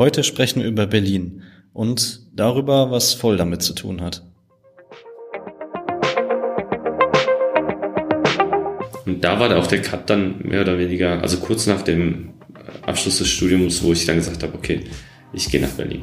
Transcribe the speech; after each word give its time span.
Heute 0.00 0.24
sprechen 0.24 0.62
wir 0.62 0.66
über 0.66 0.86
Berlin 0.86 1.42
und 1.74 2.22
darüber, 2.34 2.90
was 2.90 3.12
voll 3.12 3.36
damit 3.36 3.60
zu 3.60 3.74
tun 3.74 4.00
hat. 4.00 4.24
Und 9.04 9.22
da 9.22 9.38
war 9.38 9.54
auch 9.58 9.66
der 9.66 9.82
Cut 9.82 10.08
dann 10.08 10.38
mehr 10.38 10.62
oder 10.62 10.78
weniger, 10.78 11.20
also 11.20 11.36
kurz 11.36 11.66
nach 11.66 11.82
dem 11.82 12.30
Abschluss 12.86 13.18
des 13.18 13.28
Studiums, 13.28 13.82
wo 13.82 13.92
ich 13.92 14.06
dann 14.06 14.16
gesagt 14.16 14.42
habe, 14.42 14.54
okay, 14.54 14.84
ich 15.34 15.50
gehe 15.50 15.60
nach 15.60 15.72
Berlin. 15.72 16.00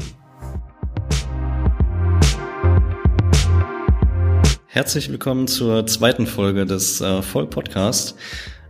Herzlich 4.67 5.09
willkommen 5.09 5.47
zur 5.47 5.87
zweiten 5.87 6.27
Folge 6.27 6.67
des 6.67 7.01
äh, 7.01 7.23
Voll-Podcast. 7.23 8.15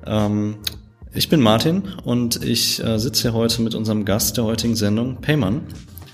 Ähm, 0.05 0.59
ich 1.14 1.30
bin 1.30 1.42
Martin 1.42 1.84
und 2.04 2.44
ich 2.44 2.84
äh, 2.84 3.00
sitze 3.00 3.24
hier 3.24 3.34
heute 3.34 3.62
mit 3.62 3.76
unserem 3.76 4.06
Gast 4.06 4.38
der 4.38 4.44
heutigen 4.44 4.76
Sendung, 4.76 5.21
Payman. 5.21 5.62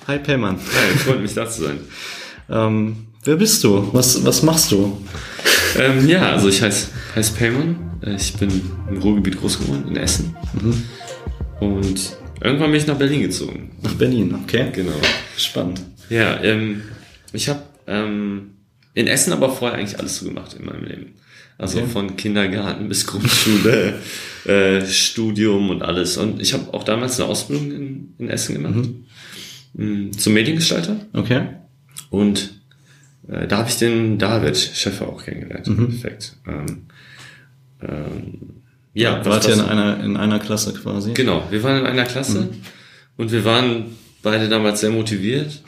Hi 0.08 0.20
Payman. 0.20 0.58
Hi, 0.58 0.98
freut 0.98 1.22
mich 1.22 1.34
da 1.34 1.50
zu 1.50 1.64
sein. 1.64 1.80
ähm, 2.50 3.08
wer 3.24 3.36
bist 3.36 3.64
du? 3.64 3.90
Was, 3.94 4.24
was 4.26 4.44
machst 4.44 4.72
du? 4.72 4.98
Ähm, 5.78 6.08
ja, 6.08 6.32
also 6.34 6.50
ich 6.50 6.62
heiße 6.62 6.90
heiß 7.16 7.32
Payman. 7.32 7.92
Ich 8.16 8.34
bin 8.34 8.50
im 8.90 8.98
Ruhrgebiet 8.98 9.40
groß 9.40 9.60
geworden, 9.60 9.86
in 9.88 9.96
Essen. 9.96 10.36
Mhm. 10.62 10.84
Und 11.60 12.18
irgendwann 12.42 12.72
bin 12.72 12.82
ich 12.82 12.88
nach 12.88 12.98
Berlin 12.98 13.22
gezogen. 13.22 13.72
Nach 13.82 13.94
Berlin, 13.94 14.36
okay. 14.44 14.70
Genau. 14.74 14.92
Spannend. 15.38 15.82
Ja, 16.10 16.42
ähm, 16.44 16.84
ich 17.32 17.48
habe 17.48 17.62
ähm, 17.88 18.56
in 18.94 19.08
Essen 19.08 19.32
aber 19.32 19.50
vorher 19.50 19.78
eigentlich 19.78 19.98
alles 20.00 20.18
so 20.18 20.26
gemacht 20.26 20.54
in 20.60 20.66
meinem 20.66 20.84
Leben. 20.84 21.14
Also 21.58 21.80
okay. 21.80 21.88
von 21.88 22.16
Kindergarten 22.16 22.88
bis 22.90 23.06
Grundschule, 23.06 23.96
äh, 24.46 24.86
Studium 24.86 25.70
und 25.70 25.82
alles. 25.82 26.18
Und 26.18 26.42
ich 26.42 26.54
habe 26.54 26.74
auch 26.74 26.84
damals 26.84 27.20
eine 27.20 27.30
Ausbildung 27.30 27.72
in, 27.72 28.14
in 28.18 28.30
Essen 28.30 28.56
gemacht. 28.56 28.90
Mhm. 29.74 30.08
Mm, 30.08 30.12
zum 30.14 30.34
Mediengestalter. 30.34 30.98
Okay. 31.14 31.48
Und 32.10 32.62
äh, 33.28 33.48
da 33.48 33.60
habe 33.60 33.70
ich 33.70 33.78
den 33.78 34.18
David 34.18 34.58
Schäffer 34.58 35.08
auch 35.08 35.24
kennengelernt. 35.24 35.68
Mhm. 35.68 36.00
Perfekt. 36.00 36.36
Ähm, 36.48 36.84
ähm, 37.82 38.40
ja, 38.94 39.18
ja 39.18 39.26
wart 39.26 39.48
ihr 39.48 39.54
in 39.54 39.62
einer, 39.62 40.04
in 40.04 40.18
einer 40.18 40.40
Klasse 40.40 40.74
quasi? 40.74 41.14
Genau, 41.14 41.48
wir 41.50 41.64
waren 41.64 41.80
in 41.80 41.86
einer 41.86 42.06
Klasse 42.06 42.42
mhm. 42.42 42.50
und 43.18 43.32
wir 43.32 43.46
waren 43.46 43.86
beide 44.22 44.50
damals 44.50 44.82
sehr 44.82 44.92
motiviert 44.92 45.62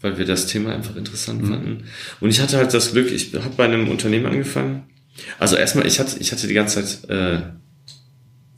weil 0.00 0.18
wir 0.18 0.24
das 0.24 0.46
Thema 0.46 0.74
einfach 0.74 0.96
interessant 0.96 1.42
mhm. 1.42 1.48
fanden. 1.48 1.84
Und 2.20 2.30
ich 2.30 2.40
hatte 2.40 2.56
halt 2.56 2.72
das 2.72 2.92
Glück, 2.92 3.10
ich 3.10 3.34
habe 3.34 3.54
bei 3.56 3.64
einem 3.64 3.88
Unternehmen 3.88 4.26
angefangen. 4.26 4.84
Also 5.38 5.56
erstmal, 5.56 5.86
ich 5.86 5.98
hatte, 5.98 6.18
ich 6.18 6.32
hatte 6.32 6.46
die 6.46 6.54
ganze 6.54 6.84
Zeit 6.84 7.10
äh, 7.10 7.40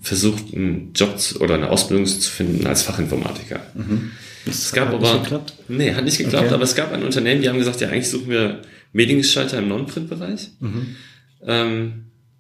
versucht, 0.01 0.55
einen 0.55 0.93
Job 0.95 1.19
zu, 1.19 1.41
oder 1.41 1.55
eine 1.55 1.71
Ausbildung 1.71 2.07
zu 2.07 2.31
finden 2.31 2.67
als 2.67 2.83
Fachinformatiker. 2.83 3.61
Mhm. 3.75 4.13
Es 4.47 4.73
gab 4.73 4.89
hat 4.89 4.95
aber, 4.95 5.13
nicht 5.13 5.23
geklappt? 5.23 5.55
Nee, 5.69 5.95
hat 5.95 6.05
nicht 6.05 6.19
geklappt, 6.19 6.47
okay. 6.47 6.55
aber 6.55 6.65
es 6.65 6.75
gab 6.75 6.93
ein 6.93 7.03
Unternehmen, 7.03 7.43
die 7.43 7.49
haben 7.49 7.59
gesagt, 7.59 7.81
ja, 7.81 7.89
eigentlich 7.89 8.09
suchen 8.09 8.31
wir 8.31 8.63
Mediengestalter 8.93 9.59
im 9.59 9.69
Non-Print-Bereich. 9.69 10.49
Mhm. 10.61 10.97
Ähm, 11.47 11.93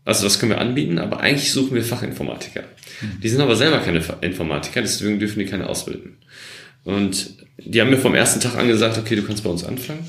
also 0.04 0.24
das 0.24 0.38
können 0.38 0.52
wir 0.52 0.60
anbieten, 0.60 0.98
aber 0.98 1.20
eigentlich 1.20 1.52
suchen 1.52 1.74
wir 1.74 1.84
Fachinformatiker. 1.84 2.62
Mhm. 2.62 3.20
Die 3.20 3.28
sind 3.28 3.40
aber 3.40 3.54
selber 3.56 3.78
keine 3.78 4.02
Informatiker, 4.22 4.80
deswegen 4.80 5.18
dürfen 5.18 5.38
die 5.38 5.44
keine 5.44 5.68
ausbilden. 5.68 6.16
Und 6.84 7.34
die 7.58 7.80
haben 7.80 7.90
mir 7.90 7.98
vom 7.98 8.14
ersten 8.14 8.40
Tag 8.40 8.56
an 8.56 8.68
gesagt, 8.68 8.96
okay, 8.96 9.16
du 9.16 9.22
kannst 9.22 9.44
bei 9.44 9.50
uns 9.50 9.64
anfangen, 9.64 10.08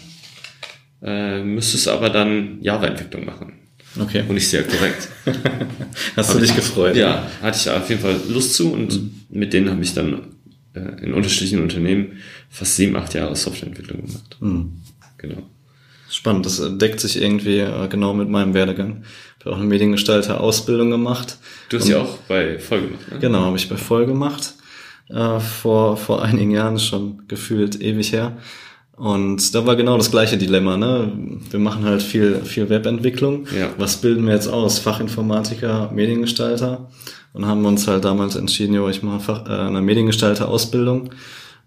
äh, 1.04 1.44
müsstest 1.44 1.90
aber 1.90 2.10
dann 2.10 2.62
Java-Entwicklung 2.62 3.26
machen. 3.26 3.54
Okay. 4.00 4.24
Und 4.28 4.38
ich 4.38 4.48
sehr 4.48 4.64
korrekt. 4.64 5.10
Hast 6.16 6.34
du 6.34 6.40
dich 6.40 6.56
gefreut? 6.56 6.96
Ja, 6.96 7.28
hatte 7.42 7.58
ich 7.58 7.70
auf 7.70 7.90
jeden 7.90 8.02
Fall 8.02 8.20
Lust 8.30 8.54
zu 8.56 8.72
und 8.72 8.94
mhm. 8.94 9.12
mit 9.30 9.54
denen 9.54 9.70
habe 9.70 9.84
ich 9.84 9.94
dann 9.94 10.36
äh, 10.74 11.04
in 11.04 11.14
unterschiedlichen 11.14 11.62
Unternehmen 11.62 12.18
fast 12.50 12.76
sieben, 12.78 12.96
acht 12.96 13.14
Jahre 13.14 13.36
Softwareentwicklung 13.36 14.06
gemacht. 14.06 14.38
Mhm. 14.40 14.82
Genau. 15.18 15.44
Spannend, 16.10 16.46
das 16.46 16.62
deckt 16.78 17.00
sich 17.00 17.22
irgendwie 17.22 17.60
äh, 17.60 17.88
genau 17.88 18.14
mit 18.14 18.30
meinem 18.30 18.54
Werdegang. 18.54 19.04
Ich 19.40 19.46
habe 19.46 19.56
auch 19.56 19.60
eine 19.60 19.68
Mediengestalter-Ausbildung 19.68 20.90
gemacht. 20.90 21.38
Du 21.70 21.78
hast 21.78 21.88
ja 21.88 22.02
auch 22.02 22.18
bei 22.28 22.60
Voll 22.60 22.82
gemacht, 22.82 23.12
ne? 23.12 23.20
Genau, 23.20 23.42
habe 23.42 23.58
ich 23.58 23.70
bei 23.70 23.78
Voll 23.78 24.06
gemacht 24.06 24.54
äh, 25.14 25.40
vor, 25.40 25.98
vor 25.98 26.24
einigen 26.24 26.52
Jahren, 26.52 26.80
schon 26.80 27.28
gefühlt 27.28 27.82
ewig 27.82 28.12
her. 28.14 28.38
Und 28.96 29.56
da 29.56 29.66
war 29.66 29.76
genau 29.76 29.98
das 29.98 30.12
gleiche 30.12 30.38
Dilemma. 30.38 30.78
Ne? 30.78 31.12
Wir 31.50 31.60
machen 31.60 31.86
halt 31.86 32.04
viel, 32.04 32.42
viel 32.44 32.70
Webentwicklung. 32.70 33.48
Ja. 33.58 33.70
Was 33.78 33.98
bilden 33.98 34.26
wir 34.28 34.34
jetzt 34.34 34.48
aus? 34.48 34.80
Fachinformatiker, 34.80 35.92
Mediengestalter. 35.94 36.90
Und 37.34 37.46
haben 37.46 37.66
uns 37.66 37.88
halt 37.88 38.04
damals 38.04 38.36
entschieden, 38.36 38.74
jo, 38.74 38.90
ich 38.90 39.04
mache 39.04 39.22
Fach, 39.22 39.46
äh, 39.48 39.54
eine 39.54 39.82
Mediengestalter-Ausbildung, 39.82 41.12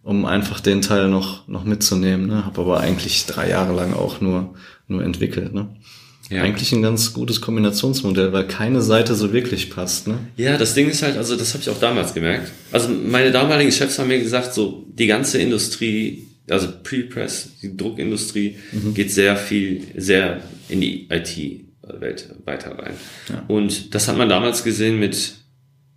um 0.03 0.27
einfach 0.27 0.61
den 0.61 0.83
Teil 0.83 1.09
noch, 1.09 1.49
noch 1.49 1.65
mitzunehmen. 1.65 2.27
Ne? 2.27 2.45
Habe 2.45 2.61
aber 2.61 2.81
eigentlich 2.81 3.25
drei 3.27 3.49
Jahre 3.49 3.75
lang 3.75 3.95
auch 3.95 4.21
nur, 4.21 4.55
nur 4.87 5.03
entwickelt. 5.03 5.55
Ne? 5.55 5.69
Ja. 6.31 6.43
Eigentlich 6.43 6.73
ein 6.73 6.83
ganz 6.83 7.13
gutes 7.13 7.41
Kombinationsmodell, 7.41 8.33
weil 8.33 8.47
keine 8.47 8.81
Seite 8.81 9.15
so 9.15 9.33
wirklich 9.33 9.71
passt, 9.71 10.09
ne? 10.09 10.19
Ja, 10.37 10.57
das 10.57 10.73
Ding 10.73 10.89
ist 10.89 11.03
halt, 11.03 11.19
also 11.19 11.37
das 11.37 11.53
habe 11.53 11.63
ich 11.63 11.69
auch 11.69 11.79
damals 11.79 12.15
gemerkt. 12.15 12.51
Also 12.73 12.89
meine 12.89 13.31
damaligen 13.31 13.71
Chefs 13.71 13.99
haben 13.99 14.09
mir 14.09 14.19
gesagt, 14.19 14.55
so 14.55 14.87
die 14.89 15.07
ganze 15.07 15.39
Industrie, 15.39 16.27
also 16.49 16.69
Pre-Press, 16.83 17.59
die 17.63 17.77
Druckindustrie, 17.77 18.57
mhm. 18.73 18.95
geht 18.95 19.11
sehr 19.11 19.37
viel, 19.37 19.83
sehr 19.97 20.43
in 20.69 20.81
die 20.81 21.09
IT-Welt 21.11 22.35
weiter 22.45 22.79
rein. 22.79 22.95
Ja. 23.29 23.45
Und 23.49 23.95
das 23.95 24.09
hat 24.09 24.17
man 24.17 24.29
damals 24.29 24.65
gesehen 24.65 24.99
mit 24.99 25.35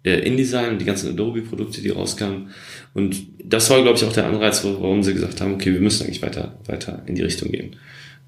äh, 0.04 0.20
InDesign, 0.20 0.80
die 0.80 0.86
ganzen 0.86 1.10
Adobe-Produkte, 1.12 1.82
die 1.82 1.90
rauskamen. 1.90 2.50
Und 2.94 3.18
das 3.44 3.70
war, 3.70 3.82
glaube 3.82 3.98
ich, 3.98 4.06
auch 4.06 4.14
der 4.14 4.26
Anreiz, 4.26 4.64
warum 4.64 5.04
sie 5.04 5.14
gesagt 5.14 5.42
haben, 5.42 5.54
okay, 5.54 5.74
wir 5.74 5.82
müssen 5.82 6.04
eigentlich 6.04 6.22
weiter, 6.22 6.58
weiter 6.66 7.04
in 7.06 7.16
die 7.16 7.24
Richtung 7.24 7.52
gehen. 7.52 7.76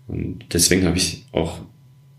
Und 0.08 0.46
deswegen 0.54 0.86
habe 0.86 0.98
ich 0.98 1.26
auch 1.32 1.62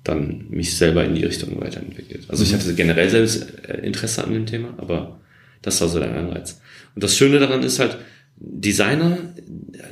dann 0.05 0.47
mich 0.49 0.77
selber 0.77 1.05
in 1.05 1.15
die 1.15 1.25
Richtung 1.25 1.61
weiterentwickelt. 1.61 2.25
Also 2.29 2.43
ich 2.43 2.53
mhm. 2.53 2.57
hatte 2.57 2.75
generell 2.75 3.11
selbst 3.11 3.47
äh, 3.69 3.79
Interesse 3.85 4.25
an 4.25 4.33
dem 4.33 4.47
Thema, 4.47 4.75
aber 4.79 5.21
das 5.61 5.81
war 5.81 5.89
so 5.89 5.99
der 5.99 6.15
Anreiz. 6.17 6.61
Und 6.95 7.05
das 7.05 7.17
Schöne 7.17 7.39
daran 7.39 7.63
ist 7.63 7.79
halt, 7.79 7.99
Designer, 8.41 9.19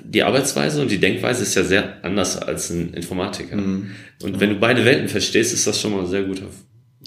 die 0.05 0.23
Arbeitsweise 0.23 0.81
und 0.81 0.91
die 0.91 0.99
Denkweise 0.99 1.43
ist 1.43 1.55
ja 1.55 1.65
sehr 1.65 2.03
anders 2.03 2.37
als 2.39 2.71
ein 2.71 2.95
Informatiker. 2.95 3.57
Mhm. 3.57 3.91
Und 4.23 4.41
wenn 4.41 4.51
du 4.51 4.57
beide 4.57 4.85
Welten 4.85 5.09
verstehst, 5.09 5.53
ist 5.53 5.67
das 5.67 5.81
schon 5.81 5.93
mal 5.93 6.01
ein 6.01 6.07
sehr 6.07 6.23
guter, 6.23 6.47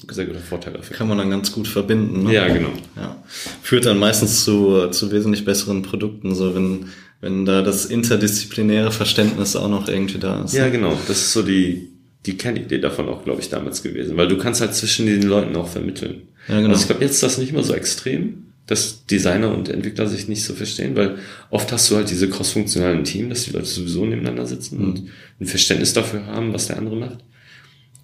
sehr 0.09 0.25
guter 0.25 0.39
Vorteil 0.39 0.73
dafür. 0.73 0.95
Kann 0.95 1.07
man 1.07 1.17
dann 1.17 1.31
ganz 1.31 1.51
gut 1.51 1.67
verbinden. 1.67 2.23
Ne? 2.23 2.33
Ja, 2.33 2.47
genau. 2.47 2.69
Ja. 2.95 3.21
Führt 3.63 3.87
dann 3.87 3.97
meistens 3.97 4.43
zu, 4.43 4.87
zu 4.89 5.11
wesentlich 5.11 5.43
besseren 5.43 5.81
Produkten, 5.81 6.35
so 6.35 6.53
wenn, 6.53 6.89
wenn 7.21 7.45
da 7.45 7.63
das 7.63 7.85
interdisziplinäre 7.85 8.91
Verständnis 8.91 9.55
auch 9.55 9.69
noch 9.69 9.87
irgendwie 9.89 10.19
da 10.19 10.43
ist. 10.43 10.53
Ja, 10.53 10.69
genau. 10.69 10.95
Das 11.07 11.17
ist 11.17 11.33
so 11.33 11.41
die, 11.41 11.89
die 12.27 12.37
Kernidee 12.37 12.77
davon 12.77 13.09
auch, 13.09 13.23
glaube 13.23 13.41
ich, 13.41 13.49
damals 13.49 13.81
gewesen. 13.81 14.15
Weil 14.15 14.27
du 14.27 14.37
kannst 14.37 14.61
halt 14.61 14.75
zwischen 14.75 15.07
den 15.07 15.23
Leuten 15.23 15.55
auch 15.55 15.67
vermitteln. 15.67 16.21
Ja, 16.47 16.57
genau. 16.57 16.69
Also 16.69 16.81
ich 16.81 16.87
glaube, 16.87 17.03
jetzt 17.03 17.15
ist 17.15 17.23
das 17.23 17.39
nicht 17.39 17.51
mehr 17.51 17.63
so 17.63 17.73
extrem, 17.73 18.50
dass 18.71 19.05
Designer 19.05 19.53
und 19.53 19.67
Entwickler 19.67 20.07
sich 20.07 20.29
nicht 20.29 20.45
so 20.45 20.53
verstehen, 20.53 20.95
weil 20.95 21.17
oft 21.49 21.69
hast 21.73 21.91
du 21.91 21.97
halt 21.97 22.09
diese 22.09 22.29
crossfunktionalen 22.29 23.03
Team, 23.03 23.29
dass 23.29 23.43
die 23.43 23.51
Leute 23.51 23.65
sowieso 23.65 24.05
nebeneinander 24.05 24.45
sitzen 24.45 24.77
mhm. 24.77 24.85
und 24.85 25.03
ein 25.41 25.45
Verständnis 25.45 25.91
dafür 25.91 26.25
haben, 26.25 26.53
was 26.53 26.67
der 26.67 26.77
andere 26.77 26.95
macht. 26.95 27.17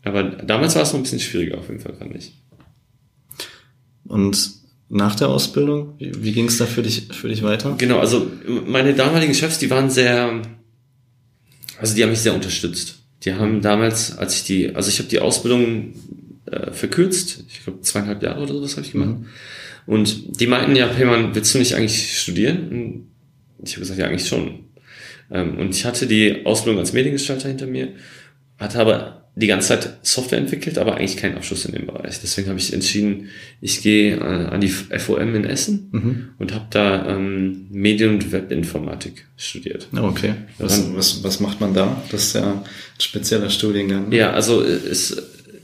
Aber 0.04 0.24
damals 0.24 0.76
war 0.76 0.82
es 0.82 0.92
noch 0.92 1.00
ein 1.00 1.04
bisschen 1.04 1.22
schwieriger 1.22 1.58
auf 1.58 1.70
jeden 1.70 1.80
Fall, 1.80 1.94
fand 1.94 2.18
ich. 2.18 2.34
Und 4.04 4.52
nach 4.90 5.16
der 5.16 5.30
Ausbildung, 5.30 5.94
wie, 6.00 6.12
wie 6.22 6.34
ging 6.34 6.48
es 6.48 6.58
da 6.58 6.66
für 6.66 6.84
dich, 6.84 7.08
für 7.12 7.30
dich 7.30 7.44
weiter? 7.44 7.76
Genau, 7.78 8.00
also 8.00 8.30
meine 8.66 8.94
damaligen 8.94 9.34
Chefs, 9.34 9.60
die 9.60 9.70
waren 9.70 9.90
sehr, 9.90 10.42
also 11.80 11.96
die 11.96 12.04
haben 12.04 12.10
mich 12.10 12.20
sehr 12.20 12.36
unterstützt. 12.36 13.04
Die 13.24 13.34
haben 13.34 13.62
damals, 13.62 14.18
als 14.18 14.36
ich 14.36 14.44
die, 14.44 14.76
also 14.76 14.90
ich 14.90 15.00
habe 15.00 15.08
die 15.08 15.20
Ausbildung 15.20 15.94
äh, 16.46 16.72
verkürzt, 16.74 17.46
ich 17.48 17.64
glaube 17.64 17.80
zweieinhalb 17.80 18.22
Jahre 18.22 18.42
oder 18.42 18.54
sowas 18.54 18.76
habe 18.76 18.86
ich 18.86 18.92
gemacht. 18.92 19.20
Mhm. 19.20 19.26
Und 19.88 20.40
die 20.40 20.48
meinten 20.48 20.76
ja, 20.76 20.88
hey 20.94 21.06
man, 21.06 21.34
willst 21.34 21.56
du 21.56 21.60
nicht 21.60 21.74
eigentlich 21.74 22.20
studieren? 22.20 22.70
Und 23.58 23.68
ich 23.68 23.74
habe 23.74 23.82
gesagt, 23.82 24.00
ja, 24.00 24.06
eigentlich 24.06 24.28
schon. 24.28 24.66
Ähm, 25.32 25.58
und 25.58 25.76
ich 25.76 25.86
hatte 25.86 26.06
die 26.06 26.46
Ausbildung 26.46 26.80
als 26.80 26.94
Mediengestalter 26.94 27.48
hinter 27.48 27.66
mir, 27.66 27.94
hatte 28.60 28.80
aber 28.80 29.18
die 29.36 29.48
ganze 29.48 29.68
Zeit 29.68 29.98
Software 30.02 30.40
entwickelt, 30.40 30.80
aber 30.80 30.96
eigentlich 30.96 31.16
keinen 31.16 31.36
Abschluss 31.36 31.64
in 31.66 31.72
dem 31.72 31.86
Bereich. 31.86 32.20
Deswegen 32.22 32.50
habe 32.50 32.58
ich 32.58 32.74
entschieden, 32.74 33.30
ich 33.62 33.82
gehe 33.84 34.16
äh, 34.16 34.20
an 34.20 34.60
die 34.62 34.68
FOM 34.68 35.36
in 35.36 35.46
Essen 35.46 35.90
mhm. 35.92 36.30
und 36.40 36.54
habe 36.54 36.66
da 36.72 37.08
ähm, 37.08 37.68
Medien- 37.70 38.16
und 38.16 38.32
Webinformatik 38.32 39.28
studiert. 39.38 39.88
Okay. 39.96 40.34
Was, 40.58 40.94
was, 40.96 41.24
was 41.24 41.40
macht 41.40 41.62
man 41.62 41.76
da? 41.76 42.02
Das 42.12 42.24
ist 42.24 42.34
ja 42.34 42.52
ein 42.52 42.62
spezieller 43.00 43.52
Studiengang. 43.52 44.12
Ja, 44.12 44.32
also 44.32 44.64
es 44.64 45.16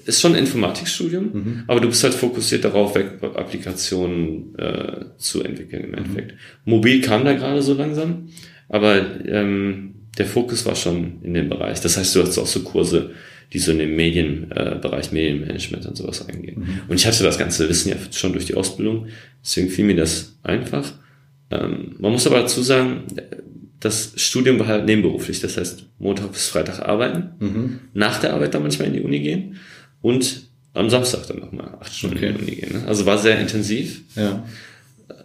ist 0.05 0.21
schon 0.21 0.33
ein 0.33 0.39
Informatikstudium, 0.39 1.23
mhm. 1.33 1.63
aber 1.67 1.79
du 1.79 1.87
bist 1.87 2.03
halt 2.03 2.13
fokussiert 2.13 2.63
darauf, 2.63 2.95
Web-Applikationen 2.95 4.57
äh, 4.57 5.05
zu 5.17 5.43
entwickeln 5.43 5.83
im 5.83 5.89
mhm. 5.91 5.97
Endeffekt. 5.97 6.31
Mhm. 6.31 6.71
Mobil 6.71 7.01
kam 7.01 7.25
da 7.25 7.33
gerade 7.33 7.61
so 7.61 7.73
langsam, 7.73 8.29
aber 8.69 9.25
ähm, 9.25 9.95
der 10.17 10.25
Fokus 10.25 10.65
war 10.65 10.75
schon 10.75 11.21
in 11.23 11.33
dem 11.33 11.49
Bereich. 11.49 11.81
Das 11.81 11.97
heißt, 11.97 12.15
du 12.15 12.21
hast 12.21 12.37
auch 12.37 12.47
so 12.47 12.61
Kurse 12.61 13.11
die 13.53 13.59
so 13.59 13.71
in 13.71 13.77
den 13.77 13.95
Medienbereich, 13.95 15.11
äh, 15.11 15.13
Medienmanagement 15.13 15.85
und 15.85 15.95
sowas 15.95 16.27
eingehen. 16.27 16.59
Mhm. 16.59 16.79
Und 16.87 16.99
ich 16.99 17.05
hatte 17.05 17.23
das 17.23 17.37
ganze 17.37 17.69
Wissen 17.69 17.89
ja 17.89 17.95
schon 18.11 18.33
durch 18.33 18.45
die 18.45 18.55
Ausbildung, 18.55 19.07
deswegen 19.43 19.69
fiel 19.69 19.85
mir 19.85 19.95
das 19.95 20.39
einfach. 20.41 20.91
Ähm, 21.51 21.95
man 21.99 22.11
muss 22.11 22.25
aber 22.25 22.39
dazu 22.39 22.63
sagen, 22.63 23.03
das 23.79 24.13
Studium 24.15 24.57
war 24.59 24.67
halt 24.67 24.85
nebenberuflich. 24.85 25.41
Das 25.41 25.57
heißt, 25.57 25.85
Montag 25.99 26.31
bis 26.31 26.47
Freitag 26.47 26.79
arbeiten, 26.79 27.29
mhm. 27.39 27.79
nach 27.93 28.19
der 28.19 28.33
Arbeit 28.33 28.55
dann 28.55 28.63
manchmal 28.63 28.87
in 28.87 28.93
die 28.93 29.01
Uni 29.01 29.19
gehen 29.19 29.57
und 30.03 30.43
am 30.73 30.89
Samstag 30.91 31.25
dann 31.27 31.39
nochmal 31.39 31.75
acht 31.79 31.95
Stunden 31.95 32.17
okay. 32.17 32.27
in 32.27 32.37
die 32.37 32.41
Uni 32.43 32.55
gehen. 32.55 32.73
Ne? 32.73 32.87
Also 32.87 33.07
war 33.07 33.17
sehr 33.17 33.39
intensiv. 33.39 34.01
Ja. 34.15 34.45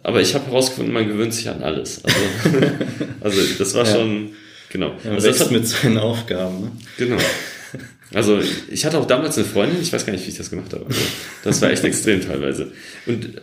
Aber 0.01 0.21
ich 0.21 0.33
habe 0.33 0.45
herausgefunden, 0.47 0.93
man 0.93 1.07
gewöhnt 1.07 1.33
sich 1.33 1.49
an 1.49 1.61
alles. 1.61 2.01
Also, 2.03 2.17
also 3.21 3.41
das 3.57 3.73
war 3.75 3.85
ja. 3.85 3.93
schon, 3.93 4.29
genau. 4.71 4.93
Ja, 5.03 5.11
also 5.11 5.27
das 5.27 5.39
hat 5.41 5.51
mit 5.51 5.67
seinen 5.67 5.97
Aufgaben. 5.97 6.61
Ne? 6.61 6.71
Genau. 6.97 7.17
Also 8.13 8.39
ich 8.71 8.85
hatte 8.85 8.97
auch 8.97 9.05
damals 9.05 9.37
eine 9.37 9.45
Freundin, 9.45 9.81
ich 9.81 9.93
weiß 9.93 10.05
gar 10.05 10.13
nicht, 10.13 10.25
wie 10.25 10.31
ich 10.31 10.37
das 10.37 10.49
gemacht 10.49 10.73
habe. 10.73 10.85
Also, 10.85 11.01
das 11.43 11.61
war 11.61 11.71
echt 11.71 11.83
extrem 11.83 12.21
teilweise. 12.21 12.71
Und 13.05 13.25
äh, 13.25 13.41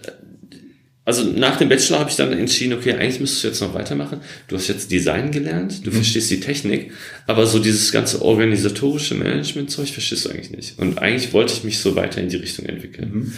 also 1.06 1.22
nach 1.22 1.56
dem 1.56 1.68
Bachelor 1.68 2.00
habe 2.00 2.10
ich 2.10 2.16
dann 2.16 2.32
entschieden, 2.32 2.76
okay, 2.76 2.92
eigentlich 2.94 3.20
müsstest 3.20 3.44
du 3.44 3.48
jetzt 3.48 3.60
noch 3.60 3.74
weitermachen. 3.74 4.20
Du 4.48 4.56
hast 4.56 4.66
jetzt 4.66 4.90
Design 4.90 5.30
gelernt, 5.30 5.86
du 5.86 5.90
mhm. 5.90 5.94
verstehst 5.94 6.32
die 6.32 6.40
Technik, 6.40 6.90
aber 7.28 7.46
so 7.46 7.60
dieses 7.60 7.92
ganze 7.92 8.22
organisatorische 8.22 9.14
Management-Zeug 9.14 9.88
verstehst 9.88 10.24
du 10.24 10.30
eigentlich 10.30 10.50
nicht. 10.50 10.80
Und 10.80 10.98
eigentlich 10.98 11.32
wollte 11.32 11.52
ich 11.52 11.62
mich 11.62 11.78
so 11.78 11.94
weiter 11.94 12.20
in 12.20 12.28
die 12.28 12.36
Richtung 12.36 12.66
entwickeln. 12.66 13.10
Mhm. 13.12 13.32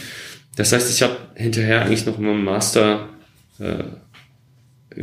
Das 0.57 0.73
heißt, 0.73 0.91
ich 0.91 1.03
habe 1.03 1.15
hinterher 1.35 1.83
eigentlich 1.83 2.07
noch 2.07 2.19
mal 2.19 2.31
einen 2.31 2.43
Master 2.43 3.11
äh, 3.59 3.85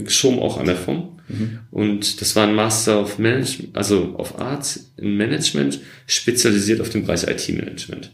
geschoben, 0.02 0.40
auch 0.40 0.58
an 0.58 0.66
der 0.66 0.76
FOM. 0.76 1.20
Mhm. 1.28 1.60
Und 1.70 2.20
das 2.20 2.36
war 2.36 2.48
ein 2.48 2.56
Master 2.56 3.00
of 3.00 3.20
Management, 3.20 3.78
also 3.78 4.16
auf 4.18 4.40
Arts 4.42 4.92
in 4.98 5.16
Management, 5.18 5.82
spezialisiert 6.08 6.82
auf 6.82 6.90
den 6.90 7.06
Bereich 7.06 7.28
IT-Management. 7.28 8.10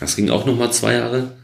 Das 0.00 0.16
ging 0.16 0.28
auch 0.28 0.44
noch 0.44 0.58
mal 0.58 0.72
zwei 0.72 0.94
Jahre. 0.94 1.36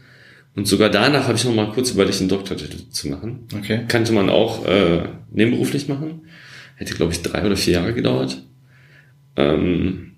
Und 0.55 0.67
sogar 0.67 0.89
danach 0.89 1.27
habe 1.27 1.37
ich 1.37 1.45
noch 1.45 1.55
mal 1.55 1.71
kurz 1.71 1.91
überlegt, 1.91 2.19
einen 2.19 2.29
Doktortitel 2.29 2.77
zu 2.89 3.07
machen. 3.07 3.47
Okay. 3.55 3.81
Kannte 3.87 4.11
man 4.11 4.29
auch 4.29 4.65
äh, 4.65 5.03
nebenberuflich 5.31 5.87
machen. 5.87 6.21
Hätte, 6.75 6.95
glaube 6.95 7.13
ich, 7.13 7.21
drei 7.21 7.45
oder 7.45 7.55
vier 7.55 7.75
Jahre 7.75 7.93
gedauert. 7.93 8.43
Ähm, 9.37 10.13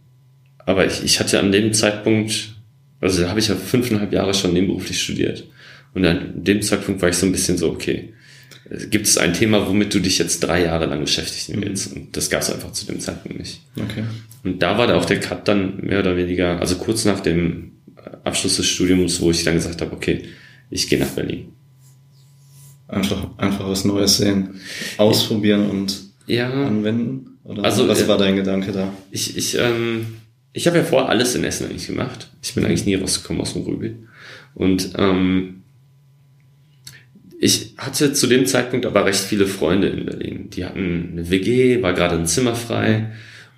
aber 0.65 0.85
ich, 0.85 1.03
ich 1.03 1.19
hatte 1.19 1.39
an 1.39 1.51
dem 1.51 1.73
Zeitpunkt, 1.73 2.55
also 2.99 3.21
da 3.21 3.29
habe 3.29 3.39
ich 3.39 3.49
ja 3.49 3.55
fünfeinhalb 3.55 4.11
Jahre 4.11 4.33
schon 4.33 4.53
nebenberuflich 4.53 5.01
studiert. 5.01 5.45
Und 5.93 6.05
an 6.05 6.31
dem 6.35 6.61
Zeitpunkt 6.61 7.01
war 7.01 7.09
ich 7.09 7.17
so 7.17 7.25
ein 7.25 7.31
bisschen 7.31 7.57
so, 7.57 7.69
okay, 7.69 8.13
gibt 8.89 9.05
es 9.05 9.17
ein 9.17 9.33
Thema, 9.33 9.67
womit 9.67 9.93
du 9.93 9.99
dich 9.99 10.17
jetzt 10.17 10.39
drei 10.39 10.63
Jahre 10.63 10.87
lang 10.87 11.01
beschäftigen 11.01 11.59
mhm. 11.59 11.63
willst? 11.65 11.95
Und 11.95 12.17
das 12.17 12.29
gab 12.29 12.41
es 12.41 12.51
einfach 12.51 12.71
zu 12.71 12.85
dem 12.85 12.99
Zeitpunkt 12.99 13.37
nicht. 13.37 13.61
Okay. 13.75 14.03
Und 14.43 14.63
da 14.63 14.77
war 14.77 14.87
da 14.87 14.95
auch 14.95 15.05
der 15.05 15.19
Cut 15.19 15.47
dann 15.47 15.77
mehr 15.81 15.99
oder 15.99 16.17
weniger, 16.17 16.59
also 16.59 16.75
kurz 16.77 17.05
nach 17.05 17.19
dem 17.19 17.72
Abschluss 18.23 18.57
des 18.57 18.67
Studiums, 18.67 19.21
wo 19.21 19.31
ich 19.31 19.43
dann 19.43 19.55
gesagt 19.55 19.81
habe, 19.81 19.93
okay, 19.93 20.23
ich 20.69 20.87
gehe 20.87 20.99
nach 20.99 21.09
Berlin. 21.09 21.51
Einfach, 22.87 23.37
einfach 23.37 23.67
was 23.67 23.85
Neues 23.85 24.17
sehen, 24.17 24.61
ausprobieren 24.97 25.69
und 25.69 26.01
ja, 26.27 26.49
anwenden? 26.51 27.37
Oder 27.43 27.63
also, 27.63 27.87
was 27.87 28.03
äh, 28.03 28.07
war 28.07 28.17
dein 28.17 28.35
Gedanke 28.35 28.71
da? 28.71 28.93
Ich, 29.11 29.35
ich, 29.35 29.57
ähm, 29.57 30.05
ich 30.53 30.67
habe 30.67 30.77
ja 30.77 30.83
vorher 30.83 31.09
alles 31.09 31.35
in 31.35 31.43
Essen 31.43 31.65
eigentlich 31.65 31.87
gemacht. 31.87 32.29
Ich 32.41 32.53
bin 32.53 32.65
eigentlich 32.65 32.85
nie 32.85 32.95
rausgekommen 32.95 33.41
aus 33.41 33.53
dem 33.53 33.63
Rübel. 33.63 34.07
Und 34.53 34.91
ähm, 34.97 35.63
ich 37.39 37.73
hatte 37.77 38.13
zu 38.13 38.27
dem 38.27 38.45
Zeitpunkt 38.45 38.85
aber 38.85 39.05
recht 39.05 39.19
viele 39.19 39.47
Freunde 39.47 39.89
in 39.89 40.05
Berlin. 40.05 40.49
Die 40.51 40.63
hatten 40.63 41.09
eine 41.11 41.29
WG, 41.29 41.81
war 41.81 41.93
gerade 41.93 42.17
ein 42.17 42.27
Zimmer 42.27 42.55
frei 42.55 43.11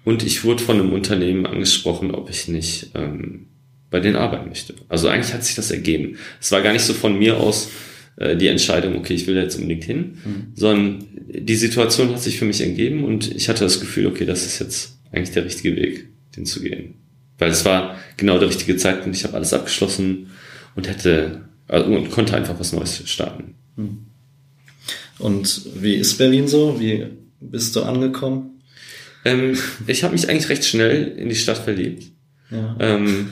und 0.05 0.23
ich 0.23 0.43
wurde 0.43 0.63
von 0.63 0.79
einem 0.79 0.93
Unternehmen 0.93 1.45
angesprochen, 1.45 2.11
ob 2.11 2.29
ich 2.29 2.47
nicht 2.47 2.91
ähm, 2.95 3.47
bei 3.89 3.99
denen 3.99 4.15
arbeiten 4.15 4.49
möchte. 4.49 4.75
Also 4.89 5.07
eigentlich 5.07 5.33
hat 5.33 5.43
sich 5.43 5.55
das 5.55 5.71
ergeben. 5.71 6.17
Es 6.41 6.51
war 6.51 6.61
gar 6.61 6.73
nicht 6.73 6.83
so 6.83 6.93
von 6.93 7.17
mir 7.17 7.37
aus 7.37 7.69
äh, 8.17 8.35
die 8.35 8.47
Entscheidung, 8.47 8.97
okay, 8.97 9.13
ich 9.13 9.27
will 9.27 9.35
jetzt 9.35 9.55
unbedingt 9.55 9.83
hin, 9.83 10.17
mhm. 10.23 10.47
sondern 10.55 11.05
die 11.27 11.55
Situation 11.55 12.09
hat 12.11 12.21
sich 12.21 12.37
für 12.37 12.45
mich 12.45 12.61
ergeben 12.61 13.03
und 13.03 13.33
ich 13.35 13.49
hatte 13.49 13.63
das 13.63 13.79
Gefühl, 13.79 14.07
okay, 14.07 14.25
das 14.25 14.45
ist 14.45 14.59
jetzt 14.59 14.97
eigentlich 15.11 15.31
der 15.31 15.45
richtige 15.45 15.75
Weg, 15.75 16.07
den 16.35 16.45
zu 16.45 16.61
gehen. 16.61 16.95
Weil 17.37 17.51
es 17.51 17.65
war 17.65 17.97
genau 18.17 18.39
der 18.39 18.49
richtige 18.49 18.77
Zeitpunkt, 18.77 19.17
ich 19.17 19.23
habe 19.23 19.35
alles 19.35 19.53
abgeschlossen 19.53 20.27
und 20.75 20.87
hätte 20.87 21.45
also, 21.67 21.87
und 21.87 22.11
konnte 22.11 22.35
einfach 22.35 22.59
was 22.59 22.73
Neues 22.73 23.01
starten. 23.05 23.55
Mhm. 23.75 24.05
Und 25.17 25.61
wie 25.75 25.95
ist 25.95 26.17
Berlin 26.17 26.47
so? 26.47 26.79
Wie 26.79 27.05
bist 27.39 27.75
du 27.75 27.83
angekommen? 27.83 28.61
Ähm, 29.23 29.57
ich 29.87 30.03
habe 30.03 30.13
mich 30.13 30.29
eigentlich 30.29 30.49
recht 30.49 30.65
schnell 30.65 31.07
in 31.17 31.29
die 31.29 31.35
Stadt 31.35 31.57
verliebt. 31.57 32.11
Ja. 32.51 32.75
Ähm, 32.79 33.29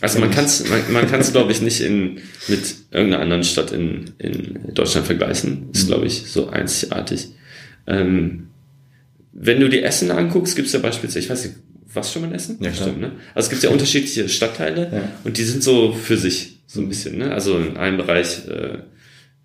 also 0.00 0.18
man 0.18 0.30
kann 0.30 0.46
es, 0.46 0.68
man, 0.68 0.92
man 0.92 1.06
kann 1.06 1.20
es 1.20 1.32
glaube 1.32 1.52
ich 1.52 1.60
nicht 1.60 1.80
in 1.80 2.20
mit 2.48 2.74
irgendeiner 2.90 3.22
anderen 3.22 3.44
Stadt 3.44 3.72
in, 3.72 4.12
in 4.18 4.74
Deutschland 4.74 5.06
vergleichen. 5.06 5.68
Ist 5.72 5.88
glaube 5.88 6.06
ich 6.06 6.22
so 6.26 6.48
einzigartig. 6.48 7.28
Ähm, 7.86 8.48
wenn 9.32 9.60
du 9.60 9.68
die 9.68 9.82
Essen 9.82 10.10
anguckst, 10.10 10.56
gibt 10.56 10.66
es 10.66 10.72
ja 10.72 10.80
beispielsweise, 10.80 11.20
ich 11.20 11.30
weiß 11.30 11.44
nicht, 11.44 11.56
was 11.92 12.12
schon 12.12 12.22
mal 12.22 12.28
in 12.28 12.34
Essen? 12.34 12.58
Ja, 12.60 12.72
Stimmt, 12.72 13.00
ne? 13.00 13.12
Also 13.34 13.46
es 13.46 13.50
gibt 13.50 13.62
ja 13.62 13.70
unterschiedliche 13.70 14.28
Stadtteile 14.28 14.90
ja. 14.92 15.12
und 15.24 15.36
die 15.36 15.44
sind 15.44 15.62
so 15.62 15.92
für 15.92 16.16
sich 16.16 16.60
so 16.66 16.80
ein 16.80 16.88
bisschen. 16.88 17.18
Ne? 17.18 17.32
Also 17.32 17.58
in 17.58 17.76
einem 17.76 17.96
Bereich 17.96 18.46
äh, 18.48 18.78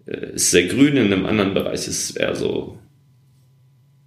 äh 0.05 0.35
ist 0.35 0.51
sehr 0.51 0.67
grün, 0.67 0.97
in 0.97 1.11
einem 1.11 1.25
anderen 1.25 1.53
Bereich 1.53 1.87
ist 1.87 2.11
eher 2.11 2.35
so, 2.35 2.77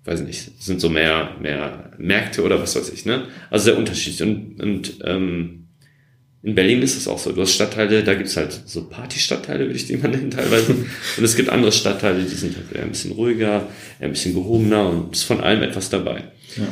weiß 0.05 0.21
nicht, 0.21 0.62
sind 0.62 0.81
so 0.81 0.89
mehr 0.89 1.37
mehr 1.41 1.93
Märkte 1.99 2.43
oder 2.43 2.61
was 2.61 2.77
weiß 2.77 2.91
ich. 2.93 3.05
Ne? 3.06 3.27
Also 3.51 3.67
sehr 3.67 3.79
unterschiedlich 3.79 4.23
und 4.23 4.61
und 4.61 4.99
ähm, 5.05 5.68
in 6.43 6.55
Berlin 6.55 6.82
ist 6.82 6.96
es 6.96 7.08
auch 7.08 7.19
so. 7.19 7.32
Du 7.32 7.43
hast 7.43 7.52
Stadtteile, 7.52 8.05
da 8.05 8.14
gibt's 8.14 8.37
halt 8.37 8.61
so 8.64 8.85
Party-Stadtteile, 8.85 9.67
würde 9.67 9.76
ich 9.76 9.87
die 9.87 9.96
mal 9.96 10.08
nennen 10.11 10.31
teilweise. 10.31 10.73
und 10.73 11.25
es 11.25 11.35
gibt 11.35 11.49
andere 11.49 11.73
Stadtteile, 11.73 12.23
die 12.23 12.35
sind 12.35 12.56
halt 12.56 12.73
eher 12.73 12.82
ein 12.82 12.90
bisschen 12.90 13.12
ruhiger, 13.12 13.69
eher 13.99 14.06
ein 14.06 14.12
bisschen 14.12 14.35
gehobener 14.35 14.88
und 14.88 15.14
ist 15.14 15.25
von 15.25 15.40
allem 15.40 15.62
etwas 15.62 15.90
dabei. 15.90 16.25
Ja. 16.56 16.69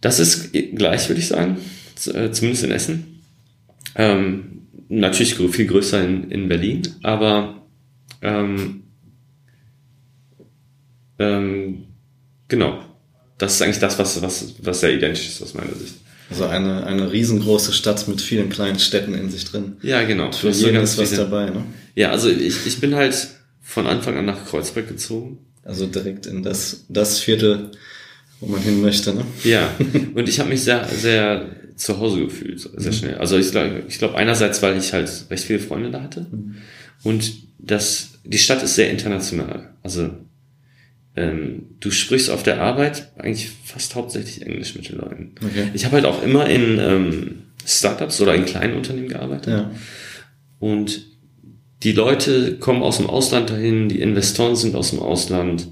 Das 0.00 0.20
ist 0.20 0.52
gleich, 0.52 1.08
würde 1.08 1.20
ich 1.20 1.28
sagen, 1.28 1.58
äh, 2.12 2.30
zumindest 2.30 2.64
in 2.64 2.70
Essen. 2.70 3.22
Ähm, 3.94 4.62
natürlich 4.88 5.34
viel 5.34 5.66
größer 5.66 6.02
in, 6.04 6.30
in 6.30 6.48
Berlin, 6.48 6.82
aber 7.02 7.66
ähm, 8.20 8.84
ähm, 11.18 11.84
genau. 12.48 12.84
Das 13.38 13.54
ist 13.54 13.62
eigentlich 13.62 13.80
das, 13.80 13.98
was, 13.98 14.22
was, 14.22 14.54
was 14.62 14.80
sehr 14.80 14.94
identisch 14.94 15.26
ist 15.26 15.42
aus 15.42 15.54
meiner 15.54 15.74
Sicht. 15.74 15.94
Also 16.30 16.46
eine, 16.46 16.86
eine 16.86 17.12
riesengroße 17.12 17.72
Stadt 17.72 18.08
mit 18.08 18.20
vielen 18.20 18.48
kleinen 18.48 18.78
Städten 18.78 19.14
in 19.14 19.30
sich 19.30 19.44
drin. 19.44 19.76
Ja, 19.82 20.02
genau. 20.02 20.26
Und 20.26 20.34
für 20.34 20.50
jeden 20.50 20.82
ist 20.82 20.96
was 20.98 21.10
viele, 21.10 21.22
dabei, 21.22 21.50
ne? 21.50 21.64
Ja, 21.94 22.10
also 22.10 22.28
ich, 22.30 22.66
ich 22.66 22.80
bin 22.80 22.94
halt 22.94 23.28
von 23.60 23.86
Anfang 23.86 24.16
an 24.16 24.24
nach 24.24 24.46
Kreuzberg 24.46 24.88
gezogen. 24.88 25.38
Also 25.64 25.86
direkt 25.86 26.26
in 26.26 26.42
das, 26.42 26.84
das 26.88 27.20
Viertel, 27.20 27.70
wo 28.40 28.46
man 28.46 28.60
hin 28.62 28.80
möchte, 28.80 29.14
ne? 29.14 29.24
Ja, 29.44 29.70
und 30.14 30.28
ich 30.28 30.40
habe 30.40 30.48
mich 30.48 30.62
sehr, 30.62 30.88
sehr 30.88 31.50
zu 31.76 31.98
Hause 31.98 32.20
gefühlt, 32.20 32.60
sehr 32.60 32.92
mhm. 32.92 32.96
schnell. 32.96 33.14
Also 33.16 33.36
ich 33.36 33.50
glaube, 33.50 33.84
ich 33.88 33.98
glaub 33.98 34.14
einerseits, 34.14 34.62
weil 34.62 34.76
ich 34.76 34.92
halt 34.92 35.10
recht 35.30 35.44
viele 35.44 35.58
Freunde 35.58 35.90
da 35.90 36.02
hatte 36.02 36.26
mhm. 36.30 36.56
und 37.02 37.32
das, 37.58 38.10
die 38.24 38.38
Stadt 38.38 38.62
ist 38.62 38.74
sehr 38.74 38.90
international. 38.90 39.70
Also 39.82 40.10
ähm, 41.14 41.66
du 41.80 41.90
sprichst 41.90 42.30
auf 42.30 42.42
der 42.42 42.60
Arbeit 42.60 43.12
eigentlich 43.18 43.50
fast 43.64 43.94
hauptsächlich 43.94 44.46
Englisch 44.46 44.74
mit 44.74 44.88
den 44.88 44.96
Leuten. 44.96 45.34
Okay. 45.44 45.70
Ich 45.74 45.84
habe 45.84 45.96
halt 45.96 46.06
auch 46.06 46.22
immer 46.22 46.48
in 46.48 46.78
ähm, 46.78 47.42
Startups 47.66 48.20
oder 48.20 48.34
in 48.34 48.44
kleinen 48.44 48.76
Unternehmen 48.76 49.08
gearbeitet. 49.08 49.52
Ja. 49.52 49.70
Und 50.58 51.06
die 51.82 51.92
Leute 51.92 52.56
kommen 52.58 52.82
aus 52.82 52.98
dem 52.98 53.10
Ausland 53.10 53.50
dahin, 53.50 53.88
die 53.88 54.00
Investoren 54.00 54.56
sind 54.56 54.74
aus 54.74 54.90
dem 54.90 55.00
Ausland, 55.00 55.68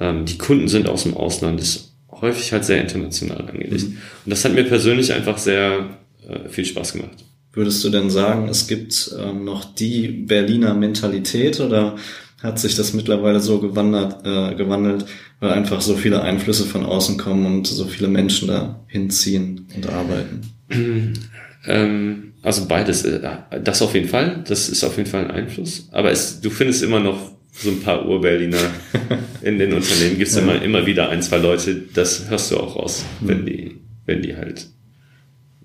ähm, 0.00 0.24
die 0.24 0.38
Kunden 0.38 0.68
sind 0.68 0.88
aus 0.88 1.04
dem 1.04 1.16
Ausland. 1.16 1.60
Das 1.60 1.68
ist 1.68 1.92
häufig 2.10 2.52
halt 2.52 2.64
sehr 2.64 2.80
international 2.80 3.48
angelegt. 3.48 3.82
Mhm. 3.82 3.98
Und 4.24 4.30
das 4.30 4.44
hat 4.44 4.54
mir 4.54 4.64
persönlich 4.64 5.12
einfach 5.12 5.38
sehr 5.38 5.90
äh, 6.28 6.48
viel 6.48 6.64
Spaß 6.64 6.94
gemacht. 6.94 7.24
Würdest 7.52 7.82
du 7.84 7.90
denn 7.90 8.10
sagen, 8.10 8.48
es 8.48 8.68
gibt 8.68 9.12
ähm, 9.18 9.44
noch 9.44 9.64
die 9.64 10.08
Berliner 10.08 10.72
Mentalität 10.74 11.60
oder 11.60 11.96
hat 12.42 12.58
sich 12.58 12.74
das 12.74 12.92
mittlerweile 12.92 13.40
so 13.40 13.58
gewandert, 13.58 14.24
äh, 14.24 14.54
gewandelt, 14.54 15.06
weil 15.40 15.50
einfach 15.50 15.80
so 15.80 15.94
viele 15.94 16.22
Einflüsse 16.22 16.64
von 16.64 16.84
außen 16.84 17.18
kommen 17.18 17.46
und 17.46 17.66
so 17.66 17.84
viele 17.84 18.08
Menschen 18.08 18.48
da 18.48 18.84
hinziehen 18.86 19.66
und 19.74 19.88
arbeiten? 19.88 20.40
Ähm, 21.66 22.32
also 22.40 22.66
beides, 22.66 23.04
äh, 23.04 23.20
das 23.62 23.82
auf 23.82 23.94
jeden 23.94 24.08
Fall, 24.08 24.42
das 24.48 24.70
ist 24.70 24.82
auf 24.82 24.96
jeden 24.96 25.10
Fall 25.10 25.26
ein 25.26 25.30
Einfluss, 25.30 25.88
aber 25.92 26.10
es, 26.10 26.40
du 26.40 26.48
findest 26.48 26.82
immer 26.82 27.00
noch 27.00 27.32
so 27.52 27.68
ein 27.68 27.80
paar 27.80 28.08
Ur-Berliner 28.08 28.70
in 29.42 29.58
den 29.58 29.74
Unternehmen, 29.74 30.16
gibt's 30.16 30.36
ja. 30.36 30.40
immer, 30.40 30.62
immer 30.62 30.86
wieder 30.86 31.10
ein, 31.10 31.20
zwei 31.20 31.36
Leute, 31.36 31.82
das 31.92 32.30
hörst 32.30 32.50
du 32.50 32.56
auch 32.56 32.76
raus, 32.76 33.04
wenn 33.20 33.44
die, 33.44 33.76
wenn 34.06 34.22
die 34.22 34.36
halt 34.36 34.68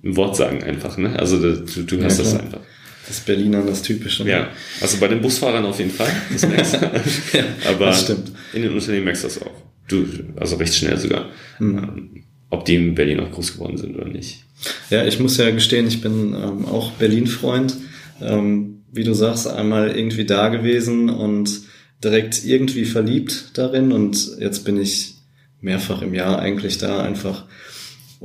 ein 0.04 0.18
Wort 0.18 0.36
sagen 0.36 0.64
einfach, 0.64 0.98
ne? 0.98 1.18
Also 1.18 1.40
du, 1.40 1.84
du 1.84 1.98
hörst 1.98 2.20
ja, 2.20 2.26
das 2.26 2.40
einfach. 2.40 2.60
Das 3.08 3.20
Berliner, 3.20 3.62
das 3.62 3.82
Typische. 3.82 4.24
Ne? 4.24 4.32
Ja, 4.32 4.50
also 4.82 4.98
bei 4.98 5.08
den 5.08 5.22
Busfahrern 5.22 5.66
auf 5.66 5.78
jeden 5.78 5.92
Fall, 5.92 6.12
das 6.32 6.48
merkst 6.48 6.74
du. 6.74 6.78
ja, 7.38 7.44
Aber 7.70 7.88
das 7.88 8.04
stimmt. 8.04 8.32
in 8.54 8.64
den 8.64 8.74
Unternehmen 8.74 9.06
merkst 9.06 9.24
du 9.24 9.28
das 9.28 9.42
auch. 9.42 9.52
Du, 9.88 10.06
also 10.38 10.56
recht 10.56 10.74
schnell 10.74 10.98
sogar. 10.98 11.30
Mhm. 11.60 12.24
Ob 12.50 12.66
die 12.66 12.76
in 12.76 12.96
Berlin 12.96 13.20
auch 13.20 13.32
groß 13.32 13.54
geworden 13.54 13.78
sind 13.78 13.96
oder 13.96 14.08
nicht. 14.08 14.44
Ja, 14.90 15.06
ich 15.06 15.20
muss 15.20 15.38
ja 15.38 15.50
gestehen, 15.52 15.88
ich 15.88 16.02
bin 16.02 16.34
ähm, 16.34 16.66
auch 16.66 16.92
Berlin-Freund. 16.94 17.76
Ähm, 18.22 18.76
wie 18.92 19.04
du 19.04 19.14
sagst, 19.14 19.48
einmal 19.48 19.96
irgendwie 19.96 20.26
da 20.26 20.48
gewesen 20.48 21.10
und 21.10 21.62
direkt 22.04 22.46
irgendwie 22.46 22.86
verliebt 22.86 23.50
darin 23.56 23.92
und 23.92 24.38
jetzt 24.40 24.64
bin 24.64 24.80
ich 24.80 25.16
mehrfach 25.60 26.02
im 26.02 26.14
Jahr 26.14 26.40
eigentlich 26.40 26.78
da 26.78 27.04
einfach, 27.04 27.46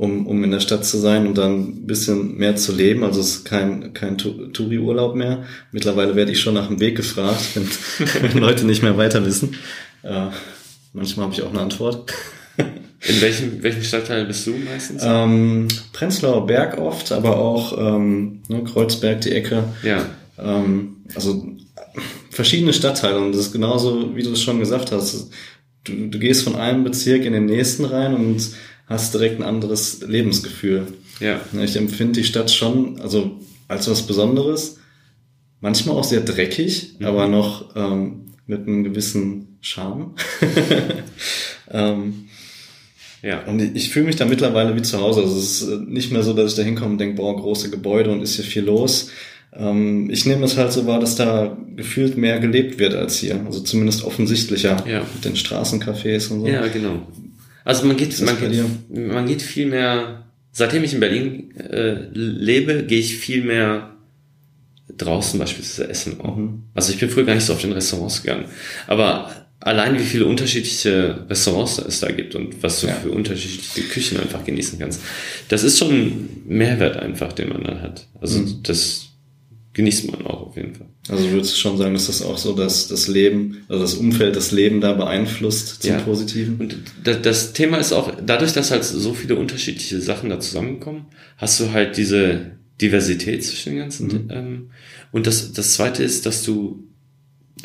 um, 0.01 0.25
um 0.25 0.43
in 0.43 0.49
der 0.49 0.61
Stadt 0.61 0.83
zu 0.83 0.97
sein 0.97 1.27
und 1.27 1.37
dann 1.37 1.59
ein 1.59 1.85
bisschen 1.85 2.35
mehr 2.35 2.55
zu 2.55 2.73
leben. 2.73 3.03
Also 3.03 3.19
es 3.19 3.35
ist 3.35 3.45
kein, 3.45 3.93
kein 3.93 4.17
Touri-Urlaub 4.17 5.15
mehr. 5.15 5.43
Mittlerweile 5.71 6.15
werde 6.15 6.31
ich 6.31 6.39
schon 6.39 6.55
nach 6.55 6.69
dem 6.69 6.79
Weg 6.79 6.97
gefragt, 6.97 7.49
wenn, 7.53 7.69
wenn 8.23 8.37
Leute 8.41 8.65
nicht 8.65 8.81
mehr 8.81 8.97
weiter 8.97 9.23
wissen. 9.23 9.55
Äh, 10.01 10.29
manchmal 10.93 11.25
habe 11.25 11.35
ich 11.35 11.43
auch 11.43 11.51
eine 11.51 11.61
Antwort. 11.61 12.11
In 12.57 13.21
welchem, 13.21 13.61
welchem 13.61 13.83
Stadtteil 13.83 14.25
bist 14.25 14.47
du 14.47 14.55
meistens? 14.57 15.03
Ähm, 15.05 15.67
Prenzlauer 15.93 16.47
Berg 16.47 16.79
oft, 16.79 17.11
aber 17.11 17.37
auch 17.37 17.77
ähm, 17.77 18.41
ne, 18.47 18.63
Kreuzberg, 18.63 19.21
die 19.21 19.33
Ecke. 19.33 19.65
Ja. 19.83 20.03
Ähm, 20.39 20.97
also 21.13 21.45
verschiedene 22.31 22.73
Stadtteile 22.73 23.19
und 23.19 23.33
das 23.33 23.41
ist 23.41 23.51
genauso, 23.51 24.15
wie 24.15 24.23
du 24.23 24.31
es 24.31 24.41
schon 24.41 24.59
gesagt 24.59 24.91
hast. 24.91 25.29
Du, 25.83 26.07
du 26.07 26.17
gehst 26.17 26.43
von 26.43 26.55
einem 26.55 26.83
Bezirk 26.83 27.23
in 27.23 27.33
den 27.33 27.45
nächsten 27.45 27.85
rein 27.85 28.15
und 28.15 28.49
hast 28.87 29.13
direkt 29.13 29.39
ein 29.39 29.45
anderes 29.45 30.01
Lebensgefühl. 30.01 30.87
Ja. 31.19 31.39
Ich 31.63 31.75
empfinde 31.75 32.19
die 32.19 32.25
Stadt 32.25 32.51
schon, 32.51 32.99
also 32.99 33.39
als 33.67 33.89
was 33.89 34.01
Besonderes. 34.03 34.77
Manchmal 35.61 35.95
auch 35.95 36.03
sehr 36.03 36.21
dreckig, 36.21 36.95
mhm. 36.99 37.05
aber 37.05 37.27
noch 37.27 37.75
ähm, 37.75 38.33
mit 38.47 38.67
einem 38.67 38.83
gewissen 38.83 39.57
Charme. 39.61 40.15
ähm, 41.71 42.25
ja. 43.21 43.43
Und 43.45 43.61
ich, 43.61 43.75
ich 43.75 43.89
fühle 43.89 44.07
mich 44.07 44.15
da 44.15 44.25
mittlerweile 44.25 44.75
wie 44.75 44.81
zu 44.81 44.99
Hause. 44.99 45.21
Also 45.21 45.37
es 45.37 45.61
ist 45.61 45.69
äh, 45.69 45.77
nicht 45.77 46.11
mehr 46.11 46.23
so, 46.23 46.33
dass 46.33 46.51
ich 46.51 46.57
da 46.57 46.63
hinkomme 46.63 46.91
und 46.91 46.97
denke, 46.97 47.15
boah, 47.15 47.35
große 47.35 47.69
Gebäude 47.69 48.11
und 48.11 48.21
ist 48.21 48.35
hier 48.35 48.45
viel 48.45 48.63
los. 48.63 49.09
Ähm, 49.53 50.09
ich 50.09 50.25
nehme 50.25 50.45
es 50.45 50.57
halt 50.57 50.71
so 50.71 50.87
wahr, 50.87 50.99
dass 50.99 51.15
da 51.15 51.57
gefühlt 51.75 52.17
mehr 52.17 52.39
gelebt 52.39 52.79
wird 52.79 52.95
als 52.95 53.17
hier. 53.17 53.41
Also 53.45 53.59
zumindest 53.59 54.03
offensichtlicher 54.03 54.83
ja. 54.87 55.01
mit 55.13 55.25
den 55.25 55.35
Straßencafés 55.35 56.31
und 56.31 56.41
so. 56.41 56.47
Ja, 56.47 56.67
genau. 56.67 57.07
Also 57.63 57.85
man 57.85 57.97
geht, 57.97 58.19
man 58.21 58.39
geht, 58.39 58.63
man 58.89 59.25
geht 59.25 59.41
viel 59.41 59.67
mehr, 59.67 60.25
seitdem 60.51 60.83
ich 60.83 60.93
in 60.93 60.99
Berlin 60.99 61.55
äh, 61.57 62.07
lebe, 62.13 62.83
gehe 62.83 62.99
ich 62.99 63.17
viel 63.17 63.43
mehr 63.43 63.91
draußen 64.97 65.39
beispielsweise 65.39 65.89
essen 65.89 66.21
auch. 66.21 66.35
Mhm. 66.35 66.63
Also 66.73 66.93
ich 66.93 66.99
bin 66.99 67.09
früher 67.09 67.25
gar 67.25 67.35
nicht 67.35 67.45
so 67.45 67.53
auf 67.53 67.61
den 67.61 67.71
Restaurants 67.71 68.23
gegangen. 68.23 68.45
Aber 68.87 69.31
allein 69.59 69.97
wie 69.97 70.03
viele 70.03 70.25
unterschiedliche 70.25 71.25
Restaurants 71.29 71.77
es 71.77 71.99
da 71.99 72.11
gibt 72.11 72.35
und 72.35 72.61
was 72.63 72.81
du 72.81 72.87
ja. 72.87 72.95
für 72.95 73.11
unterschiedliche 73.11 73.87
Küchen 73.87 74.19
einfach 74.19 74.43
genießen 74.43 74.79
kannst. 74.79 75.01
Das 75.49 75.63
ist 75.63 75.77
schon 75.77 75.91
ein 75.91 76.43
Mehrwert 76.47 76.97
einfach, 76.97 77.33
den 77.33 77.49
man 77.49 77.63
dann 77.63 77.81
hat. 77.81 78.07
Also 78.19 78.39
mhm. 78.39 78.63
das 78.63 79.10
genießt 79.73 80.11
man 80.11 80.25
auch 80.25 80.47
auf 80.47 80.55
jeden 80.57 80.75
Fall. 80.75 80.87
Also 81.07 81.29
würdest 81.31 81.53
du 81.53 81.57
schon 81.57 81.77
sagen, 81.77 81.93
dass 81.93 82.07
das 82.07 82.21
auch 82.21 82.37
so, 82.37 82.53
dass 82.53 82.87
das 82.87 83.07
Leben, 83.07 83.63
also 83.69 83.81
das 83.81 83.93
Umfeld, 83.93 84.35
das 84.35 84.51
Leben 84.51 84.81
da 84.81 84.93
beeinflusst 84.93 85.81
zum 85.81 85.91
ja. 85.91 85.99
Positiven? 85.99 86.57
Und 86.59 86.75
das 87.03 87.53
Thema 87.53 87.77
ist 87.77 87.93
auch, 87.93 88.11
dadurch, 88.25 88.53
dass 88.53 88.71
halt 88.71 88.83
so 88.83 89.13
viele 89.13 89.35
unterschiedliche 89.35 90.01
Sachen 90.01 90.29
da 90.29 90.39
zusammenkommen, 90.39 91.05
hast 91.37 91.59
du 91.59 91.71
halt 91.71 91.97
diese 91.97 92.51
Diversität 92.81 93.43
zwischen 93.43 93.73
den 93.73 93.79
ganzen. 93.79 94.07
Mhm. 94.07 94.27
Ähm, 94.29 94.69
und 95.11 95.27
das, 95.27 95.53
das 95.53 95.73
zweite 95.75 96.03
ist, 96.03 96.25
dass 96.25 96.43
du 96.43 96.87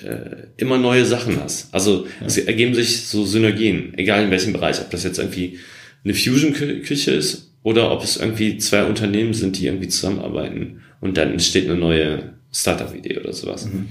äh, 0.03 0.49
immer 0.57 0.79
neue 0.79 1.05
Sachen 1.05 1.41
hast. 1.41 1.73
Also 1.75 2.07
ja. 2.21 2.27
es 2.27 2.39
ergeben 2.39 2.75
sich 2.75 3.07
so 3.07 3.25
Synergien, 3.25 3.95
egal 3.97 4.25
in 4.25 4.31
welchem 4.31 4.53
Bereich, 4.53 4.81
ob 4.81 4.91
das 4.91 5.05
jetzt 5.05 5.19
irgendwie 5.19 5.59
eine 6.05 6.15
Fusion-Küche 6.15 7.11
ist 7.13 7.51
oder 7.63 7.91
ob 7.91 8.05
es 8.05 8.17
irgendwie 8.17 8.59
zwei 8.59 8.85
Unternehmen 8.85 9.35
sind, 9.35 9.59
die 9.59 9.67
irgendwie 9.67 9.89
zusammenarbeiten 9.89 10.83
und 11.07 11.17
dann 11.17 11.33
entsteht 11.33 11.69
eine 11.69 11.79
neue 11.79 12.35
Startup-Idee 12.53 13.19
oder 13.19 13.33
sowas. 13.33 13.67
Mhm. 13.67 13.89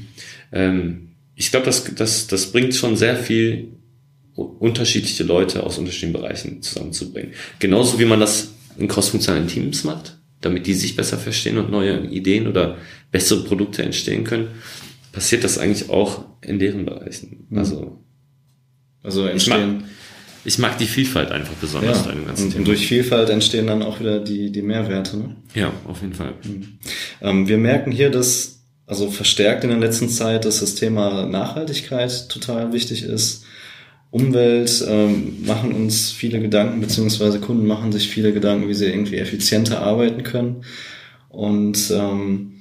Ähm, 0.51 1.07
ich 1.35 1.51
glaube, 1.51 1.65
das, 1.65 1.83
das, 1.95 2.27
das 2.27 2.51
bringt 2.51 2.73
schon 2.75 2.95
sehr 2.95 3.15
viel 3.15 3.69
unterschiedliche 4.35 5.23
Leute 5.23 5.63
aus 5.63 5.77
unterschiedlichen 5.77 6.13
Bereichen 6.13 6.61
zusammenzubringen. 6.61 7.31
Genauso 7.59 7.99
wie 7.99 8.05
man 8.05 8.19
das 8.19 8.53
in 8.77 8.87
crossfunktionalen 8.87 9.47
Teams 9.47 9.83
macht, 9.83 10.17
damit 10.41 10.67
die 10.67 10.73
sich 10.73 10.95
besser 10.95 11.17
verstehen 11.17 11.57
und 11.57 11.71
neue 11.71 12.05
Ideen 12.07 12.47
oder 12.47 12.77
bessere 13.11 13.43
Produkte 13.43 13.83
entstehen 13.83 14.25
können, 14.25 14.49
passiert 15.11 15.43
das 15.43 15.57
eigentlich 15.57 15.89
auch 15.89 16.25
in 16.41 16.59
deren 16.59 16.85
Bereichen. 16.85 17.47
Mhm. 17.49 17.57
Also, 17.57 18.03
also 19.03 19.25
entstehen 19.25 19.85
ich 20.45 20.59
mag 20.59 20.77
die 20.77 20.85
Vielfalt 20.85 21.31
einfach 21.31 21.53
besonders 21.55 22.05
ja, 22.05 22.11
dem 22.11 22.25
ganzen 22.25 22.45
und, 22.45 22.49
Thema. 22.51 22.59
Und 22.59 22.67
durch 22.67 22.87
Vielfalt 22.87 23.29
entstehen 23.29 23.67
dann 23.67 23.81
auch 23.81 23.99
wieder 23.99 24.19
die, 24.19 24.51
die 24.51 24.61
Mehrwerte. 24.61 25.17
Ne? 25.17 25.35
Ja, 25.55 25.71
auf 25.85 26.01
jeden 26.01 26.13
Fall. 26.13 26.33
Mhm. 26.43 26.79
Ähm, 27.21 27.47
wir 27.47 27.57
merken 27.57 27.91
hier, 27.91 28.11
dass 28.11 28.55
also 28.87 29.09
verstärkt 29.09 29.63
in 29.63 29.71
der 29.71 29.79
letzten 29.79 30.09
Zeit, 30.09 30.45
dass 30.45 30.59
das 30.59 30.75
Thema 30.75 31.25
Nachhaltigkeit 31.25 32.29
total 32.29 32.71
wichtig 32.71 33.03
ist. 33.03 33.43
Umwelt 34.11 34.85
ähm, 34.87 35.43
machen 35.45 35.73
uns 35.73 36.11
viele 36.11 36.39
Gedanken, 36.39 36.79
beziehungsweise 36.79 37.39
Kunden 37.39 37.65
machen 37.65 37.91
sich 37.91 38.07
viele 38.07 38.31
Gedanken, 38.31 38.69
wie 38.69 38.73
sie 38.73 38.85
irgendwie 38.85 39.17
effizienter 39.17 39.81
arbeiten 39.81 40.23
können. 40.23 40.63
Und 41.29 41.91
ähm, 41.91 42.53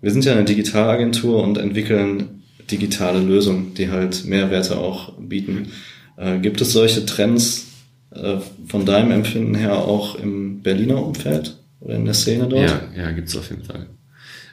wir 0.00 0.10
sind 0.10 0.24
ja 0.24 0.32
eine 0.32 0.44
Digitalagentur 0.44 1.42
und 1.42 1.58
entwickeln 1.58 2.42
digitale 2.70 3.20
Lösungen, 3.20 3.72
die 3.74 3.88
halt 3.88 4.24
Mehrwerte 4.26 4.76
auch 4.76 5.14
bieten. 5.18 5.72
Äh, 6.18 6.38
gibt 6.40 6.60
es 6.60 6.72
solche 6.72 7.06
Trends 7.06 7.68
äh, 8.10 8.38
von 8.66 8.84
deinem 8.84 9.12
Empfinden 9.12 9.54
her 9.54 9.76
auch 9.76 10.16
im 10.16 10.62
Berliner 10.62 11.04
Umfeld 11.04 11.56
oder 11.80 11.94
in 11.94 12.04
der 12.04 12.14
Szene 12.14 12.48
dort? 12.48 12.68
Ja, 12.68 12.82
ja, 12.96 13.10
gibt's 13.12 13.36
auf 13.36 13.48
jeden 13.50 13.64
Fall. 13.64 13.86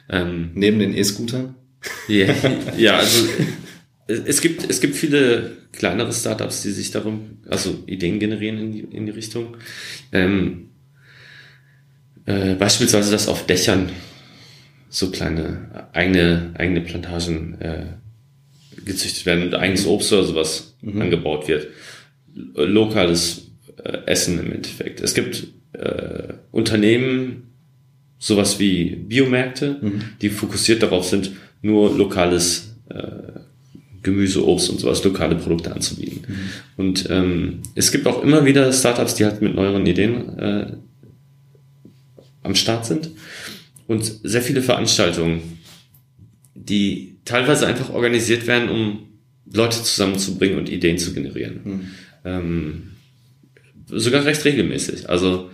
Ähm, 0.08 0.50
Neben 0.54 0.78
den 0.78 0.96
E-Scootern? 0.96 1.56
Ja, 2.08 2.32
ja, 2.78 2.98
also 2.98 3.26
es 4.06 4.40
gibt, 4.40 4.68
es 4.70 4.80
gibt 4.80 4.94
viele 4.94 5.56
kleinere 5.72 6.12
Startups, 6.12 6.62
die 6.62 6.70
sich 6.70 6.92
darum, 6.92 7.38
also 7.48 7.82
Ideen 7.86 8.20
generieren 8.20 8.58
in 8.58 8.72
die, 8.72 8.80
in 8.80 9.06
die 9.06 9.12
Richtung. 9.12 9.56
Ähm, 10.12 10.70
äh, 12.24 12.54
beispielsweise, 12.54 13.10
dass 13.10 13.28
auf 13.28 13.46
Dächern 13.46 13.90
so 14.88 15.10
kleine 15.10 15.88
eigene, 15.92 16.54
eigene 16.56 16.80
Plantagen 16.80 17.60
äh, 17.60 17.86
gezüchtet 18.86 19.26
werden 19.26 19.44
und 19.44 19.54
eigenes 19.54 19.86
Obst 19.86 20.12
oder 20.12 20.24
sowas 20.24 20.76
mhm. 20.80 21.02
angebaut 21.02 21.48
wird. 21.48 21.68
Lokales 22.54 23.50
äh, 23.82 23.98
Essen 24.06 24.38
im 24.38 24.52
Endeffekt. 24.52 25.00
Es 25.00 25.14
gibt 25.14 25.48
äh, 25.72 26.32
Unternehmen, 26.52 27.42
sowas 28.18 28.58
wie 28.58 28.96
Biomärkte, 28.96 29.78
mhm. 29.80 30.02
die 30.22 30.30
fokussiert 30.30 30.82
darauf 30.82 31.06
sind, 31.06 31.32
nur 31.60 31.94
lokales 31.94 32.76
äh, 32.88 33.40
Gemüse, 34.02 34.46
Obst 34.46 34.70
und 34.70 34.78
sowas, 34.78 35.02
lokale 35.04 35.34
Produkte 35.34 35.72
anzubieten. 35.72 36.22
Mhm. 36.28 36.34
Und 36.76 37.10
ähm, 37.10 37.58
es 37.74 37.90
gibt 37.90 38.06
auch 38.06 38.22
immer 38.22 38.44
wieder 38.44 38.72
Startups, 38.72 39.16
die 39.16 39.24
halt 39.24 39.42
mit 39.42 39.54
neueren 39.54 39.84
Ideen 39.84 40.38
äh, 40.38 40.72
am 42.44 42.54
Start 42.54 42.86
sind. 42.86 43.10
Und 43.88 44.04
sehr 44.22 44.42
viele 44.42 44.62
Veranstaltungen, 44.62 45.58
die 46.54 47.15
teilweise 47.26 47.66
einfach 47.66 47.90
organisiert 47.90 48.46
werden, 48.46 48.70
um 48.70 49.08
Leute 49.52 49.82
zusammenzubringen 49.82 50.58
und 50.58 50.70
Ideen 50.70 50.96
zu 50.96 51.12
generieren. 51.12 51.60
Mhm. 51.64 51.90
Ähm, 52.24 52.82
sogar 53.88 54.24
recht 54.24 54.44
regelmäßig. 54.44 55.10
Also 55.10 55.50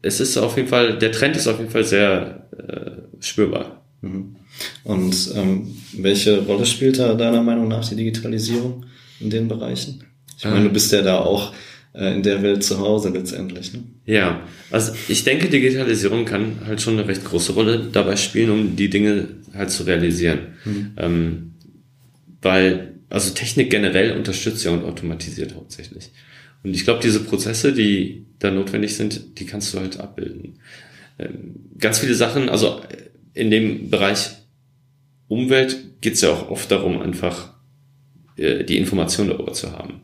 es 0.00 0.20
ist 0.20 0.36
auf 0.36 0.56
jeden 0.56 0.68
Fall, 0.68 0.98
der 0.98 1.10
Trend 1.10 1.36
ist 1.36 1.48
auf 1.48 1.58
jeden 1.58 1.70
Fall 1.70 1.84
sehr 1.84 2.48
äh, 2.56 3.22
spürbar. 3.22 3.84
Mhm. 4.00 4.36
Und 4.84 5.30
ähm, 5.34 5.76
welche 5.94 6.40
Rolle 6.44 6.66
spielt 6.66 6.98
da 6.98 7.14
deiner 7.14 7.42
Meinung 7.42 7.68
nach 7.68 7.88
die 7.88 7.96
Digitalisierung 7.96 8.86
in 9.20 9.30
den 9.30 9.48
Bereichen? 9.48 10.04
Ich 10.36 10.44
meine, 10.44 10.60
du 10.60 10.66
ähm. 10.66 10.72
bist 10.72 10.92
ja 10.92 11.02
da 11.02 11.18
auch 11.18 11.52
in 11.98 12.22
der 12.22 12.42
Welt 12.42 12.62
zu 12.62 12.78
Hause 12.78 13.08
letztendlich. 13.10 13.72
Ne? 13.72 13.82
Ja, 14.06 14.46
also 14.70 14.92
ich 15.08 15.24
denke, 15.24 15.48
Digitalisierung 15.48 16.24
kann 16.24 16.60
halt 16.64 16.80
schon 16.80 16.98
eine 16.98 17.08
recht 17.08 17.24
große 17.24 17.52
Rolle 17.52 17.88
dabei 17.90 18.14
spielen, 18.16 18.50
um 18.50 18.76
die 18.76 18.88
Dinge 18.88 19.28
halt 19.52 19.70
zu 19.70 19.82
realisieren. 19.82 20.38
Mhm. 20.64 20.92
Ähm, 20.96 21.52
weil, 22.40 22.94
also 23.10 23.34
Technik 23.34 23.70
generell 23.70 24.16
unterstützt 24.16 24.64
ja 24.64 24.70
und 24.70 24.84
automatisiert 24.84 25.56
hauptsächlich. 25.56 26.10
Und 26.62 26.72
ich 26.72 26.84
glaube, 26.84 27.00
diese 27.02 27.20
Prozesse, 27.20 27.72
die 27.72 28.26
da 28.38 28.52
notwendig 28.52 28.94
sind, 28.94 29.40
die 29.40 29.46
kannst 29.46 29.74
du 29.74 29.80
halt 29.80 29.98
abbilden. 29.98 30.60
Ähm, 31.18 31.56
ganz 31.78 31.98
viele 31.98 32.14
Sachen, 32.14 32.48
also 32.48 32.80
in 33.34 33.50
dem 33.50 33.90
Bereich 33.90 34.30
Umwelt 35.26 36.00
geht 36.00 36.14
es 36.14 36.20
ja 36.20 36.30
auch 36.30 36.48
oft 36.48 36.70
darum, 36.70 37.02
einfach 37.02 37.54
äh, 38.36 38.62
die 38.62 38.78
Information 38.78 39.28
darüber 39.28 39.52
zu 39.52 39.72
haben 39.72 40.02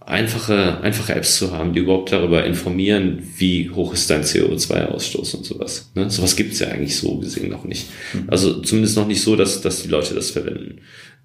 einfache, 0.00 0.80
einfache 0.80 1.14
Apps 1.14 1.36
zu 1.36 1.52
haben, 1.52 1.72
die 1.72 1.80
überhaupt 1.80 2.12
darüber 2.12 2.44
informieren, 2.44 3.22
wie 3.36 3.70
hoch 3.70 3.92
ist 3.92 4.08
dein 4.10 4.22
CO2-Ausstoß 4.22 5.36
und 5.36 5.44
sowas. 5.44 5.90
Ne? 5.94 6.10
Sowas 6.10 6.36
gibt's 6.36 6.58
ja 6.58 6.68
eigentlich 6.68 6.96
so 6.96 7.18
gesehen 7.18 7.50
noch 7.50 7.64
nicht. 7.64 7.88
Mhm. 8.14 8.24
Also 8.28 8.60
zumindest 8.60 8.96
noch 8.96 9.06
nicht 9.06 9.22
so, 9.22 9.36
dass, 9.36 9.60
dass 9.60 9.82
die 9.82 9.88
Leute 9.88 10.14
das 10.14 10.30
verwenden. 10.30 10.80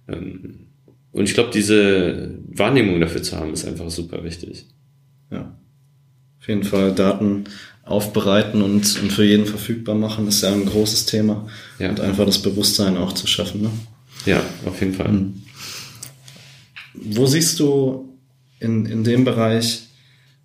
Ähm, 0.08 0.68
und 1.12 1.24
ich 1.24 1.34
glaube, 1.34 1.52
diese 1.54 2.38
Wahrnehmung 2.48 3.00
dafür 3.00 3.24
zu 3.24 3.38
haben, 3.38 3.54
ist 3.54 3.66
einfach 3.66 3.90
super 3.90 4.24
wichtig. 4.24 4.66
Ja. 5.32 5.58
Auf 6.40 6.48
jeden 6.48 6.64
Fall 6.64 6.94
Daten 6.94 7.46
aufbereiten 7.84 8.62
und, 8.62 9.02
und 9.02 9.12
für 9.12 9.24
jeden 9.24 9.46
verfügbar 9.46 9.96
machen, 9.96 10.28
ist 10.28 10.42
ja 10.42 10.52
ein 10.52 10.66
großes 10.66 11.06
Thema. 11.06 11.48
Ja. 11.80 11.90
Und 11.90 12.02
einfach 12.02 12.26
das 12.26 12.42
Bewusstsein 12.42 12.98
auch 12.98 13.14
zu 13.14 13.28
schaffen. 13.28 13.62
Ne? 13.62 13.70
Ja, 14.26 14.44
auf 14.66 14.80
jeden 14.82 14.94
Fall. 14.94 15.12
Mhm. 15.12 15.42
Wo 16.94 17.26
siehst 17.26 17.60
du 17.60 18.05
in, 18.66 18.86
in 18.86 19.04
dem 19.04 19.24
Bereich, 19.24 19.84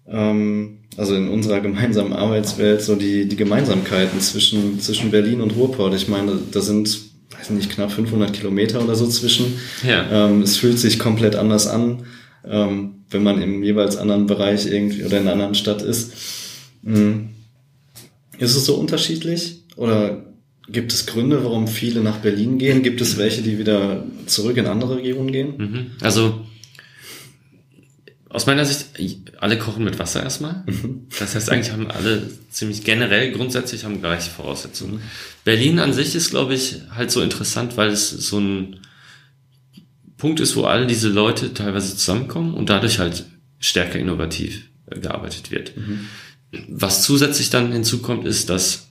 ähm, 0.06 0.78
also 0.96 1.14
in 1.14 1.28
unserer 1.28 1.60
gemeinsamen 1.60 2.12
Arbeitswelt, 2.12 2.82
so 2.82 2.94
die, 2.94 3.26
die 3.26 3.36
Gemeinsamkeiten 3.36 4.20
zwischen, 4.20 4.80
zwischen 4.80 5.10
Berlin 5.10 5.40
und 5.40 5.56
Ruhrport? 5.56 5.94
Ich 5.94 6.08
meine, 6.08 6.38
da 6.52 6.60
sind, 6.60 6.98
weiß 7.36 7.50
nicht, 7.50 7.70
knapp 7.70 7.90
500 7.90 8.32
Kilometer 8.32 8.82
oder 8.82 8.94
so 8.94 9.06
zwischen. 9.08 9.58
Ja. 9.86 10.26
Ähm, 10.28 10.42
es 10.42 10.56
fühlt 10.56 10.78
sich 10.78 10.98
komplett 10.98 11.36
anders 11.36 11.66
an, 11.66 12.04
ähm, 12.48 12.96
wenn 13.10 13.22
man 13.22 13.42
im 13.42 13.62
jeweils 13.62 13.96
anderen 13.96 14.26
Bereich 14.26 14.66
irgendwie 14.66 15.04
oder 15.04 15.16
in 15.16 15.22
einer 15.22 15.32
anderen 15.32 15.54
Stadt 15.54 15.82
ist. 15.82 16.12
Mhm. 16.82 17.30
Ist 18.38 18.56
es 18.56 18.64
so 18.64 18.76
unterschiedlich? 18.76 19.62
Oder 19.76 20.24
gibt 20.68 20.92
es 20.92 21.06
Gründe, 21.06 21.44
warum 21.44 21.66
viele 21.66 22.00
nach 22.00 22.18
Berlin 22.18 22.58
gehen? 22.58 22.82
Gibt 22.82 23.00
es 23.00 23.18
welche, 23.18 23.42
die 23.42 23.58
wieder 23.58 24.04
zurück 24.26 24.56
in 24.56 24.66
andere 24.66 24.96
Regionen 24.96 25.32
gehen? 25.32 25.54
Mhm. 25.56 25.86
Also 26.00 26.40
aus 28.30 28.46
meiner 28.46 28.64
Sicht, 28.64 29.32
alle 29.40 29.58
kochen 29.58 29.84
mit 29.84 29.98
Wasser 29.98 30.22
erstmal. 30.22 30.62
Mhm. 30.66 31.08
Das 31.18 31.34
heißt, 31.34 31.50
eigentlich 31.50 31.72
haben 31.72 31.90
alle 31.90 32.30
ziemlich 32.48 32.84
generell 32.84 33.32
grundsätzlich 33.32 33.84
haben 33.84 34.00
gleiche 34.00 34.30
Voraussetzungen. 34.30 34.94
Mhm. 34.94 35.02
Berlin 35.44 35.78
an 35.80 35.92
sich 35.92 36.14
ist, 36.14 36.30
glaube 36.30 36.54
ich, 36.54 36.76
halt 36.94 37.10
so 37.10 37.22
interessant, 37.22 37.76
weil 37.76 37.90
es 37.90 38.10
so 38.10 38.38
ein 38.38 38.80
Punkt 40.16 40.38
ist, 40.38 40.54
wo 40.54 40.64
all 40.64 40.86
diese 40.86 41.08
Leute 41.08 41.52
teilweise 41.54 41.96
zusammenkommen 41.96 42.54
und 42.54 42.70
dadurch 42.70 43.00
halt 43.00 43.24
stärker 43.58 43.98
innovativ 43.98 44.62
äh, 44.86 45.00
gearbeitet 45.00 45.50
wird. 45.50 45.76
Mhm. 45.76 46.06
Was 46.68 47.02
zusätzlich 47.02 47.50
dann 47.50 47.72
hinzukommt, 47.72 48.26
ist, 48.26 48.48
dass 48.48 48.90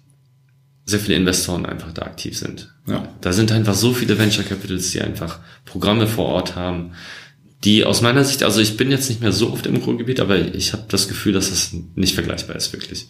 sehr 0.86 1.00
viele 1.00 1.16
Investoren 1.16 1.66
einfach 1.66 1.94
da 1.94 2.02
aktiv 2.02 2.38
sind. 2.38 2.74
Ja. 2.88 3.08
Da 3.22 3.32
sind 3.32 3.52
einfach 3.52 3.76
so 3.76 3.94
viele 3.94 4.18
Venture 4.18 4.44
Capitals, 4.44 4.92
die 4.92 5.02
einfach 5.02 5.40
Programme 5.64 6.08
vor 6.08 6.26
Ort 6.26 6.56
haben, 6.56 6.94
die 7.64 7.84
aus 7.84 8.02
meiner 8.02 8.24
Sicht, 8.24 8.44
also 8.44 8.62
ich 8.62 8.78
bin 8.78 8.90
jetzt 8.90 9.10
nicht 9.10 9.22
mehr 9.22 9.32
so 9.32 9.52
oft 9.52 9.66
im 9.66 9.76
Ruhrgebiet, 9.76 10.20
aber 10.20 10.54
ich 10.54 10.74
habe 10.74 10.86
das 10.88 11.08
Gefühl, 11.08 11.34
dass 11.34 11.50
das 11.50 11.76
nicht 11.96 12.14
vergleichbar 12.14 12.56
ist, 12.56 12.72
wirklich. 12.72 13.08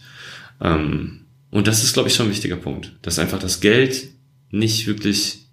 Ähm, 0.60 1.26
und 1.50 1.66
das 1.66 1.84
ist, 1.84 1.92
glaube 1.92 2.08
ich, 2.08 2.14
schon 2.14 2.26
ein 2.26 2.32
wichtiger 2.32 2.56
Punkt, 2.56 2.92
dass 3.02 3.18
einfach 3.18 3.38
das 3.38 3.60
Geld 3.60 4.08
nicht 4.50 4.86
wirklich 4.86 5.46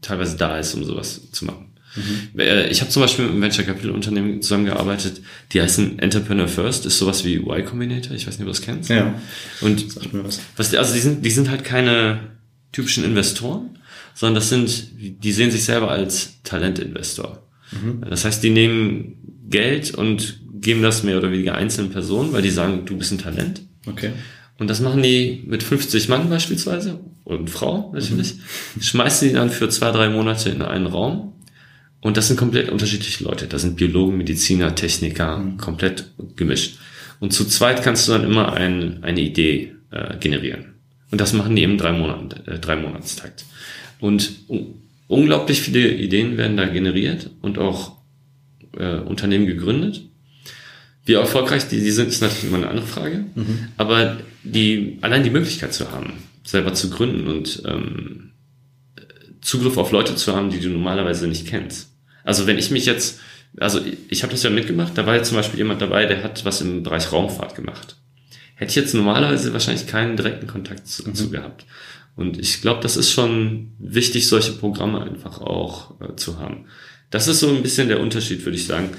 teilweise 0.00 0.36
da 0.36 0.58
ist, 0.58 0.74
um 0.74 0.84
sowas 0.84 1.30
zu 1.30 1.44
machen. 1.44 1.72
Mhm. 1.94 2.40
Äh, 2.40 2.68
ich 2.68 2.80
habe 2.80 2.90
zum 2.90 3.02
Beispiel 3.02 3.24
mit 3.24 3.32
einem 3.32 3.42
Venture 3.42 3.64
Capital 3.64 3.90
Unternehmen 3.90 4.42
zusammengearbeitet, 4.42 5.20
die 5.52 5.60
heißen 5.60 5.98
Entrepreneur 5.98 6.48
First, 6.48 6.86
ist 6.86 6.98
sowas 6.98 7.24
wie 7.24 7.36
Y 7.36 7.64
Combinator, 7.64 8.16
ich 8.16 8.26
weiß 8.26 8.38
nicht, 8.38 8.48
ob 8.48 8.54
du 8.54 8.58
das 8.58 8.62
kennst. 8.62 8.90
Ja. 8.90 9.20
Und 9.60 9.96
was. 10.24 10.40
was. 10.56 10.74
also 10.74 10.94
die 10.94 11.00
sind, 11.00 11.24
die 11.24 11.30
sind 11.30 11.50
halt 11.50 11.64
keine 11.64 12.32
typischen 12.72 13.04
Investoren, 13.04 13.78
sondern 14.14 14.36
das 14.36 14.48
sind, 14.48 14.88
die 14.98 15.32
sehen 15.32 15.50
sich 15.50 15.64
selber 15.64 15.90
als 15.90 16.42
Talentinvestor. 16.42 17.41
Mhm. 17.72 18.04
Das 18.08 18.24
heißt, 18.24 18.42
die 18.42 18.50
nehmen 18.50 19.16
Geld 19.48 19.94
und 19.94 20.40
geben 20.60 20.82
das 20.82 21.02
mehr 21.02 21.18
oder 21.18 21.30
weniger 21.30 21.54
einzelnen 21.54 21.90
Personen, 21.90 22.32
weil 22.32 22.42
die 22.42 22.50
sagen, 22.50 22.82
du 22.86 22.96
bist 22.96 23.12
ein 23.12 23.18
Talent. 23.18 23.62
Okay. 23.86 24.10
Und 24.58 24.68
das 24.68 24.80
machen 24.80 25.02
die 25.02 25.42
mit 25.46 25.62
50 25.62 26.08
Mann 26.08 26.30
beispielsweise 26.30 27.00
und 27.24 27.50
Frau 27.50 27.90
natürlich. 27.94 28.36
Mhm. 28.76 28.82
Schmeißen 28.82 29.28
die 29.28 29.34
dann 29.34 29.50
für 29.50 29.68
zwei, 29.68 29.90
drei 29.90 30.08
Monate 30.08 30.50
in 30.50 30.62
einen 30.62 30.86
Raum. 30.86 31.32
Und 32.00 32.16
das 32.16 32.28
sind 32.28 32.36
komplett 32.36 32.68
unterschiedliche 32.68 33.24
Leute. 33.24 33.46
Da 33.46 33.58
sind 33.58 33.76
Biologen, 33.76 34.16
Mediziner, 34.16 34.74
Techniker, 34.74 35.38
mhm. 35.38 35.56
komplett 35.56 36.10
gemischt. 36.36 36.78
Und 37.20 37.32
zu 37.32 37.44
zweit 37.44 37.82
kannst 37.82 38.08
du 38.08 38.12
dann 38.12 38.24
immer 38.24 38.52
ein, 38.52 39.04
eine 39.04 39.20
Idee 39.20 39.74
äh, 39.90 40.16
generieren. 40.18 40.74
Und 41.12 41.20
das 41.20 41.32
machen 41.32 41.54
die 41.54 41.62
im 41.62 41.78
drei 41.78 41.92
Monaten, 41.92 42.48
äh, 42.48 42.58
drei 42.58 42.76
Monatstakt. 42.76 43.44
Und 44.00 44.32
unglaublich 45.12 45.60
viele 45.60 45.90
Ideen 45.90 46.38
werden 46.38 46.56
da 46.56 46.64
generiert 46.64 47.30
und 47.42 47.58
auch 47.58 47.98
äh, 48.78 48.96
Unternehmen 48.96 49.46
gegründet. 49.46 50.02
Wie 51.04 51.12
erfolgreich 51.12 51.68
die, 51.68 51.80
die 51.80 51.90
sind, 51.90 52.08
ist 52.08 52.22
natürlich 52.22 52.44
immer 52.44 52.56
eine 52.58 52.68
andere 52.68 52.86
Frage. 52.86 53.26
Mhm. 53.34 53.68
Aber 53.76 54.16
die, 54.42 54.98
allein 55.02 55.22
die 55.22 55.30
Möglichkeit 55.30 55.74
zu 55.74 55.92
haben, 55.92 56.14
selber 56.44 56.72
zu 56.72 56.88
gründen 56.88 57.26
und 57.26 57.62
ähm, 57.66 58.30
Zugriff 59.42 59.76
auf 59.76 59.92
Leute 59.92 60.14
zu 60.14 60.34
haben, 60.34 60.50
die 60.50 60.60
du 60.60 60.70
normalerweise 60.70 61.26
nicht 61.28 61.46
kennst. 61.46 61.90
Also 62.24 62.46
wenn 62.46 62.56
ich 62.56 62.70
mich 62.70 62.86
jetzt, 62.86 63.20
also 63.58 63.80
ich 64.08 64.22
habe 64.22 64.32
das 64.32 64.42
ja 64.44 64.50
mitgemacht, 64.50 64.96
da 64.96 65.04
war 65.04 65.16
jetzt 65.16 65.28
zum 65.28 65.36
Beispiel 65.36 65.58
jemand 65.58 65.82
dabei, 65.82 66.06
der 66.06 66.22
hat 66.22 66.44
was 66.46 66.62
im 66.62 66.84
Bereich 66.84 67.12
Raumfahrt 67.12 67.54
gemacht. 67.54 67.96
Hätte 68.54 68.70
ich 68.70 68.76
jetzt 68.76 68.94
normalerweise 68.94 69.52
wahrscheinlich 69.52 69.86
keinen 69.86 70.16
direkten 70.16 70.46
Kontakt 70.46 70.86
zu, 70.86 71.06
mhm. 71.06 71.14
zu 71.14 71.30
gehabt. 71.30 71.66
Und 72.14 72.38
ich 72.38 72.60
glaube, 72.60 72.80
das 72.82 72.96
ist 72.96 73.10
schon 73.10 73.72
wichtig, 73.78 74.28
solche 74.28 74.52
Programme 74.52 75.02
einfach 75.02 75.40
auch 75.40 76.00
äh, 76.00 76.14
zu 76.16 76.38
haben. 76.38 76.66
Das 77.10 77.28
ist 77.28 77.40
so 77.40 77.48
ein 77.48 77.62
bisschen 77.62 77.88
der 77.88 78.00
Unterschied, 78.00 78.44
würde 78.44 78.56
ich 78.56 78.66
sagen. 78.66 78.90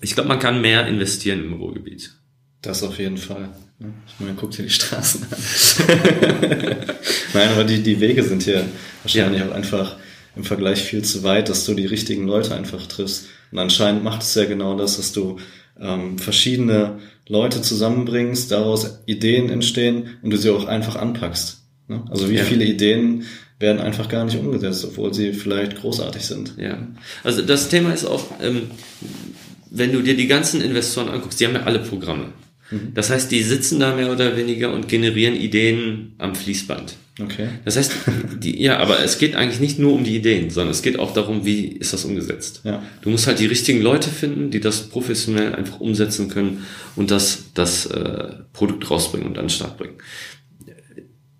Ich 0.00 0.14
glaube, 0.14 0.28
man 0.28 0.38
kann 0.38 0.60
mehr 0.60 0.86
investieren 0.86 1.40
im 1.44 1.54
Ruhrgebiet. 1.54 2.14
Das 2.62 2.82
auf 2.82 2.98
jeden 2.98 3.18
Fall. 3.18 3.50
Ich 3.78 4.14
meine, 4.18 4.34
guckt 4.34 4.56
hier 4.56 4.64
die 4.64 4.70
Straßen 4.70 5.22
an. 5.22 5.38
Nein, 7.34 7.48
aber 7.50 7.64
die, 7.64 7.82
die 7.82 8.00
Wege 8.00 8.24
sind 8.24 8.42
hier 8.42 8.64
wahrscheinlich 9.02 9.40
ja. 9.40 9.48
auch 9.48 9.54
einfach 9.54 9.96
im 10.34 10.44
Vergleich 10.44 10.80
viel 10.82 11.02
zu 11.02 11.22
weit, 11.22 11.48
dass 11.48 11.64
du 11.64 11.74
die 11.74 11.86
richtigen 11.86 12.26
Leute 12.26 12.54
einfach 12.54 12.86
triffst. 12.86 13.26
Und 13.52 13.58
anscheinend 13.58 14.02
macht 14.02 14.22
es 14.22 14.34
ja 14.34 14.44
genau 14.44 14.76
das, 14.76 14.96
dass 14.96 15.12
du 15.12 15.38
ähm, 15.80 16.18
verschiedene 16.18 16.98
Leute 17.28 17.62
zusammenbringst, 17.62 18.50
daraus 18.50 19.00
Ideen 19.06 19.50
entstehen 19.50 20.18
und 20.22 20.30
du 20.30 20.36
sie 20.36 20.50
auch 20.50 20.66
einfach 20.66 20.96
anpackst. 20.96 21.57
Ne? 21.88 22.04
Also 22.10 22.28
wie 22.30 22.36
ja. 22.36 22.44
viele 22.44 22.64
Ideen 22.64 23.24
werden 23.58 23.80
einfach 23.80 24.08
gar 24.08 24.24
nicht 24.24 24.38
umgesetzt, 24.38 24.84
obwohl 24.84 25.12
sie 25.12 25.32
vielleicht 25.32 25.76
großartig 25.76 26.22
sind. 26.22 26.54
Ja, 26.58 26.86
also 27.24 27.42
das 27.42 27.68
Thema 27.68 27.92
ist 27.92 28.04
auch, 28.04 28.24
ähm, 28.40 28.70
wenn 29.70 29.92
du 29.92 30.02
dir 30.02 30.16
die 30.16 30.28
ganzen 30.28 30.60
Investoren 30.60 31.08
anguckst, 31.08 31.40
die 31.40 31.46
haben 31.46 31.54
ja 31.54 31.64
alle 31.64 31.80
Programme. 31.80 32.32
Mhm. 32.70 32.92
Das 32.94 33.10
heißt, 33.10 33.30
die 33.30 33.42
sitzen 33.42 33.80
da 33.80 33.96
mehr 33.96 34.12
oder 34.12 34.36
weniger 34.36 34.72
und 34.72 34.88
generieren 34.88 35.34
Ideen 35.34 36.12
am 36.18 36.34
Fließband. 36.34 36.94
Okay. 37.20 37.48
Das 37.64 37.76
heißt, 37.76 37.92
die, 38.38 38.62
ja, 38.62 38.78
aber 38.78 39.02
es 39.02 39.18
geht 39.18 39.34
eigentlich 39.34 39.58
nicht 39.58 39.80
nur 39.80 39.92
um 39.92 40.04
die 40.04 40.14
Ideen, 40.14 40.50
sondern 40.50 40.70
es 40.70 40.82
geht 40.82 40.98
auch 40.98 41.12
darum, 41.12 41.44
wie 41.44 41.66
ist 41.66 41.92
das 41.92 42.04
umgesetzt. 42.04 42.60
Ja. 42.62 42.82
Du 43.02 43.10
musst 43.10 43.26
halt 43.26 43.40
die 43.40 43.46
richtigen 43.46 43.82
Leute 43.82 44.08
finden, 44.08 44.52
die 44.52 44.60
das 44.60 44.88
professionell 44.88 45.54
einfach 45.54 45.80
umsetzen 45.80 46.28
können 46.28 46.64
und 46.94 47.10
das, 47.10 47.46
das 47.54 47.86
äh, 47.86 48.28
Produkt 48.52 48.88
rausbringen 48.88 49.26
und 49.26 49.36
an 49.36 49.46
den 49.46 49.50
Start 49.50 49.78
bringen 49.78 49.96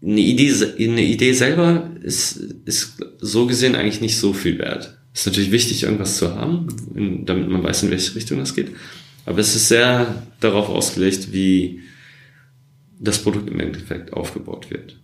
eine 0.02 0.20
Idee, 0.20 0.52
eine 0.78 1.02
Idee 1.02 1.32
selber 1.32 1.90
ist, 2.02 2.37
ist 2.64 2.98
so 3.18 3.46
gesehen 3.46 3.74
eigentlich 3.74 4.00
nicht 4.00 4.16
so 4.16 4.32
viel 4.32 4.58
wert. 4.58 4.96
Ist 5.12 5.26
natürlich 5.26 5.50
wichtig, 5.50 5.82
irgendwas 5.82 6.16
zu 6.16 6.34
haben, 6.37 6.68
in, 6.94 7.26
damit 7.26 7.48
man 7.48 7.62
weiß, 7.62 7.82
in 7.82 7.90
welche 7.90 8.14
Richtung 8.14 8.38
das 8.38 8.54
geht. 8.54 8.70
Aber 9.26 9.38
es 9.40 9.56
ist 9.56 9.68
sehr 9.68 10.22
darauf 10.40 10.68
ausgelegt, 10.68 11.32
wie 11.32 11.80
das 13.00 13.18
Produkt 13.18 13.50
im 13.50 13.61
Endeffekt 13.61 14.12
aufgebaut 14.12 14.70
wird. 14.70 14.96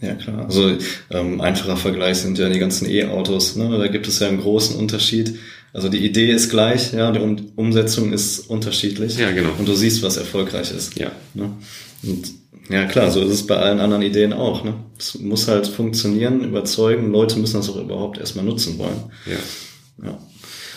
Ja, 0.00 0.14
klar. 0.14 0.46
Also 0.46 0.76
ähm, 1.10 1.40
einfacher 1.40 1.76
Vergleich 1.76 2.18
sind 2.18 2.38
ja 2.38 2.48
die 2.48 2.58
ganzen 2.58 2.90
E-Autos. 2.90 3.56
Ne? 3.56 3.78
Da 3.78 3.86
gibt 3.88 4.08
es 4.08 4.18
ja 4.18 4.28
einen 4.28 4.40
großen 4.40 4.76
Unterschied. 4.76 5.38
Also 5.72 5.88
die 5.88 6.04
Idee 6.04 6.30
ist 6.30 6.50
gleich, 6.50 6.92
ja, 6.92 7.12
die 7.12 7.20
um 7.20 7.36
Umsetzung 7.54 8.12
ist 8.12 8.40
unterschiedlich. 8.40 9.18
Ja, 9.18 9.30
genau. 9.30 9.50
Und 9.58 9.68
du 9.68 9.74
siehst, 9.74 10.02
was 10.02 10.16
erfolgreich 10.16 10.72
ist. 10.72 10.98
Ja. 10.98 11.12
Ne? 11.34 11.52
Und 12.02 12.39
ja, 12.70 12.86
klar, 12.86 13.10
so 13.10 13.20
ist 13.20 13.32
es 13.32 13.46
bei 13.46 13.56
allen 13.56 13.80
anderen 13.80 14.02
Ideen 14.02 14.32
auch. 14.32 14.64
Ne? 14.64 14.74
Es 14.98 15.18
muss 15.18 15.48
halt 15.48 15.66
funktionieren, 15.66 16.44
überzeugen. 16.44 17.10
Leute 17.10 17.38
müssen 17.38 17.56
das 17.56 17.68
auch 17.68 17.80
überhaupt 17.80 18.18
erstmal 18.18 18.44
nutzen 18.44 18.78
wollen. 18.78 19.10
Ja. 19.26 20.06
ja. 20.06 20.18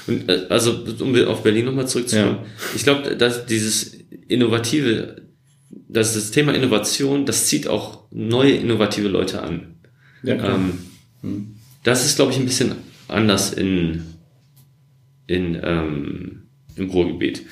Und 0.07 0.29
äh, 0.29 0.47
also, 0.49 0.83
um 0.99 1.15
auf 1.25 1.43
Berlin 1.43 1.65
nochmal 1.65 1.87
zurückzukommen, 1.87 2.39
ja. 2.41 2.45
ich 2.75 2.83
glaube, 2.83 3.15
dass 3.15 3.45
dieses 3.45 3.93
innovative, 4.27 5.21
dass 5.87 6.13
das 6.13 6.31
Thema 6.31 6.53
Innovation, 6.53 7.25
das 7.25 7.45
zieht 7.47 7.67
auch 7.67 8.05
neue 8.11 8.53
innovative 8.53 9.07
Leute 9.07 9.41
an. 9.41 9.75
Ja, 10.23 10.35
klar. 10.35 10.55
Ähm, 10.55 10.79
hm. 11.21 11.55
Das 11.83 12.05
ist, 12.05 12.15
glaube 12.15 12.31
ich, 12.31 12.37
ein 12.37 12.45
bisschen 12.45 12.73
anders 13.07 13.53
in, 13.53 14.03
in 15.27 15.59
ähm, 15.61 16.43
im 16.75 16.89
Ruhrgebiet. 16.89 17.45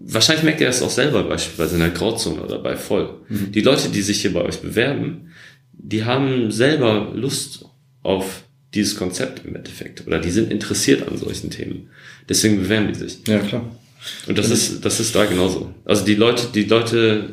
Wahrscheinlich 0.00 0.44
merkt 0.44 0.60
ihr 0.60 0.68
das 0.68 0.80
auch 0.82 0.90
selber 0.90 1.24
beispielsweise 1.24 1.74
in 1.74 1.80
der 1.80 1.90
Grauzone 1.90 2.40
oder 2.40 2.60
bei 2.60 2.76
Voll. 2.76 3.20
Mhm. 3.28 3.52
Die 3.52 3.60
Leute, 3.60 3.88
die 3.88 4.02
sich 4.02 4.20
hier 4.22 4.32
bei 4.32 4.42
euch 4.42 4.60
bewerben, 4.60 5.32
die 5.72 6.04
haben 6.04 6.50
selber 6.52 7.12
Lust 7.14 7.64
auf 8.02 8.44
dieses 8.74 8.96
Konzept 8.96 9.44
im 9.44 9.56
Endeffekt 9.56 10.06
oder 10.06 10.20
die 10.20 10.30
sind 10.30 10.52
interessiert 10.52 11.08
an 11.08 11.16
solchen 11.18 11.50
Themen. 11.50 11.88
Deswegen 12.28 12.60
bewerben 12.60 12.88
die 12.88 12.98
sich. 12.98 13.18
Ja, 13.26 13.38
klar. 13.40 13.76
Und 14.26 14.38
das 14.38 14.50
ist, 14.50 14.84
das 14.84 15.00
ist 15.00 15.14
da 15.14 15.24
genauso. 15.24 15.74
Also 15.84 16.04
die 16.04 16.14
Leute, 16.14 16.46
die 16.54 16.64
Leute 16.64 17.30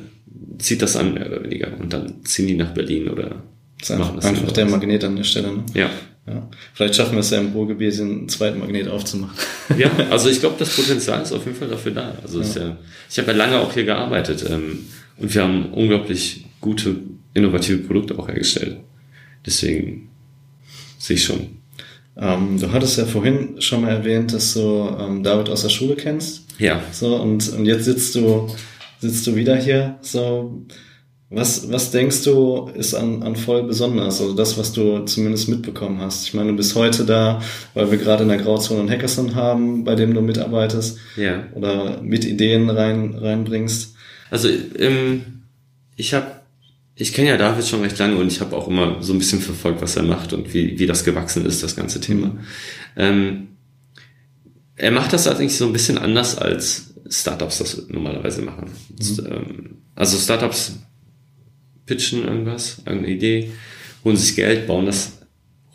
zieht 0.58 0.82
das 0.82 0.96
an, 0.96 1.14
mehr 1.14 1.28
oder 1.28 1.44
weniger. 1.44 1.78
Und 1.80 1.94
dann 1.94 2.26
ziehen 2.26 2.48
die 2.48 2.56
nach 2.56 2.74
Berlin 2.74 3.10
oder 3.10 3.44
machen 3.90 4.16
das. 4.16 4.26
Einfach 4.26 4.52
der 4.52 4.66
Magnet 4.66 5.04
an 5.04 5.16
der 5.16 5.24
Stelle, 5.24 5.52
ne? 5.54 5.64
Ja. 5.74 5.90
Ja. 6.28 6.50
Vielleicht 6.74 6.96
schaffen 6.96 7.14
wir 7.14 7.20
es 7.20 7.30
ja 7.30 7.40
im 7.40 7.52
Ruhrgebiet, 7.52 8.00
einen 8.00 8.28
zweiten 8.30 8.60
Magnet 8.60 8.88
aufzumachen. 8.88 9.38
Ja, 9.78 9.92
also 10.10 10.30
ich 10.30 10.40
glaube, 10.40 10.56
das 10.60 10.76
Potenzial 10.76 11.22
ist 11.22 11.32
auf 11.32 11.46
jeden 11.46 11.58
Fall 11.58 11.68
dafür 11.68 11.92
da. 11.92 12.16
Also 12.22 12.42
ja. 12.42 12.68
Ja, 12.68 12.78
ich 13.10 13.18
habe 13.18 13.32
ja 13.32 13.38
lange 13.38 13.60
auch 13.60 13.74
hier 13.74 13.84
gearbeitet 13.84 14.46
ähm, 14.50 14.86
und 15.18 15.34
wir 15.34 15.44
haben 15.44 15.74
unglaublich 15.74 16.46
gute, 16.62 16.98
innovative 17.34 17.80
Produkte 17.80 18.18
auch 18.18 18.28
hergestellt. 18.28 18.78
Deswegen 19.46 20.10
sehe 20.98 21.16
ich 21.16 21.24
schon. 21.24 21.58
Ähm, 22.18 22.60
du 22.60 22.72
hattest 22.72 22.98
ja 22.98 23.06
vorhin 23.06 23.62
schon 23.62 23.82
mal 23.82 23.90
erwähnt, 23.90 24.34
dass 24.34 24.54
du 24.54 24.96
ähm, 25.00 25.24
David 25.24 25.50
aus 25.50 25.64
der 25.64 25.70
Schule 25.70 25.96
kennst. 25.96 26.46
Ja. 26.60 26.82
So, 26.92 27.16
und, 27.18 27.48
und 27.54 27.66
jetzt 27.66 27.86
sitzt 27.86 28.16
du, 28.16 28.48
sitzt 29.00 29.28
du 29.28 29.36
wieder 29.36 29.58
hier. 29.58 29.98
So, 30.02 30.66
was, 31.30 31.72
was 31.72 31.92
denkst 31.92 32.24
du, 32.24 32.70
ist 32.76 32.94
an, 32.94 33.24
an 33.24 33.36
voll 33.36 33.64
besonders? 33.64 34.22
Also 34.22 34.34
das, 34.34 34.58
was 34.58 34.74
du 34.74 35.06
zumindest 35.06 35.50
mitbekommen 35.50 36.00
hast. 36.00 36.28
Ich 36.28 36.34
meine, 36.34 36.52
du 36.52 36.56
bist 36.56 36.76
heute 36.76 37.04
da, 37.04 37.42
weil 37.74 37.90
wir 37.90 37.98
gerade 37.98 38.24
in 38.24 38.30
der 38.30 38.38
Grauzone 38.38 38.82
einen 38.82 38.90
Hackathon 38.90 39.36
haben, 39.36 39.84
bei 39.84 39.96
dem 39.96 40.14
du 40.14 40.22
mitarbeitest. 40.22 41.00
Ja. 41.18 41.48
Oder 41.54 42.02
mit 42.02 42.26
Ideen 42.26 42.70
rein, 42.70 43.16
reinbringst. 43.16 43.96
Also, 44.30 44.50
ähm, 44.78 45.44
ich 45.96 46.14
habe 46.14 46.28
ich 46.98 47.12
kenne 47.12 47.30
ja 47.30 47.38
David 47.38 47.68
schon 47.68 47.82
recht 47.82 48.00
lange 48.00 48.16
und 48.16 48.32
ich 48.32 48.40
habe 48.40 48.56
auch 48.56 48.70
immer 48.70 49.04
so 49.04 49.12
ein 49.12 49.20
bisschen 49.20 49.42
verfolgt, 49.42 49.82
was 49.82 49.98
er 49.98 50.04
macht 50.04 50.32
und 50.32 50.54
wie, 50.54 50.80
wie 50.80 50.86
das 50.86 51.04
gewachsen 51.04 51.46
ist, 51.46 51.62
das 51.62 51.76
ganze 51.76 52.00
Thema. 52.00 52.38
Ähm, 52.96 53.50
er 54.78 54.92
macht 54.92 55.12
das 55.12 55.28
allerdings 55.28 55.58
so 55.58 55.66
ein 55.66 55.74
bisschen 55.74 55.98
anders 55.98 56.38
als 56.38 56.94
Startups 57.10 57.60
das 57.60 57.88
normalerweise 57.90 58.42
machen. 58.42 58.72
Mhm. 58.90 59.78
Also 59.94 60.18
Startups 60.18 60.74
pitchen 61.86 62.24
irgendwas, 62.24 62.82
irgendeine 62.86 63.16
Idee, 63.16 63.52
holen 64.04 64.18
sich 64.18 64.36
Geld, 64.36 64.68
bauen 64.68 64.86
das, 64.86 65.20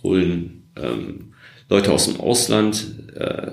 holen 0.02 0.64
ähm, 0.76 1.32
Leute 1.68 1.92
aus 1.92 2.06
dem 2.06 2.20
Ausland, 2.20 2.84
äh, 3.14 3.52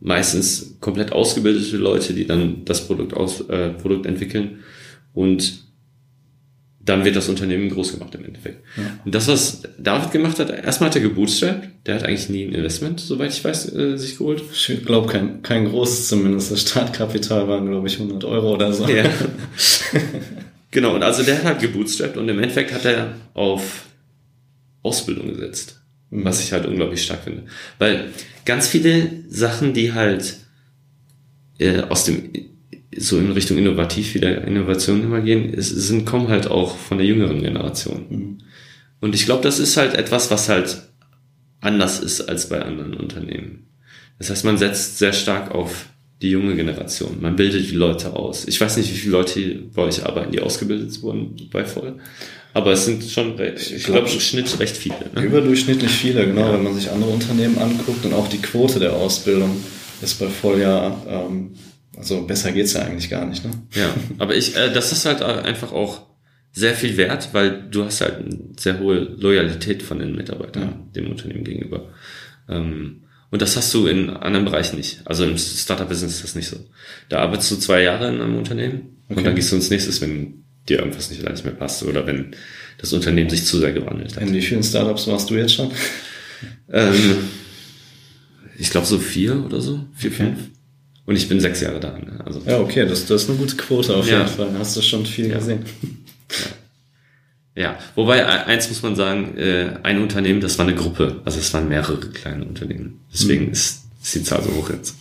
meistens 0.00 0.76
komplett 0.80 1.12
ausgebildete 1.12 1.76
Leute, 1.76 2.14
die 2.14 2.26
dann 2.26 2.64
das 2.64 2.86
Produkt 2.86 3.14
aus 3.14 3.40
äh, 3.48 3.70
Produkt 3.70 4.06
entwickeln 4.06 4.60
und 5.12 5.62
dann 6.84 7.04
wird 7.04 7.14
das 7.14 7.28
Unternehmen 7.28 7.68
groß 7.70 7.92
gemacht 7.92 8.14
im 8.16 8.24
Endeffekt. 8.24 8.64
Ja. 8.76 8.82
Und 9.04 9.14
das, 9.14 9.28
was 9.28 9.62
David 9.78 10.10
gemacht 10.10 10.40
hat, 10.40 10.50
erstmal 10.50 10.90
hat 10.90 10.96
er 10.96 11.02
gebootstrapped, 11.02 11.86
der 11.86 11.94
hat 11.94 12.02
eigentlich 12.02 12.28
nie 12.28 12.44
ein 12.44 12.52
Investment, 12.52 12.98
soweit 12.98 13.32
ich 13.32 13.44
weiß, 13.44 13.72
äh, 13.74 13.96
sich 13.96 14.18
geholt. 14.18 14.42
Ich 14.52 14.84
glaube 14.84 15.06
kein, 15.06 15.42
kein 15.42 15.66
großes 15.66 16.08
zumindest. 16.08 16.50
Das 16.50 16.62
Startkapital 16.62 17.46
waren, 17.46 17.70
glaube 17.70 17.86
ich, 17.86 18.00
100 18.00 18.24
Euro 18.24 18.54
oder 18.54 18.72
so. 18.72 18.88
Ja. 18.88 19.04
genau, 20.72 20.96
und 20.96 21.04
also 21.04 21.22
der 21.22 21.38
hat 21.38 21.44
halt 21.44 21.60
gebootstrapped 21.60 22.16
und 22.16 22.28
im 22.28 22.40
Endeffekt 22.40 22.72
hat 22.72 22.84
er 22.84 23.14
auf 23.34 23.84
Ausbildung 24.82 25.28
gesetzt, 25.28 25.80
mhm. 26.10 26.24
was 26.24 26.42
ich 26.42 26.52
halt 26.52 26.66
unglaublich 26.66 27.04
stark 27.04 27.22
finde. 27.22 27.44
Weil 27.78 28.10
ganz 28.44 28.66
viele 28.66 29.08
Sachen, 29.28 29.72
die 29.74 29.92
halt 29.92 30.38
äh, 31.58 31.82
aus 31.82 32.04
dem 32.04 32.30
so 32.96 33.18
in 33.18 33.32
Richtung 33.32 33.56
innovativ 33.56 34.14
wieder 34.14 34.44
Innovation 34.44 35.02
immer 35.02 35.22
gehen, 35.22 35.54
es 35.54 35.70
sind, 35.70 36.04
kommen 36.04 36.28
halt 36.28 36.46
auch 36.46 36.76
von 36.76 36.98
der 36.98 37.06
jüngeren 37.06 37.40
Generation. 37.40 38.06
Mhm. 38.08 38.38
Und 39.00 39.14
ich 39.14 39.24
glaube, 39.24 39.42
das 39.42 39.58
ist 39.58 39.76
halt 39.76 39.94
etwas, 39.94 40.30
was 40.30 40.48
halt 40.48 40.82
anders 41.60 42.00
ist 42.00 42.28
als 42.28 42.48
bei 42.48 42.60
anderen 42.60 42.94
Unternehmen. 42.94 43.66
Das 44.18 44.30
heißt, 44.30 44.44
man 44.44 44.58
setzt 44.58 44.98
sehr 44.98 45.12
stark 45.12 45.50
auf 45.52 45.86
die 46.22 46.30
junge 46.30 46.56
Generation. 46.56 47.18
Man 47.20 47.36
bildet 47.36 47.70
die 47.70 47.74
Leute 47.74 48.14
aus. 48.14 48.46
Ich 48.46 48.60
weiß 48.60 48.76
nicht, 48.76 48.90
wie 48.90 48.96
viele 48.96 49.12
Leute 49.12 49.62
bei 49.74 49.82
euch 49.82 50.04
arbeiten, 50.06 50.32
die 50.32 50.40
ausgebildet 50.40 51.02
wurden 51.02 51.36
bei 51.52 51.64
Voll. 51.64 51.96
Aber 52.54 52.72
es 52.72 52.84
sind 52.84 53.02
schon, 53.04 53.34
recht, 53.36 53.70
ich 53.70 53.84
glaube, 53.84 54.08
im 54.10 54.20
Schnitt 54.20 54.58
recht 54.60 54.76
viele. 54.76 55.10
Ne? 55.14 55.22
Überdurchschnittlich 55.22 55.90
viele, 55.90 56.26
genau. 56.26 56.46
Ja. 56.46 56.52
Wenn 56.54 56.64
man 56.64 56.74
sich 56.74 56.90
andere 56.90 57.10
Unternehmen 57.10 57.58
anguckt 57.58 58.04
und 58.04 58.12
auch 58.14 58.28
die 58.28 58.38
Quote 58.38 58.78
der 58.78 58.92
Ausbildung 58.92 59.56
ist 60.02 60.18
bei 60.18 60.26
Voll 60.26 60.60
ja 60.60 60.96
ähm, 61.08 61.52
also 61.96 62.26
besser 62.26 62.52
geht's 62.52 62.72
ja 62.72 62.82
eigentlich 62.82 63.10
gar 63.10 63.26
nicht, 63.26 63.44
ne? 63.44 63.50
Ja, 63.74 63.94
aber 64.18 64.34
ich, 64.34 64.56
äh, 64.56 64.72
das 64.72 64.92
ist 64.92 65.04
halt 65.04 65.22
einfach 65.22 65.72
auch 65.72 66.06
sehr 66.52 66.74
viel 66.74 66.96
wert, 66.96 67.30
weil 67.32 67.68
du 67.70 67.84
hast 67.84 68.00
halt 68.00 68.18
eine 68.18 68.38
sehr 68.58 68.78
hohe 68.80 68.98
Loyalität 68.98 69.82
von 69.82 69.98
den 69.98 70.14
Mitarbeitern 70.14 70.62
ja. 70.62 70.86
dem 70.96 71.10
Unternehmen 71.10 71.44
gegenüber. 71.44 71.90
Ähm, 72.48 73.01
und 73.32 73.40
das 73.40 73.56
hast 73.56 73.72
du 73.72 73.86
in 73.86 74.10
anderen 74.10 74.44
Bereichen 74.44 74.76
nicht. 74.76 75.00
Also 75.06 75.24
im 75.24 75.38
Startup-Business 75.38 76.16
ist 76.16 76.24
das 76.24 76.34
nicht 76.34 76.48
so. 76.48 76.58
Da 77.08 77.20
arbeitest 77.20 77.50
du 77.50 77.56
zwei 77.56 77.82
Jahre 77.82 78.08
in 78.08 78.20
einem 78.20 78.36
Unternehmen 78.36 78.98
okay. 79.08 79.18
und 79.18 79.24
dann 79.24 79.34
gehst 79.34 79.50
du 79.50 79.56
ins 79.56 79.70
nächste, 79.70 79.98
wenn 80.02 80.44
dir 80.68 80.80
irgendwas 80.80 81.10
nicht, 81.10 81.26
nicht 81.26 81.44
mehr 81.44 81.54
passt 81.54 81.82
oder 81.82 82.06
wenn 82.06 82.36
das 82.76 82.92
Unternehmen 82.92 83.30
sich 83.30 83.46
zu 83.46 83.58
sehr 83.58 83.72
gewandelt 83.72 84.16
hat. 84.16 84.22
In 84.22 84.34
wie 84.34 84.42
vielen 84.42 84.62
Startups 84.62 85.06
warst 85.06 85.30
du 85.30 85.34
jetzt 85.34 85.54
schon? 85.54 85.72
Ähm, 86.70 87.16
ich 88.58 88.70
glaube 88.70 88.86
so 88.86 88.98
vier 88.98 89.44
oder 89.44 89.62
so, 89.62 89.80
vier, 89.94 90.10
okay. 90.10 90.24
fünf. 90.24 90.38
Und 91.06 91.16
ich 91.16 91.26
bin 91.28 91.40
sechs 91.40 91.62
Jahre 91.62 91.80
da. 91.80 91.98
Ne? 91.98 92.20
Also, 92.24 92.42
ja, 92.46 92.60
okay, 92.60 92.86
das, 92.86 93.06
das 93.06 93.22
ist 93.22 93.30
eine 93.30 93.38
gute 93.38 93.56
Quote 93.56 93.96
auf 93.96 94.08
ja. 94.08 94.18
jeden 94.18 94.30
Fall. 94.30 94.50
Hast 94.58 94.76
du 94.76 94.82
schon 94.82 95.06
viel 95.06 95.28
ja. 95.28 95.38
gesehen. 95.38 95.64
Ja. 96.30 96.36
Ja. 97.54 97.78
wobei 97.94 98.18
e, 98.18 98.22
eins 98.22 98.68
muss 98.68 98.82
man 98.82 98.96
sagen, 98.96 99.36
äh, 99.36 99.74
ein 99.82 100.00
Unternehmen, 100.00 100.40
das 100.40 100.58
war 100.58 100.66
eine 100.66 100.74
Gruppe, 100.74 101.20
also 101.24 101.38
es 101.38 101.52
waren 101.52 101.68
mehrere 101.68 101.98
kleine 101.98 102.44
Unternehmen. 102.44 103.00
Deswegen 103.12 103.46
mhm. 103.46 103.52
ist, 103.52 103.84
ist 104.02 104.14
die 104.14 104.22
Zahl 104.22 104.42
so 104.42 104.54
hoch 104.54 104.70
jetzt. 104.70 104.96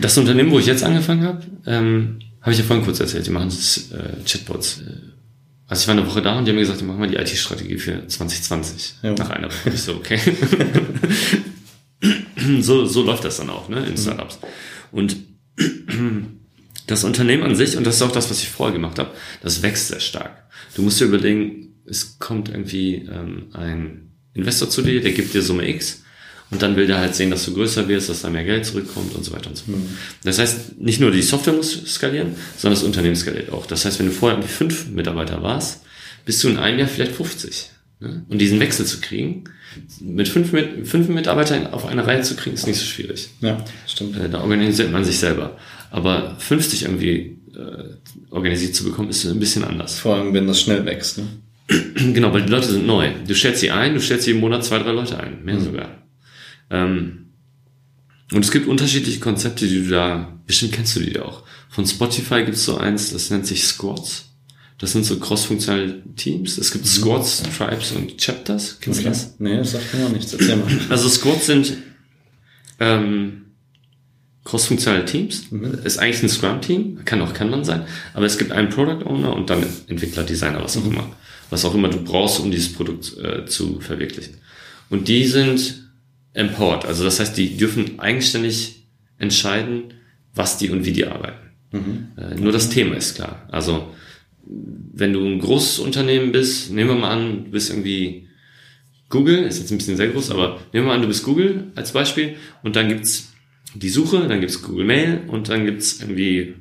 Das 0.00 0.16
Unternehmen, 0.16 0.50
wo 0.50 0.58
ich 0.58 0.66
jetzt 0.66 0.82
angefangen 0.82 1.24
habe, 1.24 1.42
ähm, 1.66 2.20
habe 2.40 2.52
ich 2.52 2.58
ja 2.58 2.64
vorhin 2.64 2.84
kurz 2.84 3.00
erzählt, 3.00 3.26
die 3.26 3.30
machen 3.30 3.50
das, 3.50 3.90
äh, 3.92 4.24
Chatbots. 4.26 4.82
Also 5.66 5.82
ich 5.82 5.88
war 5.88 5.96
eine 5.96 6.06
Woche 6.06 6.22
da 6.22 6.36
und 6.36 6.44
die 6.44 6.50
haben 6.50 6.56
mir 6.56 6.62
gesagt, 6.62 6.80
die 6.80 6.84
machen 6.84 6.98
mal 6.98 7.08
die 7.08 7.16
IT-Strategie 7.16 7.78
für 7.78 8.06
2020. 8.06 8.94
Ja. 9.02 9.12
Nach 9.12 9.30
einer 9.30 9.48
Woche. 9.48 9.70
Ich 9.72 9.82
so, 9.82 9.94
okay. 9.94 10.18
so, 12.60 12.86
so 12.86 13.04
läuft 13.04 13.24
das 13.24 13.36
dann 13.36 13.50
auch 13.50 13.68
ne, 13.68 13.84
in 13.84 13.92
mhm. 13.92 13.96
Startups. 13.96 14.38
Und 14.90 15.16
das 16.90 17.04
Unternehmen 17.04 17.42
an 17.44 17.54
sich, 17.54 17.76
und 17.76 17.86
das 17.86 17.96
ist 17.96 18.02
auch 18.02 18.12
das, 18.12 18.30
was 18.30 18.42
ich 18.42 18.48
vorher 18.48 18.74
gemacht 18.74 18.98
habe, 18.98 19.12
das 19.42 19.62
wächst 19.62 19.88
sehr 19.88 20.00
stark. 20.00 20.44
Du 20.74 20.82
musst 20.82 21.00
dir 21.00 21.06
überlegen, 21.06 21.74
es 21.86 22.18
kommt 22.18 22.48
irgendwie 22.48 23.08
ähm, 23.10 23.46
ein 23.52 24.12
Investor 24.34 24.68
zu 24.68 24.82
dir, 24.82 25.00
der 25.00 25.12
gibt 25.12 25.34
dir 25.34 25.42
Summe 25.42 25.68
X 25.68 26.02
und 26.50 26.62
dann 26.62 26.76
will 26.76 26.86
der 26.86 26.98
halt 26.98 27.14
sehen, 27.14 27.30
dass 27.30 27.44
du 27.44 27.54
größer 27.54 27.88
wirst, 27.88 28.08
dass 28.08 28.22
da 28.22 28.30
mehr 28.30 28.44
Geld 28.44 28.66
zurückkommt 28.66 29.14
und 29.14 29.24
so 29.24 29.32
weiter 29.32 29.50
und 29.50 29.56
so 29.56 29.64
fort. 29.66 29.78
Mhm. 29.78 29.96
Das 30.24 30.38
heißt, 30.38 30.80
nicht 30.80 31.00
nur 31.00 31.10
die 31.10 31.22
Software 31.22 31.54
muss 31.54 31.72
skalieren, 31.86 32.34
sondern 32.56 32.78
das 32.78 32.84
Unternehmen 32.84 33.16
skaliert 33.16 33.50
auch. 33.52 33.66
Das 33.66 33.84
heißt, 33.84 33.98
wenn 33.98 34.06
du 34.06 34.12
vorher 34.12 34.38
irgendwie 34.38 34.52
fünf 34.52 34.88
Mitarbeiter 34.88 35.42
warst, 35.42 35.82
bist 36.24 36.42
du 36.42 36.48
in 36.48 36.58
einem 36.58 36.78
Jahr 36.78 36.88
vielleicht 36.88 37.12
50. 37.12 37.70
Ne? 38.00 38.24
Und 38.28 38.38
diesen 38.38 38.58
Wechsel 38.60 38.84
zu 38.84 39.00
kriegen, 39.00 39.44
mit 40.00 40.28
fünf, 40.28 40.52
mit 40.52 40.88
fünf 40.88 41.08
Mitarbeitern 41.08 41.68
auf 41.68 41.86
eine 41.86 42.06
Reihe 42.06 42.22
zu 42.22 42.34
kriegen, 42.34 42.54
ist 42.54 42.66
nicht 42.66 42.78
so 42.78 42.84
schwierig. 42.84 43.28
Ja, 43.40 43.64
stimmt. 43.86 44.16
Äh, 44.16 44.28
da 44.28 44.40
organisiert 44.40 44.90
man 44.90 45.04
sich 45.04 45.18
selber. 45.18 45.56
Aber 45.90 46.36
50 46.38 46.82
irgendwie 46.82 47.38
äh, 47.54 47.94
organisiert 48.30 48.74
zu 48.74 48.84
bekommen, 48.84 49.10
ist 49.10 49.24
ein 49.26 49.40
bisschen 49.40 49.64
anders. 49.64 49.98
Vor 49.98 50.14
allem, 50.14 50.32
wenn 50.34 50.46
das 50.46 50.60
schnell 50.60 50.84
wächst. 50.86 51.18
Ne? 51.18 51.26
genau, 51.94 52.32
weil 52.32 52.42
die 52.42 52.52
Leute 52.52 52.68
sind 52.68 52.86
neu. 52.86 53.12
Du 53.26 53.34
stellst 53.34 53.60
sie 53.60 53.70
ein, 53.70 53.94
du 53.94 54.00
stellst 54.00 54.26
jeden 54.26 54.40
Monat 54.40 54.64
zwei, 54.64 54.78
drei 54.78 54.92
Leute 54.92 55.18
ein, 55.18 55.44
mehr 55.44 55.56
mhm. 55.56 55.64
sogar. 55.64 56.02
Ähm, 56.70 57.26
und 58.32 58.44
es 58.44 58.50
gibt 58.50 58.68
unterschiedliche 58.68 59.18
Konzepte, 59.18 59.66
die 59.66 59.84
du 59.84 59.90
da, 59.90 60.38
bestimmt 60.46 60.72
kennst 60.72 60.94
du 60.94 61.00
die 61.00 61.18
auch. 61.18 61.42
Von 61.68 61.86
Spotify 61.86 62.44
gibt 62.44 62.56
es 62.56 62.64
so 62.64 62.76
eins, 62.76 63.12
das 63.12 63.30
nennt 63.30 63.46
sich 63.46 63.64
Squads. 63.64 64.26
Das 64.78 64.92
sind 64.92 65.04
so 65.04 65.18
cross-funktionale 65.18 66.02
Teams. 66.16 66.56
Es 66.56 66.72
gibt 66.72 66.84
mhm. 66.84 66.88
Squads, 66.88 67.42
Tribes 67.56 67.92
und 67.92 68.16
Chapters. 68.18 68.78
Kennst 68.80 69.00
okay. 69.00 69.08
du 69.08 69.10
das? 69.10 69.34
Nee, 69.38 69.56
das 69.58 69.72
sagt 69.72 69.92
mir 69.92 70.04
noch 70.04 70.12
nichts. 70.12 70.32
Erzähl 70.32 70.56
mal. 70.56 70.66
Also 70.88 71.08
Squads 71.08 71.46
sind 71.46 71.76
ähm, 72.78 73.42
cross-funktionale 74.44 75.04
Teams. 75.04 75.50
Mhm. 75.50 75.80
Ist 75.84 75.98
eigentlich 75.98 76.22
ein 76.22 76.28
Scrum-Team. 76.28 77.04
Kann 77.04 77.20
auch 77.22 77.34
kann 77.34 77.50
man 77.50 77.64
sein. 77.64 77.84
Aber 78.14 78.26
es 78.26 78.38
gibt 78.38 78.52
einen 78.52 78.70
Product 78.70 79.04
Owner 79.06 79.34
und 79.34 79.50
dann 79.50 79.64
Entwickler, 79.86 80.22
Designer, 80.22 80.62
was 80.62 80.76
auch 80.76 80.84
mhm. 80.84 80.92
immer. 80.92 81.16
Was 81.50 81.64
auch 81.64 81.74
immer 81.74 81.88
du 81.88 82.02
brauchst, 82.02 82.40
um 82.40 82.50
dieses 82.50 82.72
Produkt 82.72 83.16
äh, 83.18 83.44
zu 83.44 83.80
verwirklichen. 83.80 84.34
Und 84.88 85.08
die 85.08 85.26
sind 85.26 85.90
empowered. 86.32 86.84
Also 86.84 87.04
das 87.04 87.20
heißt, 87.20 87.36
die 87.36 87.56
dürfen 87.56 87.98
eigenständig 87.98 88.86
entscheiden, 89.18 89.94
was 90.34 90.58
die 90.58 90.70
und 90.70 90.84
wie 90.84 90.92
die 90.92 91.06
arbeiten. 91.06 91.50
Mhm. 91.72 92.08
Äh, 92.16 92.34
nur 92.36 92.52
das 92.52 92.70
Thema 92.70 92.96
ist 92.96 93.16
klar. 93.16 93.48
Also 93.50 93.92
wenn 94.46 95.12
du 95.12 95.24
ein 95.24 95.38
großes 95.38 95.78
Unternehmen 95.80 96.32
bist, 96.32 96.70
nehmen 96.70 96.90
wir 96.90 96.96
mal 96.96 97.10
an, 97.10 97.44
du 97.44 97.50
bist 97.50 97.70
irgendwie 97.70 98.28
Google, 99.08 99.44
ist 99.44 99.58
jetzt 99.58 99.70
ein 99.70 99.78
bisschen 99.78 99.96
sehr 99.96 100.08
groß, 100.08 100.30
aber 100.30 100.60
nehmen 100.72 100.84
wir 100.86 100.88
mal 100.88 100.94
an, 100.94 101.02
du 101.02 101.08
bist 101.08 101.24
Google 101.24 101.72
als 101.74 101.92
Beispiel 101.92 102.36
und 102.62 102.76
dann 102.76 102.88
gibt's 102.88 103.29
die 103.74 103.88
Suche, 103.88 104.26
dann 104.26 104.40
gibt's 104.40 104.62
Google 104.62 104.84
Mail 104.84 105.22
und 105.28 105.48
dann 105.48 105.64
gibt's 105.64 106.00
irgendwie 106.00 106.54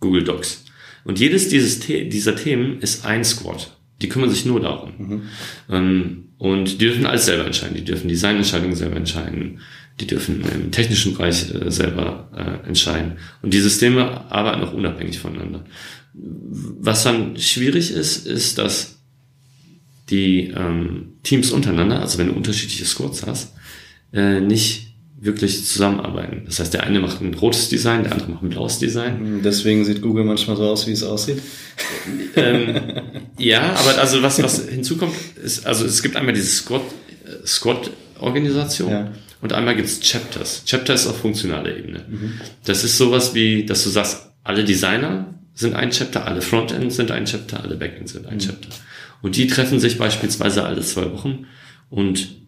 Google 0.00 0.24
Docs. 0.24 0.64
Und 1.04 1.18
jedes 1.18 1.48
dieses, 1.48 1.80
dieser 1.80 2.36
Themen 2.36 2.80
ist 2.80 3.04
ein 3.04 3.24
Squad. 3.24 3.76
Die 4.02 4.08
kümmern 4.08 4.30
sich 4.30 4.46
nur 4.46 4.60
darum. 4.60 4.92
Mhm. 4.98 5.22
Ähm, 5.68 6.24
und 6.38 6.72
die 6.72 6.78
dürfen 6.78 7.06
alles 7.06 7.26
selber 7.26 7.44
entscheiden. 7.44 7.76
Die 7.76 7.84
dürfen 7.84 8.08
Designentscheidungen 8.08 8.76
selber 8.76 8.96
entscheiden. 8.96 9.60
Die 10.00 10.06
dürfen 10.06 10.42
im 10.42 10.70
technischen 10.70 11.14
Bereich 11.14 11.54
äh, 11.54 11.70
selber 11.70 12.30
äh, 12.34 12.66
entscheiden. 12.66 13.18
Und 13.42 13.52
die 13.52 13.60
Systeme 13.60 14.30
arbeiten 14.30 14.62
auch 14.62 14.72
unabhängig 14.72 15.18
voneinander. 15.18 15.64
Was 16.14 17.04
dann 17.04 17.36
schwierig 17.38 17.92
ist, 17.92 18.26
ist, 18.26 18.58
dass 18.58 18.98
die 20.08 20.52
ähm, 20.56 21.12
Teams 21.22 21.52
untereinander, 21.52 22.00
also 22.00 22.18
wenn 22.18 22.28
du 22.28 22.32
unterschiedliche 22.34 22.84
Squads 22.84 23.26
hast, 23.26 23.54
äh, 24.12 24.40
nicht 24.40 24.89
wirklich 25.22 25.66
zusammenarbeiten. 25.66 26.42
Das 26.46 26.60
heißt, 26.60 26.72
der 26.72 26.84
eine 26.84 26.98
macht 26.98 27.20
ein 27.20 27.34
rotes 27.34 27.68
Design, 27.68 28.04
der 28.04 28.12
andere 28.12 28.30
macht 28.30 28.42
ein 28.42 28.48
blaues 28.48 28.78
Design. 28.78 29.18
Hm, 29.18 29.42
deswegen 29.42 29.84
sieht 29.84 30.00
Google 30.00 30.24
manchmal 30.24 30.56
so 30.56 30.64
aus, 30.64 30.86
wie 30.86 30.92
es 30.92 31.02
aussieht. 31.02 31.42
ähm, 32.36 32.80
ja, 33.38 33.74
aber 33.74 33.98
also 33.98 34.22
was, 34.22 34.42
was 34.42 34.66
hinzukommt, 34.68 35.14
ist, 35.42 35.66
also 35.66 35.84
es 35.84 36.02
gibt 36.02 36.16
einmal 36.16 36.34
dieses 36.34 36.56
Squad 36.56 36.82
Squad-Organisation. 37.44 38.90
Ja. 38.90 39.12
Und 39.40 39.52
einmal 39.52 39.76
gibt's 39.76 40.00
Chapters. 40.00 40.64
Chapters 40.66 41.06
auf 41.06 41.18
funktionaler 41.18 41.76
Ebene. 41.76 42.04
Mhm. 42.08 42.40
Das 42.64 42.82
ist 42.82 42.98
sowas 42.98 43.34
wie, 43.34 43.64
dass 43.64 43.84
du 43.84 43.90
sagst, 43.90 44.32
alle 44.42 44.64
Designer 44.64 45.34
sind 45.54 45.74
ein 45.74 45.90
Chapter, 45.90 46.26
alle 46.26 46.42
Frontend 46.42 46.92
sind 46.92 47.10
ein 47.10 47.24
Chapter, 47.24 47.62
alle 47.62 47.76
Backend 47.76 48.08
sind 48.08 48.26
ein 48.26 48.34
mhm. 48.34 48.40
Chapter. 48.40 48.68
Und 49.22 49.36
die 49.36 49.46
treffen 49.46 49.78
sich 49.78 49.98
beispielsweise 49.98 50.64
alle 50.64 50.80
zwei 50.80 51.12
Wochen 51.12 51.46
und 51.88 52.39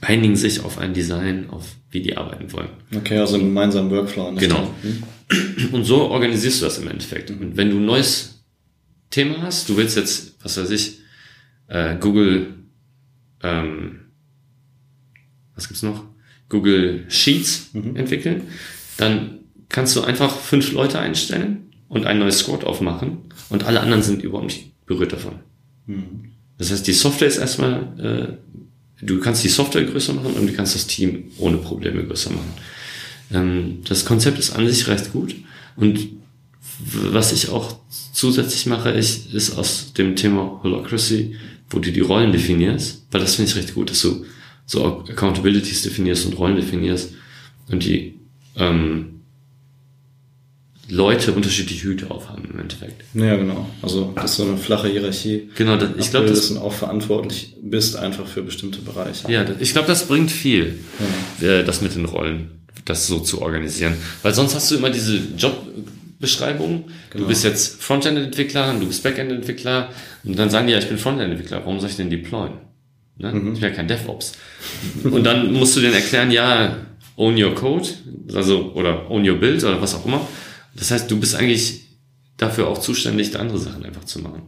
einigen 0.00 0.36
sich 0.36 0.64
auf 0.64 0.78
ein 0.78 0.94
Design, 0.94 1.50
auf 1.50 1.66
wie 1.90 2.00
die 2.00 2.16
arbeiten 2.16 2.52
wollen. 2.52 2.70
Okay, 2.94 3.18
also 3.18 3.34
einen 3.34 3.44
gemeinsamen 3.44 3.90
Workflow. 3.90 4.34
Genau. 4.36 4.70
Mhm. 4.82 5.72
Und 5.72 5.84
so 5.84 6.02
organisierst 6.10 6.60
du 6.60 6.64
das 6.64 6.78
im 6.78 6.88
Endeffekt. 6.88 7.30
Und 7.30 7.56
wenn 7.56 7.70
du 7.70 7.76
ein 7.76 7.84
neues 7.84 8.42
Thema 9.10 9.42
hast, 9.42 9.68
du 9.68 9.76
willst 9.76 9.96
jetzt, 9.96 10.36
was 10.42 10.56
weiß 10.56 10.70
ich, 10.70 11.00
äh, 11.68 11.96
Google, 11.98 12.54
ähm, 13.42 14.00
was 15.54 15.68
gibt's 15.68 15.82
noch? 15.82 16.04
Google 16.48 17.04
Sheets 17.08 17.70
mhm. 17.72 17.96
entwickeln, 17.96 18.42
dann 18.96 19.40
kannst 19.68 19.94
du 19.96 20.02
einfach 20.02 20.36
fünf 20.36 20.72
Leute 20.72 20.98
einstellen 20.98 21.70
und 21.88 22.06
ein 22.06 22.18
neues 22.18 22.40
Squad 22.40 22.64
aufmachen 22.64 23.18
und 23.48 23.64
alle 23.64 23.80
anderen 23.80 24.02
sind 24.02 24.22
überhaupt 24.22 24.46
nicht 24.46 24.86
berührt 24.86 25.12
davon. 25.12 25.40
Mhm. 25.86 26.32
Das 26.58 26.70
heißt, 26.70 26.86
die 26.86 26.92
Software 26.92 27.28
ist 27.28 27.38
erstmal, 27.38 27.98
äh, 27.98 28.60
du 29.02 29.20
kannst 29.20 29.44
die 29.44 29.48
Software 29.48 29.84
größer 29.84 30.12
machen 30.12 30.34
und 30.34 30.46
du 30.46 30.52
kannst 30.52 30.74
das 30.74 30.86
Team 30.86 31.24
ohne 31.38 31.58
Probleme 31.58 32.04
größer 32.04 32.30
machen. 32.30 32.52
Ähm, 33.32 33.78
das 33.88 34.04
Konzept 34.04 34.38
ist 34.38 34.50
an 34.50 34.66
sich 34.66 34.88
recht 34.88 35.12
gut 35.12 35.34
und 35.76 36.20
was 36.82 37.32
ich 37.32 37.50
auch 37.50 37.76
zusätzlich 38.12 38.66
mache, 38.66 38.92
ich, 38.92 39.32
ist 39.34 39.56
aus 39.56 39.92
dem 39.92 40.16
Thema 40.16 40.60
Holacracy, 40.62 41.36
wo 41.68 41.78
du 41.78 41.92
die 41.92 42.00
Rollen 42.00 42.32
definierst, 42.32 43.06
weil 43.10 43.20
das 43.20 43.36
finde 43.36 43.50
ich 43.50 43.56
recht 43.56 43.74
gut, 43.74 43.90
dass 43.90 44.00
du 44.00 44.24
so 44.66 44.84
Accountabilities 44.84 45.82
definierst 45.82 46.26
und 46.26 46.38
Rollen 46.38 46.56
definierst 46.56 47.12
und 47.68 47.84
die 47.84 48.14
ähm, 48.56 49.19
Leute 50.90 51.32
unterschiedliche 51.32 51.84
Hüte 51.84 52.10
aufhaben 52.10 52.48
im 52.52 52.60
Endeffekt. 52.60 53.04
Ja, 53.14 53.36
genau. 53.36 53.68
Also 53.80 54.12
das 54.16 54.32
ist 54.32 54.36
so 54.38 54.44
eine 54.44 54.56
flache 54.56 54.88
Hierarchie. 54.88 55.48
Genau, 55.56 55.76
das, 55.76 55.90
ich 55.98 56.10
glaube, 56.10 56.26
dass 56.26 56.48
du 56.48 56.58
auch 56.58 56.72
verantwortlich 56.72 57.54
bist 57.62 57.96
einfach 57.96 58.26
für 58.26 58.42
bestimmte 58.42 58.80
Bereiche. 58.80 59.30
Ja, 59.30 59.44
das, 59.44 59.56
ich 59.60 59.72
glaube, 59.72 59.88
das 59.88 60.06
bringt 60.06 60.30
viel, 60.30 60.80
ja. 61.40 61.48
Äh, 61.48 61.64
das 61.64 61.80
mit 61.80 61.94
den 61.94 62.06
Rollen, 62.06 62.50
das 62.84 63.06
so 63.06 63.20
zu 63.20 63.40
organisieren, 63.40 63.94
weil 64.22 64.34
sonst 64.34 64.54
hast 64.54 64.70
du 64.70 64.76
immer 64.76 64.90
diese 64.90 65.20
Jobbeschreibung. 65.36 66.84
Genau. 67.10 67.22
Du 67.22 67.28
bist 67.28 67.44
jetzt 67.44 67.80
Frontend-Entwickler, 67.82 68.74
du 68.78 68.86
bist 68.86 69.02
Backend-Entwickler 69.04 69.90
und 70.24 70.38
dann 70.38 70.50
sagen 70.50 70.66
die 70.66 70.72
ja, 70.72 70.80
ich 70.80 70.88
bin 70.88 70.98
Frontend-Entwickler. 70.98 71.60
Warum 71.60 71.78
soll 71.78 71.90
ich 71.90 71.96
denn 71.96 72.10
deployen? 72.10 72.54
Ne? 73.16 73.32
Mhm. 73.32 73.52
Ich 73.54 73.60
bin 73.60 73.70
ja 73.70 73.76
kein 73.76 73.86
DevOps. 73.86 74.32
und 75.04 75.24
dann 75.24 75.52
musst 75.52 75.76
du 75.76 75.80
denen 75.80 75.94
erklären, 75.94 76.30
ja, 76.32 76.78
own 77.16 77.40
your 77.40 77.54
code, 77.54 77.88
also 78.34 78.72
oder 78.74 79.10
own 79.10 79.28
your 79.28 79.36
build 79.36 79.62
oder 79.62 79.80
was 79.80 79.94
auch 79.94 80.06
immer. 80.06 80.26
Das 80.74 80.90
heißt, 80.90 81.10
du 81.10 81.18
bist 81.18 81.34
eigentlich 81.34 81.82
dafür 82.36 82.68
auch 82.68 82.78
zuständig, 82.78 83.38
andere 83.38 83.58
Sachen 83.58 83.84
einfach 83.84 84.04
zu 84.04 84.20
machen. 84.20 84.42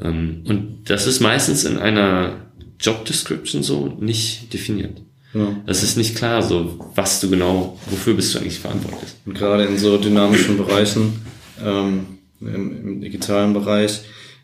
Ähm, 0.00 0.42
und 0.46 0.90
das 0.90 1.06
ist 1.06 1.20
meistens 1.20 1.64
in 1.64 1.78
einer 1.78 2.48
Job 2.80 3.04
Description 3.04 3.62
so 3.62 3.96
nicht 4.00 4.52
definiert. 4.52 5.00
Ja. 5.34 5.56
Das 5.66 5.82
ist 5.82 5.96
nicht 5.96 6.16
klar, 6.16 6.42
so 6.42 6.78
was 6.94 7.20
du 7.20 7.28
genau, 7.28 7.78
wofür 7.90 8.14
bist 8.14 8.34
du 8.34 8.38
eigentlich 8.38 8.58
verantwortlich. 8.58 9.10
Und 9.26 9.34
gerade 9.34 9.64
in 9.64 9.78
so 9.78 9.98
dynamischen 9.98 10.56
Bereichen, 10.56 11.20
ähm, 11.64 12.06
im, 12.40 12.86
im, 12.86 13.00
digitalen 13.00 13.52
Bereich, 13.52 14.00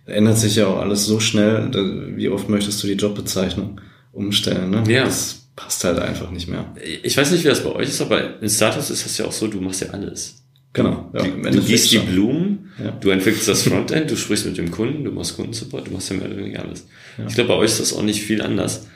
ändert 0.06 0.38
sich 0.38 0.56
ja 0.56 0.66
auch 0.66 0.80
alles 0.80 1.06
so 1.06 1.20
schnell. 1.20 1.70
Da, 1.70 1.80
wie 2.16 2.28
oft 2.28 2.48
möchtest 2.48 2.82
du 2.82 2.86
die 2.86 2.94
Jobbezeichnung 2.94 3.80
umstellen? 4.12 4.70
Ne? 4.70 4.84
Ja. 4.88 5.04
Das 5.04 5.46
passt 5.56 5.84
halt 5.84 5.98
einfach 5.98 6.30
nicht 6.30 6.48
mehr. 6.48 6.74
Ich 7.02 7.16
weiß 7.16 7.30
nicht, 7.30 7.44
wie 7.44 7.48
das 7.48 7.64
bei 7.64 7.70
euch 7.70 7.88
ist, 7.88 8.02
aber 8.02 8.42
in 8.42 8.50
Startups 8.50 8.90
ist 8.90 9.04
das 9.04 9.16
ja 9.16 9.24
auch 9.24 9.32
so, 9.32 9.46
du 9.46 9.60
machst 9.60 9.80
ja 9.80 9.90
alles. 9.90 10.43
Genau. 10.74 11.10
Ja, 11.14 11.22
du, 11.22 11.50
du 11.50 11.60
gießt 11.62 11.92
die 11.92 11.98
Blumen, 11.98 12.72
ja. 12.82 12.90
du 12.90 13.10
entwickelst 13.10 13.48
das 13.48 13.62
Frontend, 13.62 14.10
du 14.10 14.16
sprichst 14.16 14.44
mit 14.44 14.58
dem 14.58 14.70
Kunden, 14.70 15.04
du 15.04 15.12
machst 15.12 15.36
Kundensupport, 15.36 15.86
du 15.86 15.92
machst 15.92 16.10
ja 16.10 16.16
mehr 16.16 16.26
oder 16.26 16.36
weniger 16.36 16.62
alles. 16.62 16.86
Ja. 17.16 17.26
Ich 17.28 17.34
glaube, 17.34 17.48
bei 17.48 17.54
euch 17.54 17.70
ist 17.70 17.80
das 17.80 17.92
auch 17.92 18.02
nicht 18.02 18.22
viel 18.22 18.42
anders. 18.42 18.86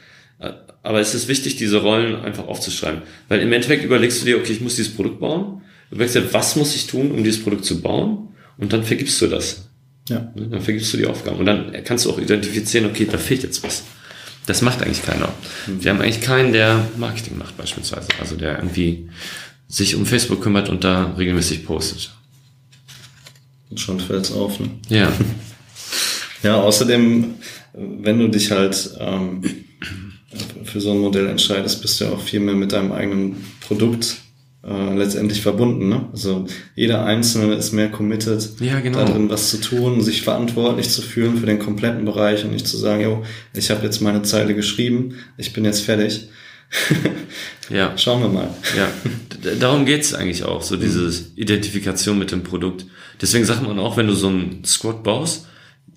Aber 0.83 1.01
es 1.01 1.15
ist 1.15 1.29
wichtig, 1.29 1.57
diese 1.57 1.79
Rollen 1.79 2.17
einfach 2.17 2.47
aufzuschreiben. 2.47 3.03
Weil 3.29 3.41
im 3.41 3.53
Endeffekt 3.53 3.85
überlegst 3.85 4.21
du 4.21 4.27
dir, 4.27 4.39
okay, 4.39 4.53
ich 4.53 4.61
muss 4.61 4.77
dieses 4.77 4.95
Produkt 4.95 5.21
bauen. 5.21 5.63
Du 5.91 5.97
überlegst 5.97 6.17
dir, 6.17 6.33
was 6.33 6.57
muss 6.57 6.75
ich 6.75 6.87
tun, 6.87 7.11
um 7.11 7.25
dieses 7.25 7.43
Produkt 7.43 7.65
zu 7.65 7.81
bauen? 7.81 8.29
Und 8.57 8.73
dann 8.73 8.85
vergibst 8.85 9.21
du 9.21 9.27
das. 9.27 9.69
Ja. 10.09 10.33
Dann 10.35 10.61
vergibst 10.61 10.93
du 10.93 10.97
die 10.97 11.07
Aufgaben. 11.07 11.39
Und 11.39 11.47
dann 11.47 11.73
kannst 11.85 12.05
du 12.05 12.11
auch 12.11 12.19
identifizieren, 12.19 12.87
okay, 12.87 13.07
da 13.11 13.19
fehlt 13.19 13.43
jetzt 13.43 13.63
was. 13.63 13.85
Das 14.47 14.63
macht 14.63 14.83
eigentlich 14.83 15.05
keiner. 15.05 15.29
Mhm. 15.67 15.85
Wir 15.85 15.91
haben 15.91 16.01
eigentlich 16.01 16.23
keinen, 16.23 16.53
der 16.53 16.89
Marketing 16.97 17.37
macht 17.37 17.57
beispielsweise. 17.57 18.09
Also 18.19 18.37
der 18.37 18.57
irgendwie 18.57 19.11
sich 19.69 19.95
um 19.95 20.07
Facebook 20.07 20.43
kümmert 20.43 20.69
und 20.69 20.83
da 20.83 21.15
regelmäßig 21.19 21.65
postet. 21.65 22.11
Und 23.71 23.79
schon 23.79 24.01
fällt's 24.01 24.33
auf, 24.33 24.59
ne? 24.61 24.71
Ja. 24.89 25.13
ja, 26.43 26.57
außerdem, 26.61 27.35
wenn 27.75 28.19
du 28.19 28.29
dich 28.29 28.51
halt 28.51 28.91
ähm, 28.99 29.43
für 30.65 30.81
so 30.81 30.93
ein 30.93 30.99
Modell 30.99 31.27
entscheidest, 31.27 31.83
bist 31.83 32.01
du 32.01 32.07
ja 32.07 32.11
auch 32.13 32.21
viel 32.21 32.41
mehr 32.41 32.55
mit 32.55 32.73
deinem 32.73 32.93
eigenen 32.93 33.45
Produkt 33.61 34.17
äh, 34.65 34.95
letztendlich 34.95 35.43
verbunden. 35.43 35.89
Ne? 35.89 36.09
Also 36.13 36.47
jeder 36.75 37.05
Einzelne 37.05 37.55
ist 37.55 37.73
mehr 37.73 37.91
committed, 37.91 38.51
ja, 38.61 38.81
genau. 38.81 38.99
darin 39.05 39.31
was 39.31 39.51
zu 39.51 39.61
tun, 39.61 40.01
sich 40.01 40.23
verantwortlich 40.23 40.89
zu 40.91 41.03
fühlen 41.03 41.37
für 41.37 41.47
den 41.47 41.59
kompletten 41.59 42.05
Bereich 42.05 42.45
und 42.45 42.53
nicht 42.53 42.67
zu 42.67 42.77
sagen, 42.77 43.03
jo, 43.03 43.23
ich 43.55 43.71
habe 43.71 43.85
jetzt 43.85 44.01
meine 44.01 44.23
Zeile 44.23 44.55
geschrieben, 44.55 45.15
ich 45.37 45.53
bin 45.53 45.65
jetzt 45.65 45.83
fertig. 45.83 46.29
ja. 47.71 47.97
Schauen 47.97 48.23
wir 48.23 48.29
mal. 48.29 48.55
Ja, 48.77 48.89
darum 49.59 49.87
geht's 49.87 50.15
eigentlich 50.15 50.45
auch, 50.45 50.63
so 50.63 50.77
diese 50.77 51.11
Identifikation 51.37 52.19
mit 52.19 52.31
dem 52.31 52.43
Produkt. 52.43 52.87
Deswegen 53.21 53.45
sagt 53.45 53.63
man 53.63 53.79
auch, 53.79 53.97
wenn 53.97 54.07
du 54.07 54.15
so 54.15 54.29
ein 54.29 54.65
Squad 54.65 55.03
baust, 55.03 55.47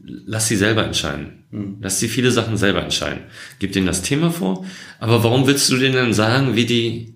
lass 0.03 0.47
sie 0.47 0.55
selber 0.55 0.85
entscheiden. 0.85 1.43
Mhm. 1.51 1.77
Lass 1.81 1.99
sie 1.99 2.07
viele 2.07 2.31
Sachen 2.31 2.57
selber 2.57 2.81
entscheiden. 2.81 3.23
Gib 3.59 3.73
denen 3.73 3.87
das 3.87 4.01
Thema 4.01 4.31
vor, 4.31 4.65
aber 4.99 5.23
warum 5.23 5.47
willst 5.47 5.69
du 5.69 5.77
denen 5.77 5.95
dann 5.95 6.13
sagen, 6.13 6.55
wie 6.55 6.65
die 6.65 7.13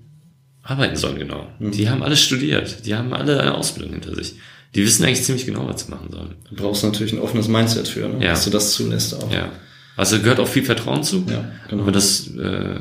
arbeiten 0.61 0.95
sollen 0.95 1.17
genau? 1.17 1.47
Mhm. 1.59 1.71
Die 1.71 1.89
haben 1.89 2.03
alles 2.03 2.21
studiert, 2.21 2.85
die 2.85 2.95
haben 2.95 3.13
alle 3.13 3.39
eine 3.39 3.55
Ausbildung 3.55 3.93
hinter 3.93 4.13
sich. 4.15 4.35
Die 4.75 4.83
wissen 4.83 5.05
eigentlich 5.05 5.23
ziemlich 5.23 5.45
genau, 5.45 5.67
was 5.67 5.85
sie 5.85 5.91
machen 5.91 6.09
sollen. 6.11 6.35
Du 6.49 6.55
brauchst 6.55 6.83
natürlich 6.83 7.13
ein 7.13 7.19
offenes 7.19 7.47
Mindset 7.47 7.87
für, 7.87 8.09
ne? 8.09 8.23
ja. 8.23 8.31
dass 8.31 8.43
du 8.43 8.49
das 8.49 8.73
zulässt 8.73 9.13
auch. 9.13 9.31
Ja. 9.31 9.51
Also 9.95 10.19
gehört 10.19 10.41
auch 10.41 10.47
viel 10.49 10.65
Vertrauen 10.65 11.03
zu. 11.03 11.25
Ja, 11.29 11.49
genau. 11.69 11.83
Aber 11.83 11.93
das, 11.93 12.27
äh, 12.35 12.79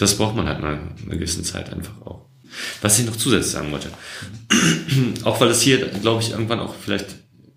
das 0.00 0.16
braucht 0.16 0.34
man 0.34 0.48
halt 0.48 0.60
mal 0.60 0.80
in 0.96 1.06
einer 1.06 1.16
gewissen 1.16 1.44
Zeit 1.44 1.70
einfach 1.70 2.00
auch. 2.00 2.24
Was 2.80 2.98
ich 2.98 3.04
noch 3.04 3.16
zusätzlich 3.16 3.52
sagen 3.52 3.70
wollte, 3.70 3.90
auch 5.24 5.40
weil 5.40 5.48
es 5.48 5.60
hier, 5.60 5.88
glaube 5.88 6.22
ich, 6.22 6.30
irgendwann 6.30 6.58
auch 6.58 6.74
vielleicht, 6.74 7.06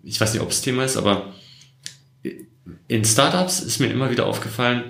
ich 0.04 0.20
weiß 0.20 0.34
nicht, 0.34 0.42
ob 0.42 0.52
es 0.52 0.62
Thema 0.62 0.84
ist, 0.84 0.98
aber 0.98 1.34
in 2.90 3.06
Startups 3.06 3.62
ist 3.62 3.80
mir 3.80 3.88
immer 3.88 4.12
wieder 4.12 4.26
aufgefallen, 4.26 4.84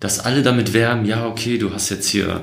dass 0.00 0.20
alle 0.20 0.42
damit 0.42 0.74
werben, 0.74 1.06
ja, 1.06 1.26
okay, 1.26 1.56
du 1.56 1.72
hast 1.72 1.88
jetzt 1.88 2.08
hier 2.08 2.42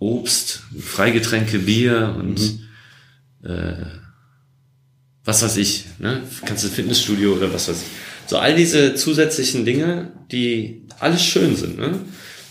Obst, 0.00 0.62
Freigetränke, 0.80 1.60
Bier 1.60 2.16
und 2.18 2.40
mhm. 2.40 3.48
äh, 3.48 3.86
was 5.24 5.42
weiß 5.42 5.56
ich, 5.58 5.84
ne? 6.00 6.24
Kannst 6.44 6.64
du 6.64 6.68
Fitnessstudio 6.68 7.34
oder 7.34 7.52
was 7.52 7.68
weiß 7.68 7.76
ich. 7.76 8.28
So 8.28 8.38
all 8.38 8.56
diese 8.56 8.96
zusätzlichen 8.96 9.64
Dinge, 9.64 10.10
die 10.32 10.82
alles 10.98 11.22
schön 11.22 11.54
sind, 11.54 11.78
ne? 11.78 12.00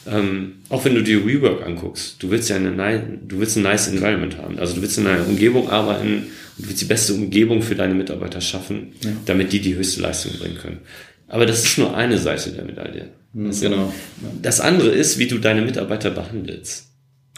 Ähm, 0.08 0.54
auch 0.70 0.84
wenn 0.84 0.96
du 0.96 1.04
dir 1.04 1.26
Rework 1.26 1.66
anguckst, 1.66 2.22
du 2.24 2.32
willst 2.32 2.50
ja 2.50 2.56
eine, 2.56 3.20
du 3.28 3.40
willst 3.40 3.58
ein 3.58 3.64
nice 3.64 3.88
Environment 3.88 4.38
haben. 4.38 4.58
Also 4.58 4.76
du 4.76 4.82
willst 4.82 4.98
in 4.98 5.08
einer 5.08 5.28
Umgebung 5.28 5.70
arbeiten 5.70 6.26
und 6.58 6.66
du 6.66 6.70
willst 6.70 6.82
die 6.82 6.86
beste 6.86 7.14
Umgebung 7.14 7.62
für 7.62 7.76
deine 7.76 7.94
Mitarbeiter 7.94 8.42
schaffen, 8.42 8.94
ja. 9.04 9.12
damit 9.26 9.54
die 9.54 9.60
die 9.60 9.76
höchste 9.76 10.02
Leistung 10.02 10.34
bringen 10.40 10.58
können. 10.58 10.80
Aber 11.28 11.46
das 11.46 11.64
ist 11.64 11.78
nur 11.78 11.96
eine 11.96 12.18
Seite 12.18 12.52
der 12.52 12.66
Medaille. 12.66 13.10
Also 13.46 13.70
genau. 13.70 13.94
Das 14.42 14.60
andere 14.60 14.90
ist, 14.90 15.18
wie 15.18 15.28
du 15.28 15.38
deine 15.38 15.62
Mitarbeiter 15.62 16.10
behandelst. 16.10 16.91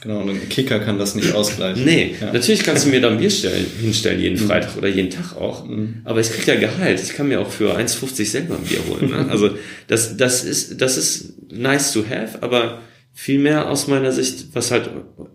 Genau, 0.04 0.20
und 0.20 0.32
ein 0.32 0.50
Kicker 0.50 0.80
kann 0.80 1.00
das 1.00 1.16
nicht 1.16 1.32
ausgleichen. 1.32 1.86
Nee, 1.86 2.16
ja. 2.20 2.34
natürlich 2.34 2.64
kannst 2.64 2.86
du 2.86 2.90
mir 2.90 3.00
da 3.00 3.10
ein 3.10 3.20
Bier 3.20 3.30
stellen, 3.30 3.66
hinstellen, 3.80 4.20
jeden 4.20 4.38
mhm. 4.38 4.48
Freitag 4.48 4.76
oder 4.76 4.90
jeden 4.90 5.10
Tag 5.10 5.38
auch. 5.38 5.66
Mhm. 5.66 6.02
Aber 6.04 6.20
ich 6.20 6.30
krieg 6.30 6.46
ja 6.46 6.56
Gehalt. 6.56 7.02
Ich 7.02 7.14
kann 7.14 7.30
mir 7.30 7.40
auch 7.40 7.50
für 7.50 7.78
1,50 7.78 8.26
selber 8.26 8.58
ein 8.58 8.64
Bier 8.64 8.80
holen. 8.90 9.12
Ne? 9.12 9.30
Also 9.30 9.52
das, 9.88 10.18
das, 10.18 10.44
ist, 10.44 10.82
das 10.82 10.98
ist 10.98 11.36
nice 11.54 11.94
to 11.94 12.04
have, 12.04 12.44
aber 12.44 12.82
viel 13.14 13.40
mehr 13.40 13.70
aus 13.70 13.88
meiner 13.88 14.12
Sicht, 14.12 14.48
was 14.52 14.72
halt 14.72 14.90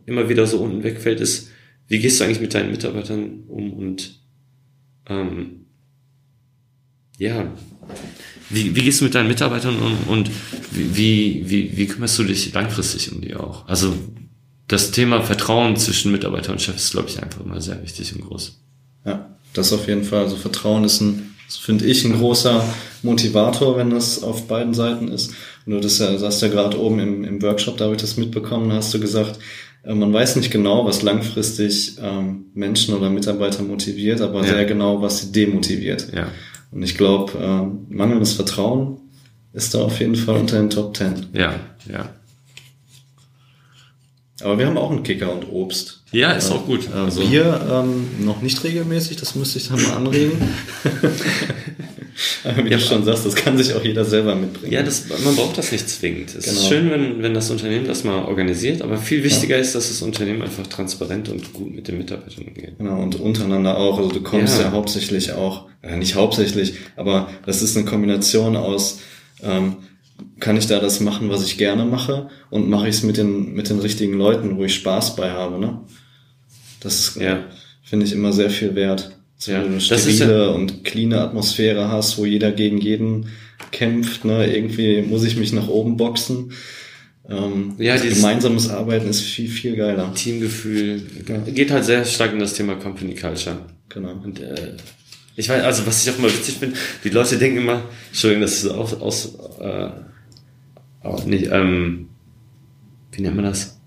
immer 0.04 0.28
wieder 0.28 0.46
so 0.46 0.58
unten 0.58 0.82
wegfällt, 0.82 1.20
ist, 1.20 1.48
wie 1.86 1.98
gehst 1.98 2.20
du 2.20 2.24
eigentlich 2.24 2.40
mit 2.40 2.52
deinen 2.52 2.70
Mitarbeitern 2.70 3.44
um 3.48 3.72
und 3.72 4.20
ähm, 5.08 5.64
ja, 7.16 7.50
wie, 8.50 8.76
wie 8.76 8.82
gehst 8.82 9.00
du 9.00 9.04
mit 9.04 9.14
deinen 9.14 9.28
Mitarbeitern 9.28 9.76
um 9.78 9.96
und 10.08 10.30
wie, 10.72 11.42
wie, 11.46 11.74
wie 11.74 11.86
kümmerst 11.86 12.18
du 12.18 12.24
dich 12.24 12.52
langfristig 12.52 13.10
um 13.12 13.22
die 13.22 13.34
auch? 13.34 13.66
Also 13.66 13.94
das 14.68 14.90
Thema 14.90 15.22
Vertrauen 15.22 15.76
zwischen 15.76 16.12
Mitarbeiter 16.12 16.52
und 16.52 16.60
Chef 16.60 16.76
ist, 16.76 16.92
glaube 16.92 17.08
ich, 17.08 17.22
einfach 17.22 17.44
immer 17.44 17.60
sehr 17.60 17.82
wichtig 17.82 18.14
und 18.14 18.26
groß. 18.26 18.58
Ja, 19.06 19.34
das 19.54 19.72
auf 19.72 19.88
jeden 19.88 20.04
Fall. 20.04 20.24
Also 20.24 20.36
Vertrauen 20.36 20.84
ist 20.84 21.00
ein, 21.00 21.34
finde 21.48 21.86
ich, 21.86 22.04
ein 22.04 22.18
großer 22.18 22.62
Motivator, 23.02 23.78
wenn 23.78 23.90
das 23.90 24.22
auf 24.22 24.46
beiden 24.46 24.74
Seiten 24.74 25.08
ist. 25.08 25.32
Nur 25.64 25.80
das 25.80 25.98
ja, 25.98 26.14
ja 26.14 26.48
gerade 26.48 26.80
oben 26.80 26.98
im, 26.98 27.24
im 27.24 27.42
Workshop, 27.42 27.78
da 27.78 27.86
habe 27.86 27.94
ich 27.94 28.00
das 28.00 28.18
mitbekommen, 28.18 28.72
hast 28.72 28.92
du 28.92 29.00
gesagt, 29.00 29.38
äh, 29.84 29.94
man 29.94 30.12
weiß 30.12 30.36
nicht 30.36 30.50
genau, 30.50 30.84
was 30.84 31.02
langfristig 31.02 31.96
ähm, 32.02 32.46
Menschen 32.54 32.94
oder 32.94 33.08
Mitarbeiter 33.08 33.62
motiviert, 33.62 34.20
aber 34.20 34.42
ja. 34.42 34.48
sehr 34.54 34.64
genau, 34.66 35.00
was 35.00 35.20
sie 35.20 35.32
demotiviert. 35.32 36.08
Ja. 36.14 36.28
Und 36.70 36.82
ich 36.82 36.96
glaube, 36.96 37.32
äh, 37.38 37.94
mangelndes 37.94 38.34
Vertrauen 38.34 38.98
ist 39.54 39.74
da 39.74 39.78
auf 39.78 39.98
jeden 40.00 40.16
Fall 40.16 40.36
unter 40.36 40.58
den 40.58 40.68
Top 40.68 40.92
Ten. 40.92 41.26
Ja, 41.32 41.54
ja. 41.90 42.10
Aber 44.40 44.58
wir 44.58 44.66
haben 44.66 44.78
auch 44.78 44.90
einen 44.90 45.02
Kicker 45.02 45.32
und 45.32 45.50
Obst. 45.50 46.00
Ja, 46.12 46.32
ist 46.32 46.50
äh, 46.50 46.54
auch 46.54 46.64
gut. 46.64 46.88
Also 46.94 47.20
Bier 47.20 47.60
ähm, 47.70 48.24
noch 48.24 48.40
nicht 48.40 48.62
regelmäßig, 48.62 49.16
das 49.16 49.34
müsste 49.34 49.58
ich 49.58 49.68
dann 49.68 49.82
mal 49.82 49.94
anregen. 49.94 50.40
Aber 52.44 52.64
wie 52.64 52.70
ja, 52.70 52.78
du 52.78 52.82
schon 52.82 53.04
sagst, 53.04 53.26
das 53.26 53.34
kann 53.34 53.56
sich 53.56 53.74
auch 53.74 53.82
jeder 53.82 54.04
selber 54.04 54.34
mitbringen. 54.34 54.72
Ja, 54.72 54.82
das, 54.82 55.04
man 55.24 55.36
braucht 55.36 55.56
das 55.56 55.70
nicht 55.70 55.88
zwingend. 55.88 56.34
Es 56.34 56.46
genau. 56.46 56.58
ist 56.58 56.68
schön, 56.68 56.90
wenn, 56.90 57.22
wenn 57.22 57.34
das 57.34 57.50
Unternehmen 57.50 57.86
das 57.86 58.04
mal 58.04 58.24
organisiert, 58.24 58.82
aber 58.82 58.96
viel 58.96 59.22
wichtiger 59.22 59.56
ja. 59.56 59.62
ist, 59.62 59.74
dass 59.74 59.88
das 59.88 60.02
Unternehmen 60.02 60.42
einfach 60.42 60.66
transparent 60.66 61.28
und 61.28 61.52
gut 61.52 61.72
mit 61.72 61.86
den 61.86 61.98
Mitarbeitern 61.98 62.46
umgeht. 62.46 62.78
Genau, 62.78 63.00
und 63.00 63.16
untereinander 63.20 63.76
auch. 63.76 63.98
Also 63.98 64.10
du 64.10 64.20
kommst 64.20 64.58
ja, 64.58 64.66
ja 64.66 64.72
hauptsächlich 64.72 65.32
auch, 65.32 65.66
äh, 65.82 65.96
nicht 65.96 66.16
hauptsächlich, 66.16 66.74
aber 66.96 67.30
das 67.46 67.62
ist 67.62 67.76
eine 67.76 67.86
Kombination 67.86 68.56
aus 68.56 68.98
ähm, 69.42 69.76
kann 70.40 70.56
ich 70.56 70.66
da 70.66 70.80
das 70.80 71.00
machen, 71.00 71.30
was 71.30 71.44
ich 71.44 71.58
gerne 71.58 71.84
mache 71.84 72.28
und 72.50 72.68
mache 72.68 72.88
ich 72.88 72.96
es 72.96 73.02
mit 73.02 73.16
den, 73.16 73.54
mit 73.54 73.70
den 73.70 73.78
richtigen 73.78 74.14
Leuten, 74.14 74.56
wo 74.56 74.64
ich 74.64 74.74
Spaß 74.74 75.16
bei 75.16 75.30
habe. 75.30 75.58
Ne? 75.58 75.80
Das 76.80 77.16
ja. 77.20 77.44
finde 77.82 78.06
ich, 78.06 78.12
immer 78.12 78.32
sehr 78.32 78.50
viel 78.50 78.74
wert. 78.74 79.16
So 79.36 79.52
ja, 79.52 79.62
eine 79.62 79.80
stabile 79.80 80.46
ja 80.46 80.48
und 80.48 80.84
cleane 80.84 81.20
Atmosphäre 81.20 81.90
hast, 81.90 82.18
wo 82.18 82.24
jeder 82.24 82.50
gegen 82.50 82.78
jeden 82.78 83.28
kämpft. 83.70 84.24
Ne? 84.24 84.52
Irgendwie 84.52 85.02
muss 85.02 85.24
ich 85.24 85.36
mich 85.36 85.52
nach 85.52 85.68
oben 85.68 85.96
boxen. 85.96 86.52
Ähm, 87.28 87.74
ja, 87.78 87.96
gemeinsames 87.96 88.70
Arbeiten 88.70 89.08
ist 89.08 89.20
viel, 89.20 89.48
viel 89.48 89.76
geiler. 89.76 90.12
Teamgefühl 90.14 91.02
ja. 91.28 91.38
geht 91.38 91.70
halt 91.70 91.84
sehr 91.84 92.04
stark 92.04 92.32
in 92.32 92.38
das 92.38 92.54
Thema 92.54 92.76
Company 92.76 93.14
Culture. 93.14 93.58
Genau. 93.90 94.12
Und 94.24 94.40
äh, 94.40 94.72
ich 95.36 95.48
weiß, 95.48 95.62
also 95.62 95.86
was 95.86 96.04
ich 96.04 96.12
auch 96.12 96.18
immer 96.18 96.28
witzig 96.28 96.56
finde, 96.56 96.76
die 97.04 97.10
Leute 97.10 97.36
denken 97.36 97.58
immer, 97.58 97.82
Entschuldigung, 98.08 98.42
das 98.42 98.64
ist 98.64 98.70
aus, 98.70 98.94
aus 98.94 99.34
äh, 99.60 99.90
nicht, 101.24 101.48
ähm, 101.50 102.08
wie 103.12 103.22
nennt 103.22 103.36
man 103.36 103.44
das? 103.44 103.80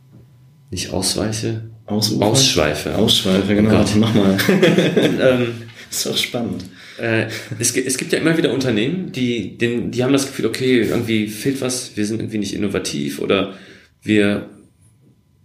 Nicht 0.69 0.91
Ausweiche? 0.91 1.69
Ausufer? 1.86 2.25
Ausschweife. 2.25 2.95
Ausschweife, 2.95 3.55
genau. 3.55 3.84
Oh 3.84 3.97
Mach 3.97 4.13
mal. 4.13 4.38
Ähm, 4.47 5.47
ist 5.91 6.05
doch 6.05 6.17
spannend. 6.17 6.65
Äh, 6.99 7.27
es, 7.60 7.75
es 7.75 7.97
gibt 7.97 8.13
ja 8.13 8.19
immer 8.19 8.38
wieder 8.38 8.53
Unternehmen, 8.53 9.12
die, 9.12 9.57
den, 9.57 9.91
die 9.91 10.03
haben 10.03 10.13
das 10.13 10.27
Gefühl, 10.27 10.45
okay, 10.45 10.81
irgendwie 10.81 11.27
fehlt 11.27 11.62
was, 11.62 11.97
wir 11.97 12.05
sind 12.05 12.19
irgendwie 12.19 12.38
nicht 12.38 12.53
innovativ 12.53 13.19
oder 13.19 13.55
wir, 14.01 14.49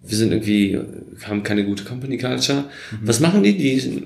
wir 0.02 0.16
sind 0.16 0.32
irgendwie, 0.32 0.78
haben 1.24 1.42
keine 1.42 1.64
gute 1.64 1.84
Company 1.84 2.18
Culture. 2.18 2.64
Mhm. 2.92 2.98
Was 3.02 3.20
machen 3.20 3.42
die? 3.42 3.56
Die 3.56 4.02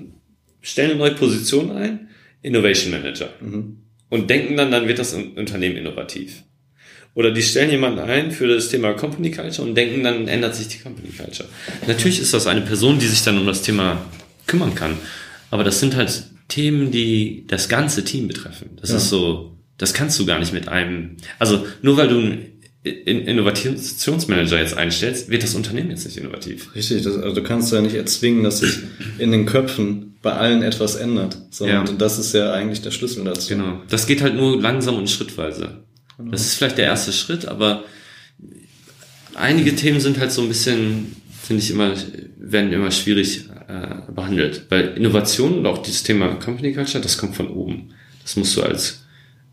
stellen 0.61 0.91
eine 0.91 0.99
neue 0.99 1.11
Position 1.11 1.71
ein, 1.71 2.07
Innovation 2.41 2.91
Manager. 2.91 3.29
Mhm. 3.41 3.77
Und 4.09 4.29
denken 4.29 4.57
dann, 4.57 4.71
dann 4.71 4.87
wird 4.87 4.99
das 4.99 5.13
Unternehmen 5.13 5.77
innovativ. 5.77 6.43
Oder 7.13 7.31
die 7.31 7.43
stellen 7.43 7.69
jemanden 7.69 7.99
ein 7.99 8.31
für 8.31 8.47
das 8.47 8.69
Thema 8.69 8.93
Company 8.93 9.31
Culture 9.31 9.67
und 9.67 9.75
denken, 9.75 10.03
dann 10.03 10.27
ändert 10.27 10.55
sich 10.55 10.69
die 10.69 10.79
Company 10.79 11.09
Culture. 11.09 11.49
Natürlich 11.87 12.19
ist 12.19 12.33
das 12.33 12.47
eine 12.47 12.61
Person, 12.61 12.99
die 12.99 13.07
sich 13.07 13.23
dann 13.23 13.37
um 13.37 13.45
das 13.45 13.61
Thema 13.61 14.05
kümmern 14.47 14.75
kann. 14.75 14.97
Aber 15.49 15.63
das 15.63 15.79
sind 15.79 15.95
halt 15.95 16.23
Themen, 16.47 16.91
die 16.91 17.45
das 17.47 17.67
ganze 17.67 18.05
Team 18.05 18.27
betreffen. 18.27 18.71
Das 18.79 18.91
ja. 18.91 18.97
ist 18.97 19.09
so, 19.09 19.57
das 19.77 19.93
kannst 19.93 20.19
du 20.19 20.25
gar 20.25 20.39
nicht 20.39 20.53
mit 20.53 20.69
einem, 20.69 21.17
also 21.37 21.65
nur 21.81 21.97
weil 21.97 22.07
du 22.07 22.17
einen 22.19 22.51
Innovationsmanager 22.83 24.59
jetzt 24.59 24.77
einstellst, 24.77 25.29
wird 25.29 25.43
das 25.43 25.53
Unternehmen 25.53 25.91
jetzt 25.91 26.05
nicht 26.05 26.17
innovativ. 26.17 26.73
Richtig, 26.73 27.03
das, 27.03 27.17
also 27.17 27.35
du 27.35 27.43
kannst 27.43 27.71
ja 27.71 27.81
nicht 27.81 27.95
erzwingen, 27.95 28.43
dass 28.43 28.59
sich 28.59 28.79
in 29.19 29.31
den 29.31 29.45
Köpfen 29.45 30.15
bei 30.21 30.33
allen 30.33 30.63
etwas 30.63 30.95
ändert. 30.95 31.37
So, 31.51 31.67
ja. 31.67 31.81
Und 31.81 32.01
das 32.01 32.19
ist 32.19 32.33
ja 32.33 32.53
eigentlich 32.53 32.81
der 32.81 32.91
Schlüssel 32.91 33.23
dazu. 33.23 33.49
Genau. 33.49 33.81
Das 33.89 34.07
geht 34.07 34.21
halt 34.21 34.35
nur 34.35 34.59
langsam 34.59 34.95
und 34.95 35.09
schrittweise. 35.09 35.83
Genau. 36.21 36.31
Das 36.31 36.41
ist 36.41 36.55
vielleicht 36.55 36.77
der 36.77 36.85
erste 36.85 37.11
Schritt, 37.11 37.47
aber 37.47 37.83
einige 39.35 39.75
Themen 39.75 39.99
sind 39.99 40.19
halt 40.19 40.31
so 40.31 40.41
ein 40.41 40.47
bisschen, 40.47 41.15
finde 41.41 41.63
ich 41.63 41.71
immer, 41.71 41.93
werden 42.37 42.71
immer 42.71 42.91
schwierig 42.91 43.45
äh, 43.67 44.11
behandelt. 44.11 44.65
Weil 44.69 44.89
Innovation 44.97 45.59
und 45.59 45.65
auch 45.65 45.79
dieses 45.79 46.03
Thema 46.03 46.35
Company 46.35 46.73
Culture, 46.73 47.01
das 47.01 47.17
kommt 47.17 47.35
von 47.35 47.49
oben. 47.49 47.93
Das 48.21 48.35
musst 48.35 48.55
du 48.55 48.61
als 48.61 49.05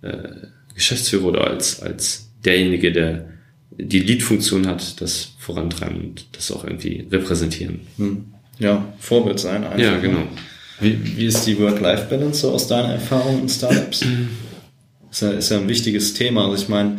äh, 0.02 0.28
Geschäftsführer 0.74 1.24
oder 1.24 1.46
als, 1.46 1.80
als 1.80 2.30
derjenige, 2.44 2.92
der 2.92 3.28
die 3.70 4.00
Lead-Funktion 4.00 4.66
hat, 4.66 5.00
das 5.00 5.32
vorantreiben 5.38 6.00
und 6.00 6.26
das 6.32 6.50
auch 6.50 6.64
irgendwie 6.64 7.06
repräsentieren. 7.10 7.80
Hm. 7.96 8.26
Ja, 8.58 8.92
Vorbild 8.98 9.38
sein 9.38 9.64
einfach. 9.64 9.78
Ja, 9.78 9.92
ne? 9.92 10.00
genau. 10.00 10.28
Wie, 10.80 11.16
wie 11.16 11.26
ist 11.26 11.44
die 11.44 11.58
Work-Life-Balance 11.58 12.40
so 12.40 12.52
aus 12.52 12.66
deiner 12.66 12.94
Erfahrung 12.94 13.42
in 13.42 13.48
Startups? 13.48 14.04
ist, 15.10 15.22
ja, 15.22 15.30
ist 15.30 15.50
ja 15.50 15.58
ein 15.58 15.68
wichtiges 15.68 16.14
Thema. 16.14 16.48
Also 16.48 16.62
ich 16.62 16.68
meine, 16.68 16.98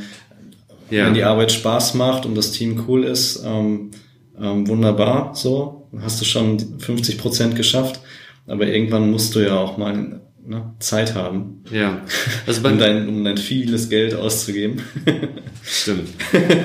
ja. 0.89 1.05
wenn 1.05 1.13
die 1.13 1.23
Arbeit 1.23 1.51
Spaß 1.51 1.93
macht 1.95 2.25
und 2.25 2.35
das 2.35 2.51
Team 2.51 2.85
cool 2.87 3.03
ist, 3.03 3.43
ähm, 3.45 3.91
ähm, 4.39 4.67
wunderbar, 4.67 5.35
so, 5.35 5.87
hast 6.01 6.21
du 6.21 6.25
schon 6.25 6.79
50 6.79 7.17
Prozent 7.17 7.55
geschafft. 7.55 7.99
Aber 8.47 8.67
irgendwann 8.67 9.11
musst 9.11 9.35
du 9.35 9.39
ja 9.39 9.57
auch 9.57 9.77
mal 9.77 10.21
ne, 10.45 10.73
Zeit 10.79 11.13
haben. 11.13 11.63
Ja. 11.71 12.01
Also 12.47 12.67
um, 12.67 12.77
dein, 12.79 13.07
um 13.07 13.23
dein 13.23 13.37
vieles 13.37 13.89
Geld 13.89 14.15
auszugeben. 14.15 14.81
Stimmt. 15.63 16.09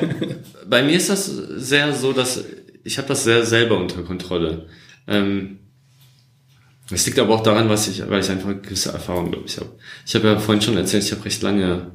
bei 0.68 0.82
mir 0.82 0.96
ist 0.96 1.10
das 1.10 1.26
sehr 1.26 1.92
so, 1.92 2.12
dass 2.12 2.42
ich 2.84 2.98
habe 2.98 3.08
das 3.08 3.24
sehr 3.24 3.44
selber 3.44 3.78
unter 3.78 4.02
Kontrolle. 4.02 4.66
Ähm, 5.06 5.58
es 6.90 7.06
liegt 7.06 7.18
aber 7.18 7.34
auch 7.34 7.42
daran, 7.42 7.68
was 7.68 7.88
ich, 7.88 8.08
weil 8.08 8.20
ich 8.20 8.30
einfach 8.30 8.48
eine 8.48 8.60
gewisse 8.60 8.92
Erfahrung, 8.92 9.30
glaube 9.30 9.46
ich, 9.46 9.56
habe. 9.56 9.70
Ich 10.06 10.14
habe 10.14 10.28
ja 10.28 10.38
vorhin 10.38 10.62
schon 10.62 10.76
erzählt, 10.76 11.04
ich 11.04 11.12
habe 11.12 11.24
recht 11.24 11.42
lange 11.42 11.92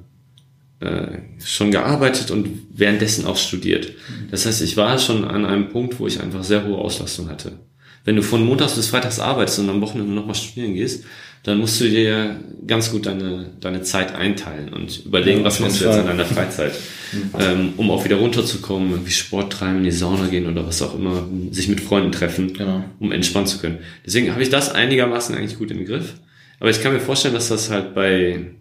äh, 0.80 1.20
schon 1.44 1.72
gearbeitet 1.72 2.32
und 2.32 2.50
währenddessen 2.72 3.26
auch 3.26 3.38
studiert. 3.38 3.94
Das 4.32 4.46
heißt, 4.46 4.62
ich 4.62 4.78
war 4.78 4.98
schon 4.98 5.26
an 5.26 5.46
einem 5.46 5.70
Punkt, 5.70 6.00
wo 6.00 6.08
ich 6.08 6.22
einfach 6.22 6.44
sehr 6.44 6.66
hohe 6.66 6.78
Auslastung 6.78 7.30
hatte. 7.30 7.60
Wenn 8.06 8.16
du 8.16 8.24
von 8.24 8.44
Montags 8.44 8.76
bis 8.76 8.88
Freitags 8.88 9.20
arbeitest 9.20 9.60
und 9.60 9.70
am 9.70 9.82
Wochenende 9.82 10.14
nochmal 10.14 10.36
studieren 10.36 10.74
gehst, 10.74 11.04
dann 11.44 11.58
musst 11.60 11.80
du 11.80 11.90
dir 11.90 12.40
ganz 12.68 12.92
gut 12.92 13.06
deine, 13.06 13.52
deine 13.60 13.82
Zeit 13.82 14.14
einteilen 14.14 14.74
und 14.74 15.06
überlegen, 15.06 15.40
ja, 15.40 15.46
was 15.46 15.60
machst 15.60 15.82
du 15.82 15.86
jetzt 15.86 15.98
in 15.98 16.06
deiner 16.06 16.26
Freizeit, 16.26 16.74
ähm, 17.40 17.74
um 17.78 17.90
auch 17.92 18.04
wieder 18.04 18.18
runterzukommen, 18.18 18.92
irgendwie 18.92 19.12
Sport 19.12 19.54
treiben, 19.54 19.78
in 19.78 19.84
die 19.86 19.92
Sauna 19.92 20.28
gehen 20.28 20.48
oder 20.48 20.68
was 20.68 20.82
auch 20.82 20.96
immer, 20.96 21.28
sich 21.52 21.70
mit 21.70 21.82
Freunden 21.82 22.12
treffen, 22.12 22.54
genau. 22.54 22.84
um 23.00 23.12
entspannen 23.12 23.48
zu 23.48 23.60
können. 23.60 23.80
Deswegen 24.06 24.32
habe 24.32 24.44
ich 24.44 24.50
das 24.50 24.70
einigermaßen 24.72 25.36
eigentlich 25.36 25.58
gut 25.58 25.72
im 25.72 25.86
Griff. 25.86 26.16
Aber 26.60 26.70
ich 26.70 26.82
kann 26.82 26.94
mir 26.94 27.00
vorstellen, 27.00 27.34
dass 27.34 27.48
das 27.48 27.70
halt 27.70 27.96
bei 27.96 28.52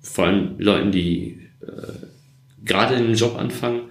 vor 0.00 0.26
allem 0.26 0.54
Leuten, 0.58 0.90
die 0.90 1.38
äh, 1.60 1.66
gerade 2.64 2.94
in 2.94 3.04
einen 3.04 3.14
Job 3.14 3.36
anfangen 3.38 3.82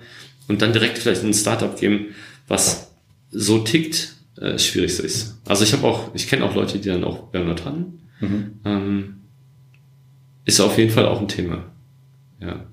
und 0.47 0.61
dann 0.61 0.73
direkt 0.73 0.97
vielleicht 0.97 1.21
in 1.21 1.29
ein 1.29 1.33
Startup 1.33 1.79
geben, 1.79 2.07
was 2.47 2.91
so 3.31 3.59
tickt, 3.59 4.15
äh, 4.39 4.57
schwierig 4.57 4.99
ist. 4.99 5.37
Also 5.45 5.63
ich 5.63 5.73
habe 5.73 5.85
auch, 5.87 6.13
ich 6.15 6.27
kenne 6.27 6.43
auch 6.45 6.55
Leute, 6.55 6.79
die 6.79 6.89
dann 6.89 7.03
auch 7.03 7.31
Burnout 7.31 7.63
hatten. 7.65 7.98
Mhm. 8.19 8.53
Ähm, 8.65 9.15
ist 10.45 10.59
auf 10.59 10.77
jeden 10.77 10.91
Fall 10.91 11.05
auch 11.05 11.21
ein 11.21 11.27
Thema. 11.27 11.65
Ja. 12.41 12.65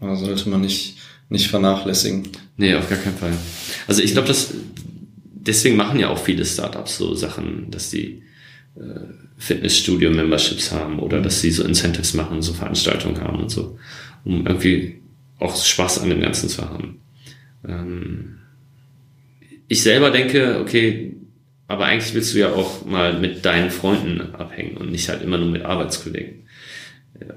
Also 0.00 0.26
sollte 0.26 0.48
man 0.48 0.60
nicht, 0.60 0.98
nicht 1.28 1.48
vernachlässigen. 1.48 2.28
Nee, 2.56 2.74
auf 2.74 2.88
gar 2.88 2.98
keinen 2.98 3.16
Fall. 3.16 3.32
Also 3.86 4.02
ich 4.02 4.12
glaube, 4.12 4.28
dass 4.28 4.54
deswegen 5.46 5.76
machen 5.76 5.98
ja 5.98 6.08
auch 6.08 6.18
viele 6.18 6.44
Startups 6.44 6.98
so 6.98 7.14
Sachen, 7.14 7.70
dass 7.70 7.90
die 7.90 8.22
äh, 8.76 9.00
Fitnessstudio-Memberships 9.38 10.72
haben 10.72 10.98
oder 10.98 11.20
dass 11.20 11.40
sie 11.40 11.50
so 11.50 11.64
Incentives 11.64 12.14
machen, 12.14 12.42
so 12.42 12.52
Veranstaltungen 12.52 13.20
haben 13.20 13.40
und 13.40 13.50
so, 13.50 13.78
um 14.24 14.46
irgendwie 14.46 15.00
auch 15.38 15.56
Spaß 15.56 16.00
an 16.00 16.10
dem 16.10 16.20
Ganzen 16.20 16.48
zu 16.48 16.62
haben. 16.62 17.00
Ähm, 17.66 18.38
ich 19.68 19.82
selber 19.82 20.10
denke, 20.10 20.60
okay, 20.60 21.16
aber 21.72 21.86
eigentlich 21.86 22.12
willst 22.12 22.34
du 22.34 22.38
ja 22.38 22.52
auch 22.52 22.84
mal 22.84 23.18
mit 23.18 23.46
deinen 23.46 23.70
Freunden 23.70 24.20
abhängen 24.34 24.76
und 24.76 24.92
nicht 24.92 25.08
halt 25.08 25.22
immer 25.22 25.38
nur 25.38 25.48
mit 25.48 25.64
Arbeitskollegen. 25.64 26.46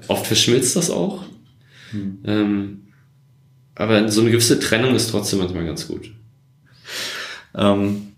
Oft 0.08 0.26
verschmilzt 0.26 0.76
das 0.76 0.90
auch. 0.90 1.24
Hm. 1.90 2.18
Ähm, 2.24 2.80
aber 3.74 4.10
so 4.10 4.20
eine 4.20 4.30
gewisse 4.30 4.60
Trennung 4.60 4.94
ist 4.94 5.10
trotzdem 5.10 5.38
manchmal 5.38 5.64
ganz 5.64 5.88
gut. 5.88 6.12
Ähm, 7.54 8.08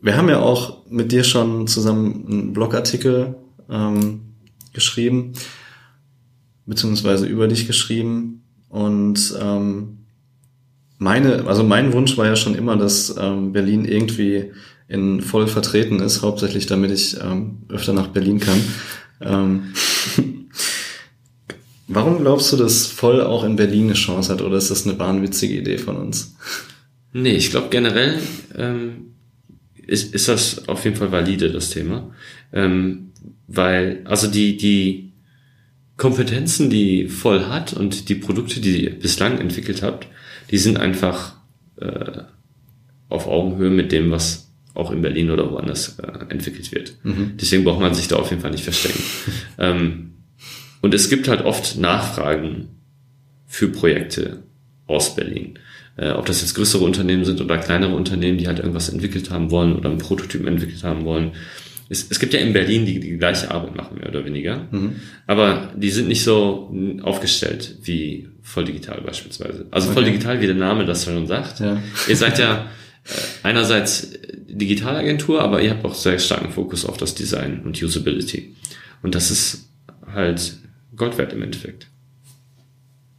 wir 0.00 0.16
haben 0.16 0.28
ja 0.28 0.40
auch 0.40 0.84
mit 0.88 1.12
dir 1.12 1.22
schon 1.22 1.68
zusammen 1.68 2.26
einen 2.28 2.52
Blogartikel 2.52 3.36
ähm, 3.70 4.34
geschrieben, 4.72 5.34
beziehungsweise 6.66 7.26
über 7.26 7.46
dich 7.46 7.68
geschrieben. 7.68 8.42
Und 8.68 9.38
ähm, 9.40 9.98
meine, 10.98 11.46
also 11.46 11.62
mein 11.62 11.92
Wunsch 11.92 12.16
war 12.16 12.26
ja 12.26 12.34
schon 12.34 12.56
immer, 12.56 12.76
dass 12.76 13.16
ähm, 13.16 13.52
Berlin 13.52 13.84
irgendwie 13.84 14.50
in 14.88 15.20
voll 15.20 15.46
vertreten 15.46 16.00
ist, 16.00 16.22
hauptsächlich 16.22 16.66
damit 16.66 16.90
ich 16.90 17.20
ähm, 17.20 17.58
öfter 17.68 17.92
nach 17.92 18.08
Berlin 18.08 18.40
kann. 18.40 18.60
Ähm, 19.20 19.74
Warum 21.88 22.18
glaubst 22.18 22.52
du, 22.52 22.56
dass 22.56 22.86
Voll 22.86 23.22
auch 23.22 23.44
in 23.44 23.56
Berlin 23.56 23.84
eine 23.84 23.94
Chance 23.94 24.30
hat 24.30 24.42
oder 24.42 24.58
ist 24.58 24.70
das 24.70 24.86
eine 24.86 24.98
wahnwitzige 24.98 25.54
Idee 25.54 25.78
von 25.78 25.96
uns? 25.96 26.36
Nee, 27.14 27.36
ich 27.36 27.50
glaube 27.50 27.68
generell 27.70 28.18
ähm, 28.56 29.14
ist, 29.86 30.14
ist 30.14 30.28
das 30.28 30.68
auf 30.68 30.84
jeden 30.84 30.96
Fall 30.96 31.12
valide, 31.12 31.50
das 31.50 31.70
Thema. 31.70 32.14
Ähm, 32.52 33.12
weil, 33.46 34.02
also 34.04 34.26
die, 34.26 34.58
die 34.58 35.12
Kompetenzen, 35.96 36.68
die 36.68 37.08
Voll 37.08 37.46
hat 37.46 37.72
und 37.72 38.10
die 38.10 38.14
Produkte, 38.14 38.60
die 38.60 38.84
ihr 38.84 38.98
bislang 38.98 39.38
entwickelt 39.38 39.82
habt, 39.82 40.06
die 40.50 40.58
sind 40.58 40.78
einfach 40.78 41.36
äh, 41.80 42.22
auf 43.08 43.26
Augenhöhe 43.26 43.70
mit 43.70 43.92
dem, 43.92 44.10
was 44.10 44.47
auch 44.78 44.92
in 44.92 45.02
Berlin 45.02 45.30
oder 45.30 45.50
woanders 45.50 45.98
äh, 45.98 46.30
entwickelt 46.30 46.70
wird. 46.72 46.94
Mhm. 47.02 47.32
Deswegen 47.40 47.64
braucht 47.64 47.80
man 47.80 47.94
sich 47.94 48.06
da 48.08 48.16
auf 48.16 48.30
jeden 48.30 48.42
Fall 48.42 48.52
nicht 48.52 48.64
verstecken. 48.64 49.02
ähm, 49.58 50.12
und 50.80 50.94
es 50.94 51.10
gibt 51.10 51.26
halt 51.26 51.44
oft 51.44 51.78
Nachfragen 51.78 52.68
für 53.46 53.68
Projekte 53.68 54.44
aus 54.86 55.16
Berlin. 55.16 55.58
Äh, 55.96 56.10
ob 56.10 56.26
das 56.26 56.42
jetzt 56.42 56.54
größere 56.54 56.84
Unternehmen 56.84 57.24
sind 57.24 57.40
oder 57.40 57.58
kleinere 57.58 57.94
Unternehmen, 57.96 58.38
die 58.38 58.46
halt 58.46 58.60
irgendwas 58.60 58.88
entwickelt 58.88 59.30
haben 59.30 59.50
wollen 59.50 59.74
oder 59.74 59.90
einen 59.90 59.98
Prototypen 59.98 60.46
entwickelt 60.46 60.84
haben 60.84 61.04
wollen. 61.04 61.32
Es, 61.88 62.06
es 62.08 62.20
gibt 62.20 62.32
ja 62.34 62.40
in 62.40 62.52
Berlin 62.52 62.86
die 62.86 63.00
die 63.00 63.16
gleiche 63.16 63.50
Arbeit 63.50 63.74
machen, 63.74 63.98
mehr 63.98 64.10
oder 64.10 64.24
weniger. 64.24 64.68
Mhm. 64.70 64.96
Aber 65.26 65.72
die 65.74 65.90
sind 65.90 66.06
nicht 66.06 66.22
so 66.22 66.72
aufgestellt 67.02 67.78
wie 67.82 68.28
voll 68.42 68.64
digital 68.64 69.00
beispielsweise. 69.00 69.66
Also 69.72 69.88
okay. 69.88 69.94
voll 69.94 70.04
digital, 70.04 70.40
wie 70.40 70.46
der 70.46 70.54
Name 70.54 70.84
das 70.84 71.04
schon 71.04 71.26
sagt. 71.26 71.58
Ja. 71.58 71.82
Ihr 72.06 72.16
seid 72.16 72.38
ja 72.38 72.66
einerseits 73.42 74.08
Digitalagentur, 74.48 75.42
aber 75.42 75.62
ihr 75.62 75.70
habt 75.70 75.84
auch 75.84 75.94
sehr 75.94 76.18
starken 76.18 76.50
Fokus 76.52 76.84
auf 76.84 76.96
das 76.96 77.14
Design 77.14 77.62
und 77.64 77.82
Usability. 77.82 78.54
Und 79.02 79.14
das 79.14 79.30
ist 79.30 79.68
halt 80.12 80.58
Gold 80.96 81.18
wert 81.18 81.32
im 81.32 81.42
Endeffekt. 81.42 81.86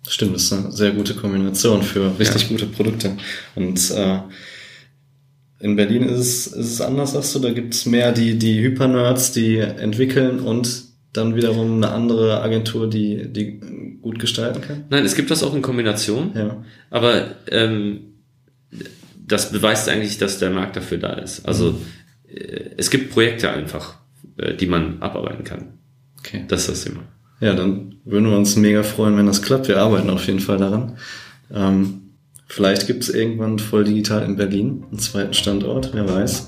Stimmt, 0.08 0.36
das 0.36 0.44
ist 0.44 0.54
eine 0.54 0.72
sehr 0.72 0.92
gute 0.92 1.14
Kombination 1.14 1.84
für 1.84 2.18
richtig 2.18 2.44
ja. 2.44 2.48
gute 2.50 2.66
Produkte. 2.66 3.16
Und 3.56 3.92
äh, 3.92 4.20
in 5.60 5.76
Berlin 5.76 6.04
ist 6.04 6.20
es, 6.20 6.48
ist 6.48 6.72
es 6.74 6.82
anders, 6.82 7.14
sagst 7.14 7.36
du, 7.36 7.40
da 7.40 7.52
gibt 7.52 7.74
es 7.74 7.86
mehr 7.86 8.12
die, 8.12 8.40
die 8.40 8.60
Hypernerds, 8.60 9.34
die 9.34 9.58
entwickeln 9.58 10.40
und 10.40 10.84
dann 11.14 11.36
wiederum 11.36 11.76
eine 11.76 11.92
andere 11.92 12.42
Agentur, 12.42 12.90
die, 12.90 13.32
die 13.32 13.60
gut 14.02 14.20
gestalten 14.20 14.62
kann? 14.62 14.86
Nein, 14.90 15.06
es 15.06 15.16
gibt 15.16 15.32
das 15.32 15.44
auch 15.44 15.54
in 15.54 15.62
Kombination. 15.62 16.32
Ja. 16.36 16.64
Aber 16.90 17.36
ähm, 17.52 18.09
das 19.30 19.52
beweist 19.52 19.88
eigentlich, 19.88 20.18
dass 20.18 20.40
der 20.40 20.50
Markt 20.50 20.76
dafür 20.76 20.98
da 20.98 21.14
ist. 21.14 21.46
Also 21.46 21.72
mhm. 21.72 21.86
äh, 22.28 22.72
es 22.78 22.90
gibt 22.90 23.12
Projekte 23.12 23.50
einfach, 23.50 23.96
äh, 24.38 24.56
die 24.56 24.68
man 24.68 25.02
abarbeiten 25.02 25.44
kann. 25.44 25.80
Okay. 26.20 26.46
Das 26.48 26.62
ist 26.62 26.70
das 26.70 26.84
Thema. 26.84 27.04
Ja, 27.40 27.54
dann 27.54 27.96
würden 28.04 28.30
wir 28.30 28.38
uns 28.38 28.56
mega 28.58 28.84
freuen, 28.84 29.18
wenn 29.18 29.26
das 29.26 29.42
klappt. 29.42 29.70
Wir 29.70 29.80
arbeiten 29.80 30.10
auf 30.10 30.28
jeden 30.28 30.42
Fall 30.42 30.58
daran. 30.58 30.98
Ähm, 31.54 32.02
vielleicht 32.48 32.88
gibt 32.88 33.04
es 33.04 33.10
irgendwann 33.10 33.60
voll 33.60 33.86
digital 33.86 34.24
in 34.24 34.36
Berlin 34.36 34.84
einen 34.90 35.00
zweiten 35.00 35.34
Standort, 35.34 35.92
wer 35.94 36.10
weiß. 36.10 36.48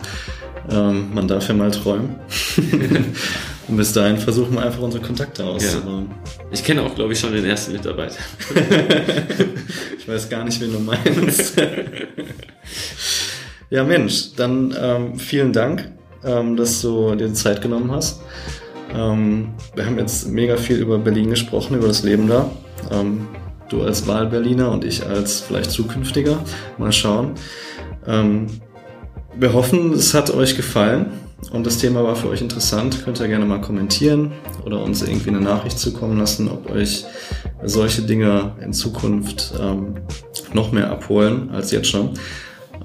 Ähm, 0.69 1.13
man 1.13 1.27
darf 1.27 1.47
ja 1.47 1.53
mal 1.53 1.71
träumen. 1.71 2.15
Und 3.71 3.77
bis 3.77 3.93
dahin 3.93 4.17
versuchen 4.17 4.55
wir 4.55 4.63
einfach 4.63 4.81
unsere 4.81 5.01
Kontakte 5.01 5.45
auszubauen. 5.45 6.09
Ja. 6.09 6.43
Ich 6.51 6.61
kenne 6.61 6.81
auch, 6.81 6.93
glaube 6.93 7.13
ich, 7.13 7.19
schon 7.21 7.31
den 7.31 7.45
ersten 7.45 7.71
Mitarbeiter. 7.71 8.17
ich 9.97 10.05
weiß 10.05 10.27
gar 10.29 10.43
nicht, 10.43 10.59
wen 10.59 10.73
du 10.73 10.79
meinst. 10.79 11.53
ja, 13.69 13.85
Mensch, 13.85 14.35
dann 14.35 14.75
ähm, 14.77 15.15
vielen 15.17 15.53
Dank, 15.53 15.89
ähm, 16.25 16.57
dass 16.57 16.81
du 16.81 17.15
dir 17.15 17.29
die 17.29 17.33
Zeit 17.33 17.61
genommen 17.61 17.89
hast. 17.93 18.19
Ähm, 18.93 19.53
wir 19.73 19.85
haben 19.85 19.97
jetzt 19.97 20.27
mega 20.27 20.57
viel 20.57 20.75
über 20.75 20.97
Berlin 20.97 21.29
gesprochen, 21.29 21.77
über 21.77 21.87
das 21.87 22.03
Leben 22.03 22.27
da. 22.27 22.51
Ähm, 22.91 23.29
du 23.69 23.83
als 23.83 24.05
Wahlberliner 24.05 24.69
und 24.69 24.83
ich 24.83 25.05
als 25.05 25.39
vielleicht 25.39 25.71
zukünftiger. 25.71 26.43
Mal 26.77 26.91
schauen. 26.91 27.35
Ähm, 28.05 28.47
wir 29.33 29.53
hoffen, 29.53 29.93
es 29.93 30.13
hat 30.13 30.29
euch 30.29 30.57
gefallen 30.57 31.21
und 31.51 31.65
das 31.65 31.77
Thema 31.79 32.03
war 32.03 32.15
für 32.15 32.29
euch 32.29 32.41
interessant. 32.41 33.03
Könnt 33.03 33.19
ihr 33.19 33.27
gerne 33.27 33.45
mal 33.45 33.59
kommentieren 33.59 34.31
oder 34.65 34.81
uns 34.81 35.01
irgendwie 35.01 35.29
eine 35.29 35.41
Nachricht 35.41 35.79
zukommen 35.79 36.17
lassen, 36.17 36.47
ob 36.47 36.69
euch 36.69 37.05
solche 37.63 38.03
Dinge 38.03 38.53
in 38.61 38.73
Zukunft 38.73 39.53
ähm, 39.59 39.95
noch 40.53 40.71
mehr 40.71 40.89
abholen 40.91 41.49
als 41.51 41.71
jetzt 41.71 41.89
schon. 41.89 42.11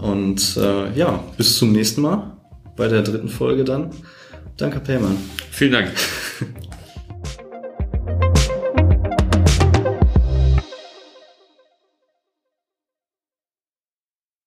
Und 0.01 0.57
äh, 0.57 0.93
ja, 0.95 1.23
bis 1.37 1.59
zum 1.59 1.73
nächsten 1.73 2.03
Mal 2.03 2.33
bei 2.77 2.89
der 2.89 3.03
dritten 3.03 3.29
Folge 3.29 3.65
dann. 3.65 3.91
Danke, 4.57 4.81
Payman. 4.81 5.17
Vielen 5.51 5.73
Dank. 5.73 5.93